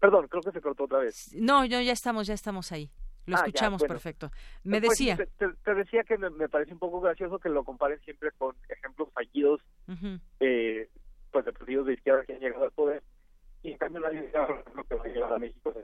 [0.00, 1.32] Perdón, creo que se cortó otra vez.
[1.34, 2.90] No, yo ya estamos, ya estamos ahí.
[3.26, 4.30] Lo ah, escuchamos perfecto.
[4.64, 5.16] Me pues, decía.
[5.16, 9.60] Te, decía que me, parece un poco gracioso que lo comparen siempre con ejemplos fallidos,
[10.40, 10.88] eh,
[11.30, 13.02] pues de partidos de izquierda que han llegado al poder,
[13.62, 14.38] y en cambio nadie dice
[14.74, 15.74] lo que va a llegar a México.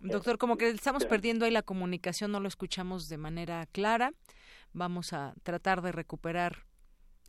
[0.00, 4.14] Doctor, como que estamos perdiendo ahí la comunicación, no lo escuchamos de manera clara.
[4.72, 6.64] Vamos a tratar de recuperar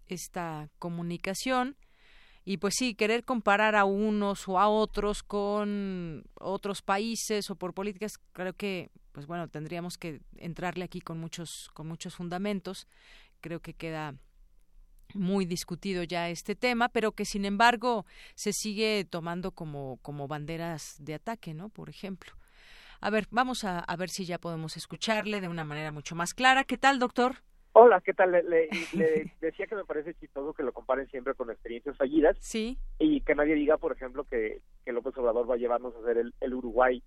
[0.07, 1.75] esta comunicación
[2.43, 7.73] y pues sí, querer comparar a unos o a otros con otros países o por
[7.73, 12.87] políticas, creo que pues bueno, tendríamos que entrarle aquí con muchos con muchos fundamentos.
[13.41, 14.15] Creo que queda
[15.13, 18.05] muy discutido ya este tema, pero que sin embargo
[18.35, 21.69] se sigue tomando como como banderas de ataque, ¿no?
[21.69, 22.33] Por ejemplo.
[22.99, 26.33] A ver, vamos a, a ver si ya podemos escucharle de una manera mucho más
[26.33, 26.63] clara.
[26.63, 27.37] ¿Qué tal, doctor?
[27.73, 28.31] Hola, ¿qué tal?
[28.31, 28.69] Le,
[29.41, 32.37] decía que me parece chistoso que lo comparen siempre con experiencias fallidas.
[32.39, 32.77] Sí.
[32.99, 36.17] Y que nadie diga, por ejemplo, que, que López Obrador va a llevarnos a ser
[36.17, 37.01] el, el Uruguay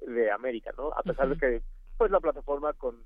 [0.00, 0.92] de América, ¿no?
[0.92, 1.62] A pesar de que,
[1.96, 2.96] pues, la plataforma con,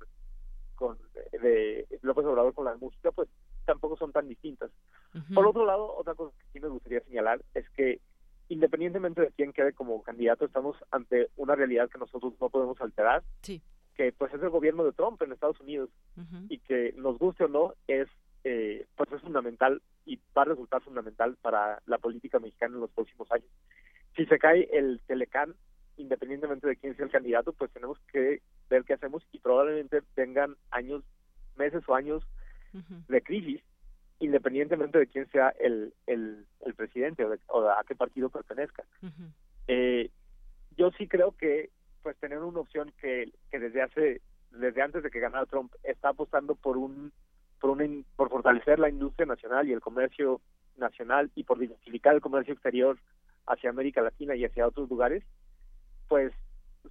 [0.75, 3.29] con de López Obrador con la música, pues,
[3.65, 4.71] tampoco son tan distintas.
[5.33, 7.99] Por otro lado, otra cosa que sí me gustaría señalar es que
[8.49, 13.23] independientemente de quién quede como candidato, estamos ante una realidad que nosotros no podemos alterar.
[13.41, 13.61] Sí
[13.95, 15.89] que pues es el gobierno de Trump en Estados Unidos
[16.49, 18.07] y que nos guste o no es
[18.43, 22.91] eh, pues es fundamental y va a resultar fundamental para la política mexicana en los
[22.91, 23.47] próximos años.
[24.15, 25.55] Si se cae el Telecán,
[25.97, 30.55] independientemente de quién sea el candidato, pues tenemos que ver qué hacemos y probablemente tengan
[30.71, 31.03] años,
[31.55, 32.23] meses o años
[33.07, 33.61] de crisis,
[34.19, 38.83] independientemente de quién sea el, el, el presidente o, a qué partido pertenezca.
[39.67, 40.09] eh,
[40.75, 41.69] yo sí creo que
[42.01, 44.21] pues tener una opción que, que desde hace
[44.51, 47.11] desde antes de que ganara Trump está apostando por un
[47.59, 50.41] por un por fortalecer la industria nacional y el comercio
[50.77, 52.97] nacional y por diversificar el comercio exterior
[53.47, 55.23] hacia América Latina y hacia otros lugares
[56.07, 56.33] pues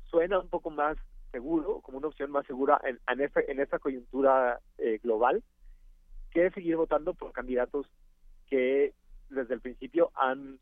[0.04, 0.96] suena un poco más
[1.30, 5.42] seguro como una opción más segura en, en esta en esta coyuntura eh, global
[6.32, 7.86] que seguir votando por candidatos
[8.48, 8.94] que
[9.28, 10.58] desde el principio han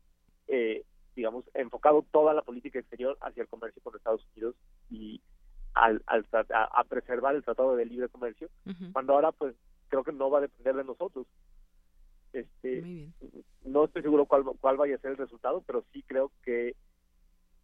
[0.47, 0.83] eh,
[1.15, 4.55] digamos, enfocado toda la política exterior hacia el comercio con Estados Unidos
[4.89, 5.21] y
[5.73, 8.49] al, al a, preservar el Tratado de Libre Comercio,
[8.91, 9.55] cuando ahora pues
[9.87, 11.27] creo que no va a depender de nosotros.
[12.33, 13.09] Este,
[13.65, 16.75] no estoy seguro cuál, cuál vaya a ser el resultado, pero sí creo que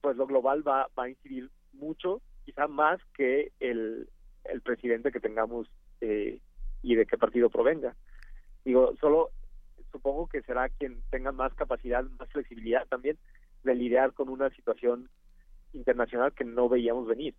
[0.02, 4.10] pues lo global va, va a incidir mucho, quizá más que el,
[4.46, 5.70] el presidente que tengamos
[6.02, 6.40] eh,
[6.82, 7.96] y de qué partido provenga.
[8.64, 9.32] Digo, solo
[9.92, 13.18] supongo que será quien tenga más capacidad, más flexibilidad también
[13.64, 15.10] de lidiar con una situación
[15.74, 17.36] internacional que no veíamos venir.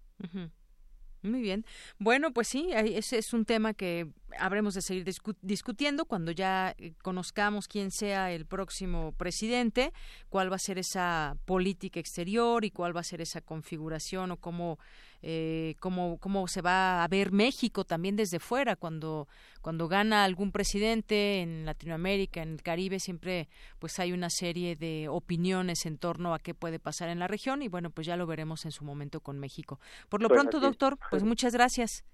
[1.23, 1.65] Muy bien.
[1.99, 4.07] Bueno, pues sí, ese es un tema que
[4.39, 5.07] habremos de seguir
[5.43, 9.93] discutiendo cuando ya eh, conozcamos quién sea el próximo presidente,
[10.29, 14.37] cuál va a ser esa política exterior y cuál va a ser esa configuración o
[14.37, 14.79] cómo
[15.21, 19.27] eh, cómo, cómo se va a ver México también desde fuera cuando
[19.61, 23.49] cuando gana algún presidente en Latinoamérica, en el Caribe, siempre
[23.81, 27.63] pues hay una serie de opiniones en torno a qué puede pasar en la región
[27.63, 29.81] y bueno, pues ya lo veremos en su momento con México.
[30.09, 32.05] Por lo pues pronto, doctor, pues muchas gracias.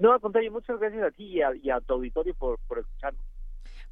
[0.00, 2.78] No, al contrario, muchas gracias a ti y a, y a tu auditorio por, por
[2.78, 3.22] escucharnos.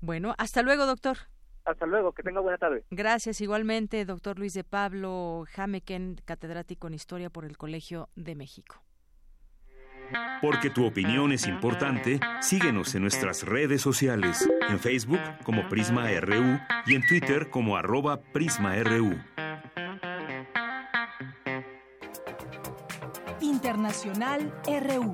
[0.00, 1.18] Bueno, hasta luego, doctor.
[1.66, 2.82] Hasta luego, que tenga buena tarde.
[2.90, 8.82] Gracias igualmente, doctor Luis de Pablo Jameken, catedrático en Historia por el Colegio de México.
[10.40, 16.58] Porque tu opinión es importante, síguenos en nuestras redes sociales, en Facebook como Prisma RU
[16.86, 19.14] y en Twitter como arroba PrismaRU.
[23.42, 25.12] Internacional RU.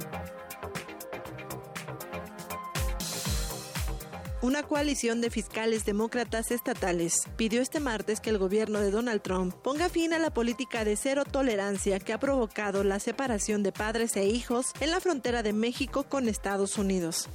[4.45, 9.55] Una coalición de fiscales demócratas estatales pidió este martes que el gobierno de Donald Trump
[9.55, 14.17] ponga fin a la política de cero tolerancia que ha provocado la separación de padres
[14.17, 17.31] e hijos en la frontera de México con Estados Unidos.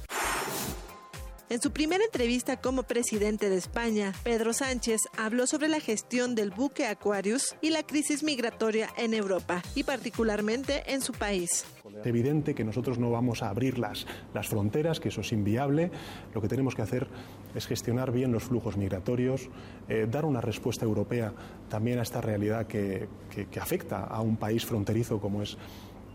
[1.50, 6.52] En su primera entrevista como presidente de España, Pedro Sánchez habló sobre la gestión del
[6.52, 11.66] buque Aquarius y la crisis migratoria en Europa, y particularmente en su país.
[11.98, 15.90] Es evidente que nosotros no vamos a abrir las, las fronteras, que eso es inviable.
[16.32, 17.08] Lo que tenemos que hacer
[17.52, 19.48] es gestionar bien los flujos migratorios,
[19.88, 21.34] eh, dar una respuesta europea
[21.68, 25.58] también a esta realidad que, que, afecta a un país fronterizo como es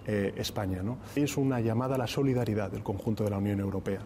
[0.07, 0.81] eh, España.
[1.13, 3.99] Es una llamada a la solidaridad del conjunto de la Unión Europea.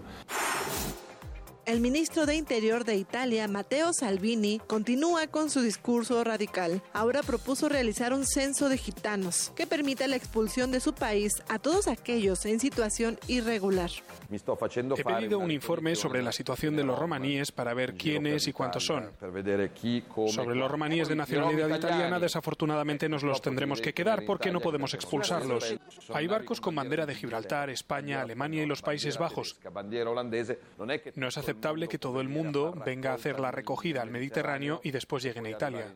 [1.70, 6.82] El ministro de Interior de Italia, Matteo Salvini, continúa con su discurso radical.
[6.94, 11.60] Ahora propuso realizar un censo de gitanos que permita la expulsión de su país a
[11.60, 13.92] todos aquellos en situación irregular.
[14.32, 18.88] He pedido un informe sobre la situación de los romaníes para ver quiénes y cuántos
[18.88, 19.12] son.
[20.30, 24.96] Sobre los romaníes de nacionalidad italiana, desafortunadamente nos los tendremos que quedar porque no podemos
[24.96, 25.76] expulsarlos.
[26.16, 29.60] Hay barcos con bandera de Gibraltar, España, Alemania y los Países Bajos.
[31.16, 31.59] No es aceptable
[31.90, 35.50] que todo el mundo venga a hacer la recogida al Mediterráneo y después lleguen a
[35.50, 35.94] Italia.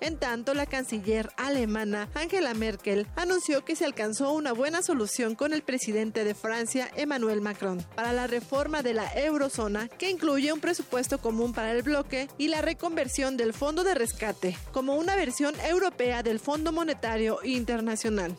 [0.00, 5.52] En tanto, la canciller alemana Angela Merkel anunció que se alcanzó una buena solución con
[5.52, 10.60] el presidente de Francia, Emmanuel Macron, para la reforma de la eurozona, que incluye un
[10.60, 15.54] presupuesto común para el bloque y la reconversión del Fondo de Rescate, como una versión
[15.60, 18.36] europea del Fondo Monetario Internacional.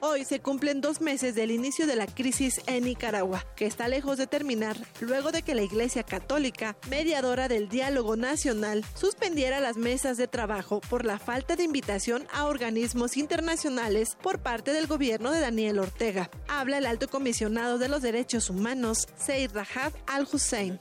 [0.00, 4.16] Hoy se cumplen dos meses del inicio de la crisis en Nicaragua, que está lejos
[4.16, 10.16] de terminar luego de que la Iglesia Católica, mediadora del diálogo nacional, suspendiera las mesas
[10.16, 15.40] de trabajo por la falta de invitación a organismos internacionales por parte del gobierno de
[15.40, 16.30] Daniel Ortega.
[16.46, 20.78] Habla el alto comisionado de los derechos humanos, Seyd Rajab al-Hussein.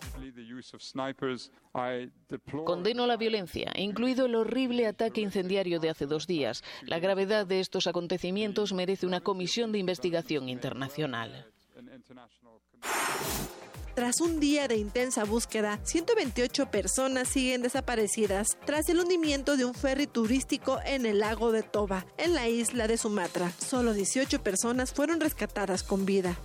[2.66, 6.64] Condeno la violencia, incluido el horrible ataque incendiario de hace dos días.
[6.84, 11.45] La gravedad de estos acontecimientos merece una comisión de investigación internacional.
[13.98, 19.74] Tras un día de intensa búsqueda, 128 personas siguen desaparecidas tras el hundimiento de un
[19.74, 23.52] ferry turístico en el lago de Toba, en la isla de Sumatra.
[23.58, 26.38] Solo 18 personas fueron rescatadas con vida.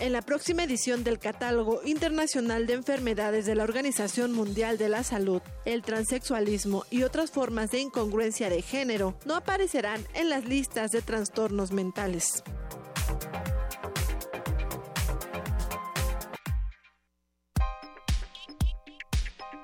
[0.00, 5.02] En la próxima edición del Catálogo Internacional de Enfermedades de la Organización Mundial de la
[5.02, 10.92] Salud, el transexualismo y otras formas de incongruencia de género no aparecerán en las listas
[10.92, 12.44] de trastornos mentales.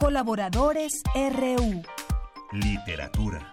[0.00, 1.82] Colaboradores RU.
[2.50, 3.52] Literatura.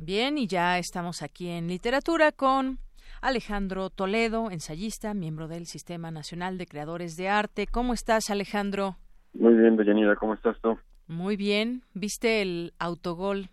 [0.00, 2.80] Bien, y ya estamos aquí en literatura con
[3.20, 7.66] Alejandro Toledo, ensayista, miembro del Sistema Nacional de Creadores de Arte.
[7.66, 8.96] ¿Cómo estás, Alejandro?
[9.34, 10.78] Muy bien, Deyanira, ¿cómo estás tú?
[11.06, 11.82] Muy bien.
[11.92, 13.50] ¿Viste el autogol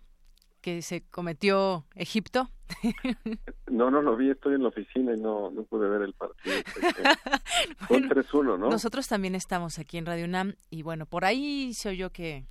[0.62, 2.48] que se cometió Egipto?
[3.70, 6.56] No, no lo vi, estoy en la oficina y no, no pude ver el partido.
[7.86, 8.70] Fue 3-1, ¿no?
[8.70, 12.46] Nosotros también estamos aquí en Radio UNAM y bueno, por ahí se oyó que,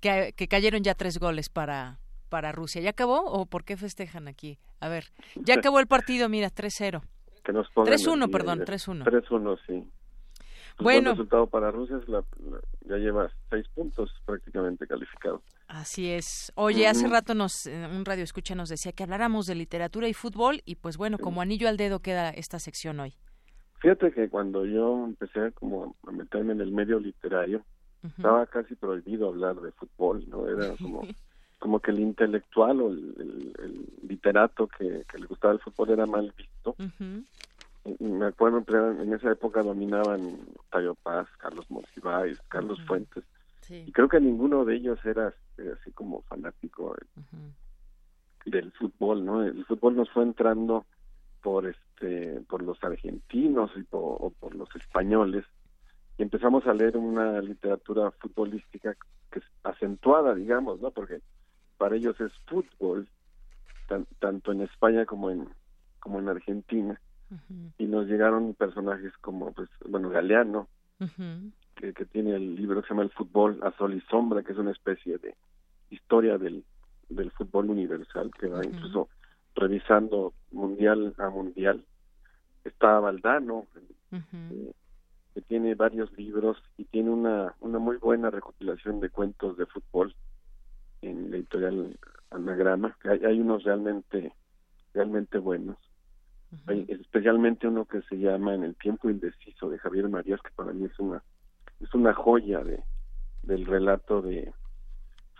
[0.00, 2.00] que, que cayeron ya tres goles para,
[2.32, 2.80] para Rusia.
[2.80, 4.58] ¿Ya acabó o por qué festejan aquí?
[4.80, 5.04] A ver,
[5.36, 7.02] ya acabó el partido, mira, 3-0.
[7.44, 9.04] 3-1, perdón, 3-1.
[9.04, 9.84] 3-1, sí.
[10.78, 11.10] Pues bueno.
[11.10, 12.24] El resultado para Rusia es la,
[12.88, 15.42] ya lleva seis puntos prácticamente calificados.
[15.68, 16.50] Así es.
[16.54, 20.62] Oye, hace rato nos un radio escucha nos decía que habláramos de literatura y fútbol
[20.64, 23.12] y pues bueno, como anillo al dedo queda esta sección hoy.
[23.80, 27.62] Fíjate que cuando yo empecé como a meterme en el medio literario,
[28.04, 30.48] Estaba casi prohibido hablar de fútbol, ¿no?
[30.48, 31.02] Era como,
[31.62, 36.74] como que el intelectual o el, literato que, le gustaba el fútbol era mal visto.
[38.00, 38.64] Me acuerdo,
[39.00, 40.38] en esa época dominaban
[40.70, 43.22] Tayo Paz, Carlos Monsiváis, Carlos Fuentes,
[43.70, 46.96] y creo que ninguno de ellos era así como fanático
[48.44, 49.44] del fútbol, ¿no?
[49.44, 50.84] El fútbol nos fue entrando
[51.42, 55.44] por este por los argentinos y por, o por los españoles.
[56.18, 58.96] Y empezamos a leer una literatura futbolística
[59.30, 61.20] que es acentuada digamos no porque
[61.82, 63.08] para ellos es fútbol
[64.20, 65.48] tanto en España como en
[65.98, 67.00] como en Argentina.
[67.76, 70.68] Y nos llegaron personajes como pues bueno Galeano
[71.74, 74.52] que, que tiene el libro que se llama El fútbol a sol y sombra que
[74.52, 75.34] es una especie de
[75.90, 76.64] historia del
[77.08, 79.08] del fútbol universal que va incluso
[79.56, 81.84] revisando mundial a mundial.
[82.62, 83.66] Está Valdano,
[84.12, 84.72] eh,
[85.34, 90.14] que tiene varios libros y tiene una, una muy buena recopilación de cuentos de fútbol
[91.02, 91.98] en la editorial
[92.30, 94.32] Anagrama, que hay, unos realmente,
[94.94, 95.76] realmente buenos.
[96.66, 100.72] hay especialmente uno que se llama En el tiempo indeciso de Javier Marías, que para
[100.72, 101.22] mí es una,
[101.80, 102.82] es una joya de,
[103.42, 104.52] del relato de,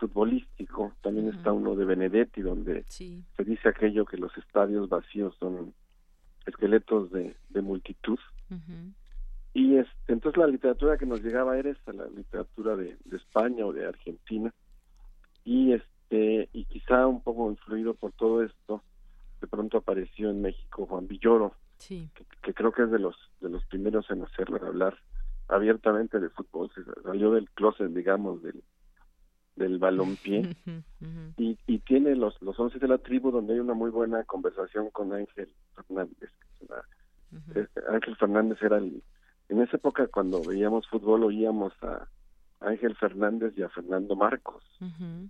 [0.03, 5.73] futbolístico, también está uno de Benedetti, donde se dice aquello que los estadios vacíos son
[6.45, 8.19] esqueletos de, multitud.
[9.53, 13.71] Y este, entonces la literatura que nos llegaba era esa, la literatura de, España o
[13.71, 14.53] de Argentina.
[15.43, 18.83] Y este y quizá un poco influido por todo esto,
[19.41, 21.53] de pronto apareció en México Juan Villoro,
[21.87, 24.97] que, creo que es de los de los primeros en hacerlo, hablar
[25.47, 28.63] abiertamente de fútbol, se salió del closet, digamos, del,
[29.55, 30.55] del balompié.
[31.35, 34.89] Y, y tiene los los once de la tribu donde hay una muy buena conversación
[34.91, 36.29] con Ángel Fernández
[37.89, 39.03] Ángel Fernández era el
[39.49, 42.07] en esa época cuando veíamos fútbol oíamos a
[42.63, 44.63] Ángel Fernández y a Fernando Marcos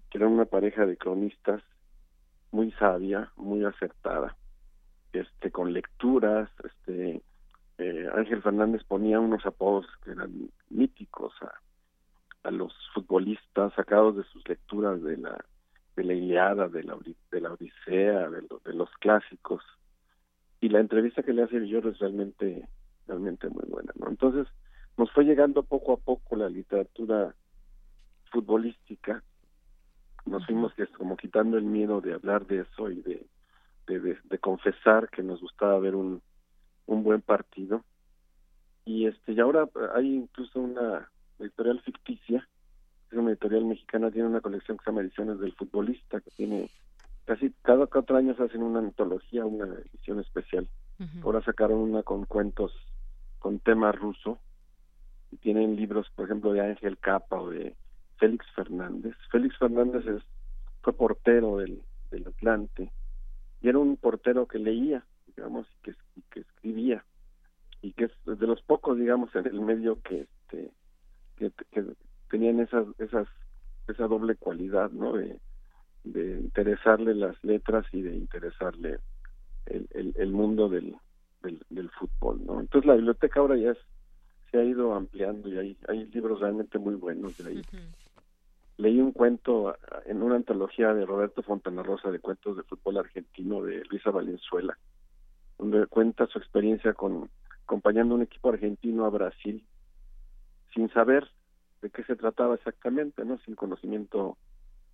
[0.10, 1.62] que eran una pareja de cronistas
[2.52, 4.36] muy sabia muy acertada
[5.12, 7.22] este con lecturas este
[7.78, 11.52] eh, Ángel Fernández ponía unos apodos que eran míticos a
[12.44, 15.38] a los futbolistas sacados de sus lecturas de la
[15.96, 16.98] de la Iliada, de la,
[17.32, 19.64] de la Odisea, de, de los clásicos.
[20.60, 22.68] Y la entrevista que le hace Villoro es realmente,
[23.08, 23.92] realmente muy buena.
[23.96, 24.10] ¿no?
[24.10, 24.48] Entonces,
[24.98, 27.36] nos fue llegando poco a poco la literatura
[28.32, 29.24] futbolística.
[30.26, 33.26] Nos fuimos que como quitando el miedo de hablar de eso y de,
[33.88, 36.22] de, de, confesar que nos gustaba ver un,
[36.86, 37.84] un buen partido.
[38.86, 41.10] Y este y ahora hay incluso una
[41.40, 42.48] editorial ficticia,
[43.12, 46.70] es una editorial mexicana, tiene una colección que se llama Ediciones del Futbolista, que tiene
[47.26, 50.68] casi cada cuatro años hacen una antología, una edición especial.
[51.24, 52.72] Ahora sacaron una con cuentos
[53.40, 54.40] con tema ruso.
[55.42, 57.76] Tienen libros, por ejemplo, de Ángel Capa o de
[58.18, 59.16] Félix Fernández.
[59.32, 60.24] Félix Fernández es,
[60.82, 61.82] fue portero del,
[62.12, 62.92] del Atlante
[63.62, 65.96] y era un portero que leía, digamos, y que,
[66.30, 67.04] que escribía
[67.82, 70.72] y que es de los pocos, digamos, en el medio que este
[71.36, 71.52] que,
[72.30, 73.28] tenían esas, esas,
[73.88, 75.14] esa doble cualidad, ¿no?
[75.14, 75.40] De,
[76.04, 79.00] de interesarle las letras y de interesarle
[79.66, 80.96] el, el, mundo del,
[81.70, 82.60] del, fútbol, ¿no?
[82.60, 83.76] Entonces la biblioteca ahora ya
[84.54, 87.62] se ha ido ampliando y hay, hay libros realmente muy buenos de ahí.
[88.78, 89.76] Leí un cuento
[90.06, 94.78] en una antología de Roberto Fontana Rosa de cuentos de fútbol argentino de Luisa Valenzuela,
[95.58, 97.32] donde cuenta su experiencia con
[97.64, 99.66] acompañando un equipo argentino a Brasil
[100.76, 101.28] sin saber
[101.82, 103.40] de qué se trataba exactamente, ¿no?
[103.40, 104.38] Sin conocimiento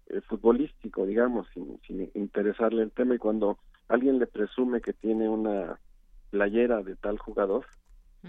[0.07, 3.57] eh, futbolístico, digamos, sin, sin interesarle el tema y cuando
[3.89, 5.81] alguien le presume que tiene una
[6.29, 7.65] playera de tal jugador,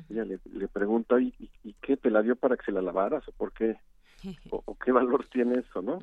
[0.09, 1.35] ella le, le pregunta, ¿y,
[1.65, 3.79] ¿y, qué te la dio para que se la lavaras o por qué?
[4.51, 5.99] o, qué valor tiene eso, no?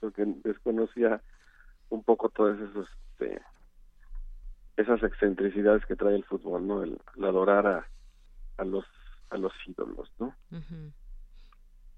[0.00, 1.22] Porque desconocía
[1.90, 3.40] un poco todas esos, este,
[4.76, 6.82] esas excentricidades que trae el fútbol, ¿no?
[6.82, 7.88] El, adorar a,
[8.58, 8.84] a los
[9.30, 10.34] a los ídolos, ¿no?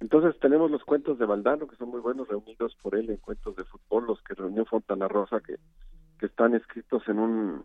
[0.00, 3.56] Entonces tenemos los cuentos de Valdano, que son muy buenos, reunidos por él en cuentos
[3.56, 5.56] de fútbol, los que reunió Fontana Rosa, que,
[6.18, 7.64] que están escritos en un,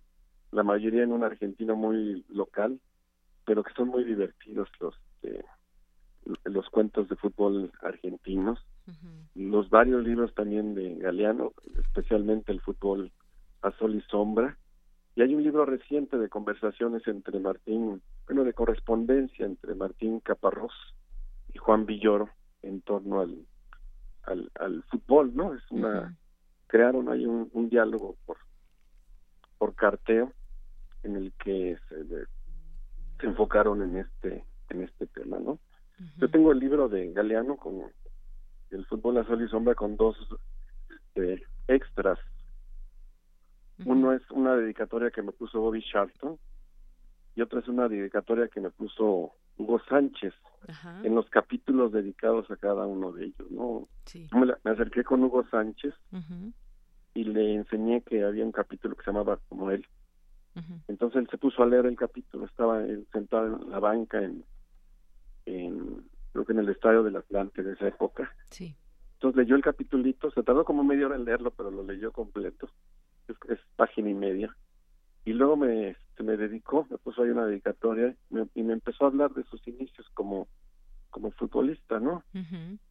[0.52, 2.80] la mayoría en un argentino muy local,
[3.52, 5.44] pero que son muy divertidos los, eh,
[6.46, 8.66] los cuentos de fútbol argentinos.
[9.36, 13.12] Los varios libros también de Galeano, especialmente el fútbol
[13.62, 14.58] a sol y sombra,
[15.16, 20.72] y hay un libro reciente de conversaciones entre Martín, bueno, de correspondencia entre Martín Caparrós
[21.54, 22.30] y Juan Villoro
[22.62, 23.46] en torno al,
[24.56, 25.56] al, fútbol, ¿no?
[25.56, 26.18] Es una,
[26.68, 28.38] crearon ahí un, diálogo por,
[29.58, 30.32] por carteo
[31.04, 32.06] en el que se,
[33.22, 35.60] se enfocaron en este, en este tema, ¿no?
[36.18, 37.84] Yo tengo el libro de Galeano con
[38.72, 40.18] el fútbol a sol y sombra con dos
[40.90, 42.18] este, extras.
[43.86, 46.38] Uno es una dedicatoria que me puso Bobby Charlton
[47.36, 50.34] y otra es una dedicatoria que me puso Hugo Sánchez
[51.04, 53.88] en los capítulos dedicados a cada uno de ellos, ¿no?
[54.64, 55.94] Me, acerqué con Hugo Sánchez
[57.14, 59.86] y le enseñé que había un capítulo que se llamaba como él.
[60.88, 64.44] Entonces él se puso a leer el capítulo, estaba sentado en la banca en,
[65.46, 66.04] en,
[66.34, 68.36] creo que en el estadio del Atlante de esa época.
[68.50, 68.76] Sí.
[69.14, 72.70] Entonces leyó el capítulito, se tardó como media hora en leerlo, pero lo leyó completo.
[73.28, 74.56] Es, página y media.
[75.24, 78.16] Y luego me, se me dedicó, me puso ahí una dedicatoria
[78.56, 80.48] y me empezó a hablar de sus inicios como
[81.12, 82.24] como futbolista, ¿no?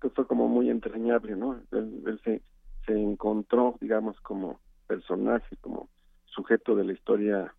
[0.00, 1.60] Que fue como muy entrañable, ¿no?
[1.72, 2.42] Él, se,
[2.86, 5.88] se encontró, digamos, como personaje, como
[6.30, 7.54] sujeto de la historia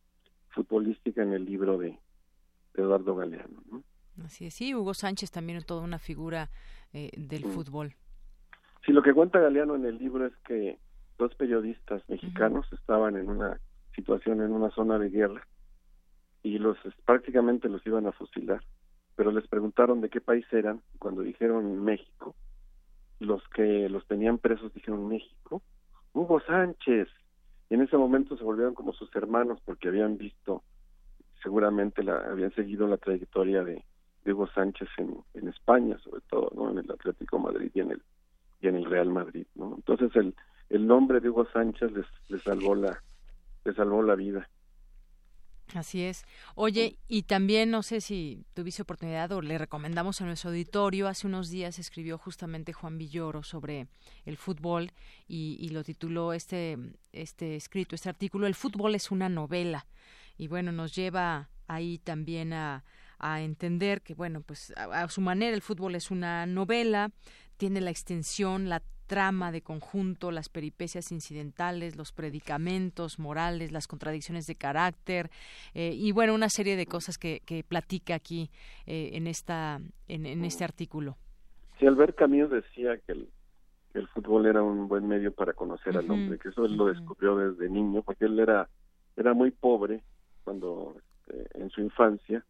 [0.50, 1.98] futbolística en el libro de,
[2.74, 3.84] Eduardo Galeano, ¿no?
[4.24, 6.50] Así es, sí, Hugo Sánchez también es toda una figura
[6.94, 7.96] eh, del fútbol.
[8.86, 10.80] Sí, lo que cuenta Galeano en el libro es que
[11.18, 13.60] dos periodistas mexicanos estaban en una
[13.96, 15.48] situación en una zona de guerra
[16.44, 18.64] y los prácticamente los iban a fusilar
[19.16, 22.36] pero les preguntaron de qué país eran cuando dijeron México
[23.20, 25.62] los que los tenían presos dijeron México
[26.14, 27.08] Hugo Sánchez
[27.72, 30.62] y en ese momento se volvieron como sus hermanos porque habían visto
[31.42, 33.84] seguramente la habían seguido la trayectoria de,
[34.24, 38.02] Hugo Sánchez en, en España sobre todo no en el Atlético Madrid y en el
[38.62, 40.36] y en el Real Madrid no entonces el
[40.70, 43.02] el nombre de Hugo Sánchez les, les salvó la
[43.66, 44.48] les salvó la vida
[45.74, 46.26] Así es.
[46.56, 51.28] Oye, y también no sé si tuviste oportunidad o le recomendamos a nuestro auditorio, hace
[51.28, 53.88] unos días escribió justamente Juan Villoro sobre
[54.26, 54.92] el fútbol
[55.28, 56.78] y, lo tituló este,
[57.14, 59.88] este escrito, este artículo, El fútbol es una novela.
[60.38, 62.84] Y bueno, nos lleva ahí también a,
[63.22, 67.12] a entender que, bueno, pues a, su manera el fútbol es una novela,
[67.62, 74.48] tiene la extensión, la trama de conjunto, las peripecias incidentales, los predicamentos morales, las contradicciones
[74.48, 75.30] de carácter
[75.76, 78.50] eh, y bueno, una serie de cosas que, que platica aquí
[78.88, 81.18] eh, en esta en, este artículo.
[81.78, 83.30] Sí, Albert Camus decía que el,
[83.94, 87.36] el fútbol era un buen medio para conocer al hombre, que eso él lo descubrió
[87.36, 88.70] desde niño, porque él era
[89.16, 90.02] era muy pobre
[90.44, 92.44] cuando este, en su infancia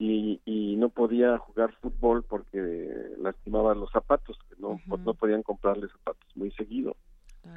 [0.00, 6.26] y, y no podía jugar fútbol porque lastimaba los zapatos, no, no podían comprarle zapatos
[6.34, 6.96] muy seguido.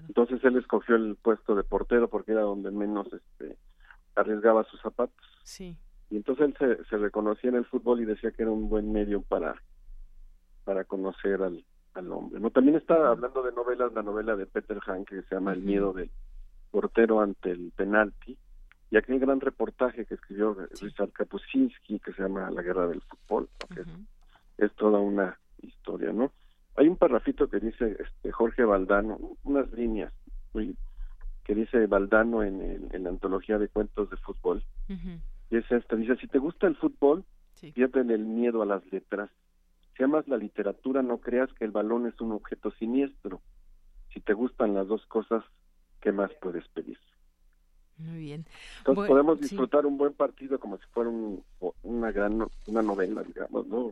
[0.10, 3.58] Entonces él escogió el puesto de portero porque era donde menos este
[4.16, 5.26] arriesgaba sus zapatos.
[5.46, 5.78] Sí.
[6.10, 8.92] Y entonces él se, se reconocía en el fútbol y decía que era un buen
[8.92, 9.56] medio para
[10.66, 11.64] para conocer al,
[11.94, 12.42] al hombre.
[12.42, 15.62] No también está hablando de novelas, la novela de Peter Han que se llama El
[15.62, 16.12] miedo del
[16.72, 18.38] portero ante el penalti
[18.92, 23.50] y aquel gran reportaje que escribió Richard Kapuscinski que se llama La guerra del fútbol,
[23.74, 23.84] que
[24.64, 26.32] es, toda una historia, ¿no?
[26.76, 30.14] Hay un parrafito que dice este Jorge Valdano, unas líneas
[30.54, 30.76] muy
[31.44, 34.64] que dice Valdano en, en la antología de cuentos de fútbol,
[35.50, 37.26] y es esta, dice, si te gusta el fútbol,
[37.74, 39.30] pierden el miedo a las letras.
[39.96, 43.42] Si amas la literatura, no creas que el balón es un objeto siniestro.
[44.14, 45.44] Si te gustan las dos cosas,
[46.02, 46.98] ¿qué más puedes pedir?
[47.98, 48.46] Muy bien.
[48.80, 51.12] Entonces podemos disfrutar un buen partido como si fuera
[51.84, 53.92] una gran una novela, digamos, ¿no?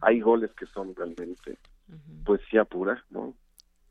[0.00, 1.58] Hay goles que son realmente
[2.24, 3.34] poesía pura, ¿no?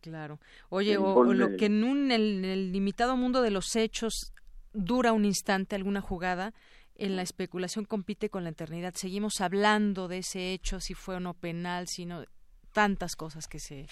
[0.02, 0.40] Claro.
[0.70, 4.34] Oye, o, lo que en, un, el limitado mundo de los hechos
[4.74, 6.54] dura un instante alguna jugada,
[6.96, 8.94] en la especulación compite con la eternidad.
[8.96, 12.24] Seguimos hablando de ese hecho, si fue o no penal, sino
[12.74, 13.88] tantas cosas que se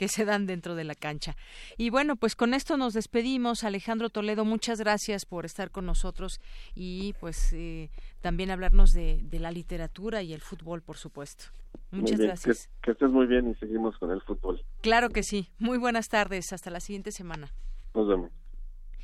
[0.00, 1.36] que se dan dentro de la cancha.
[1.76, 3.64] Y bueno, pues con esto nos despedimos.
[3.64, 6.40] Alejandro Toledo, muchas gracias por estar con nosotros
[6.74, 7.90] y pues eh,
[8.22, 11.44] también hablarnos de, la literatura y el fútbol, por supuesto.
[11.90, 12.70] Muchas gracias.
[12.80, 14.64] Que, estés muy bien y seguimos con el fútbol.
[14.80, 15.50] Claro que sí.
[15.58, 16.50] Muy buenas tardes.
[16.54, 17.52] Hasta la siguiente semana.
[17.94, 18.30] Nos vemos.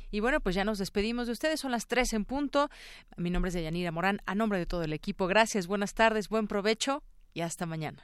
[0.09, 1.59] Y bueno, pues ya nos despedimos de ustedes.
[1.59, 2.69] Son las tres en punto.
[3.17, 4.19] Mi nombre es Deyanira Morán.
[4.25, 7.03] A nombre de todo el equipo, gracias, buenas tardes, buen provecho
[7.35, 8.03] y hasta mañana.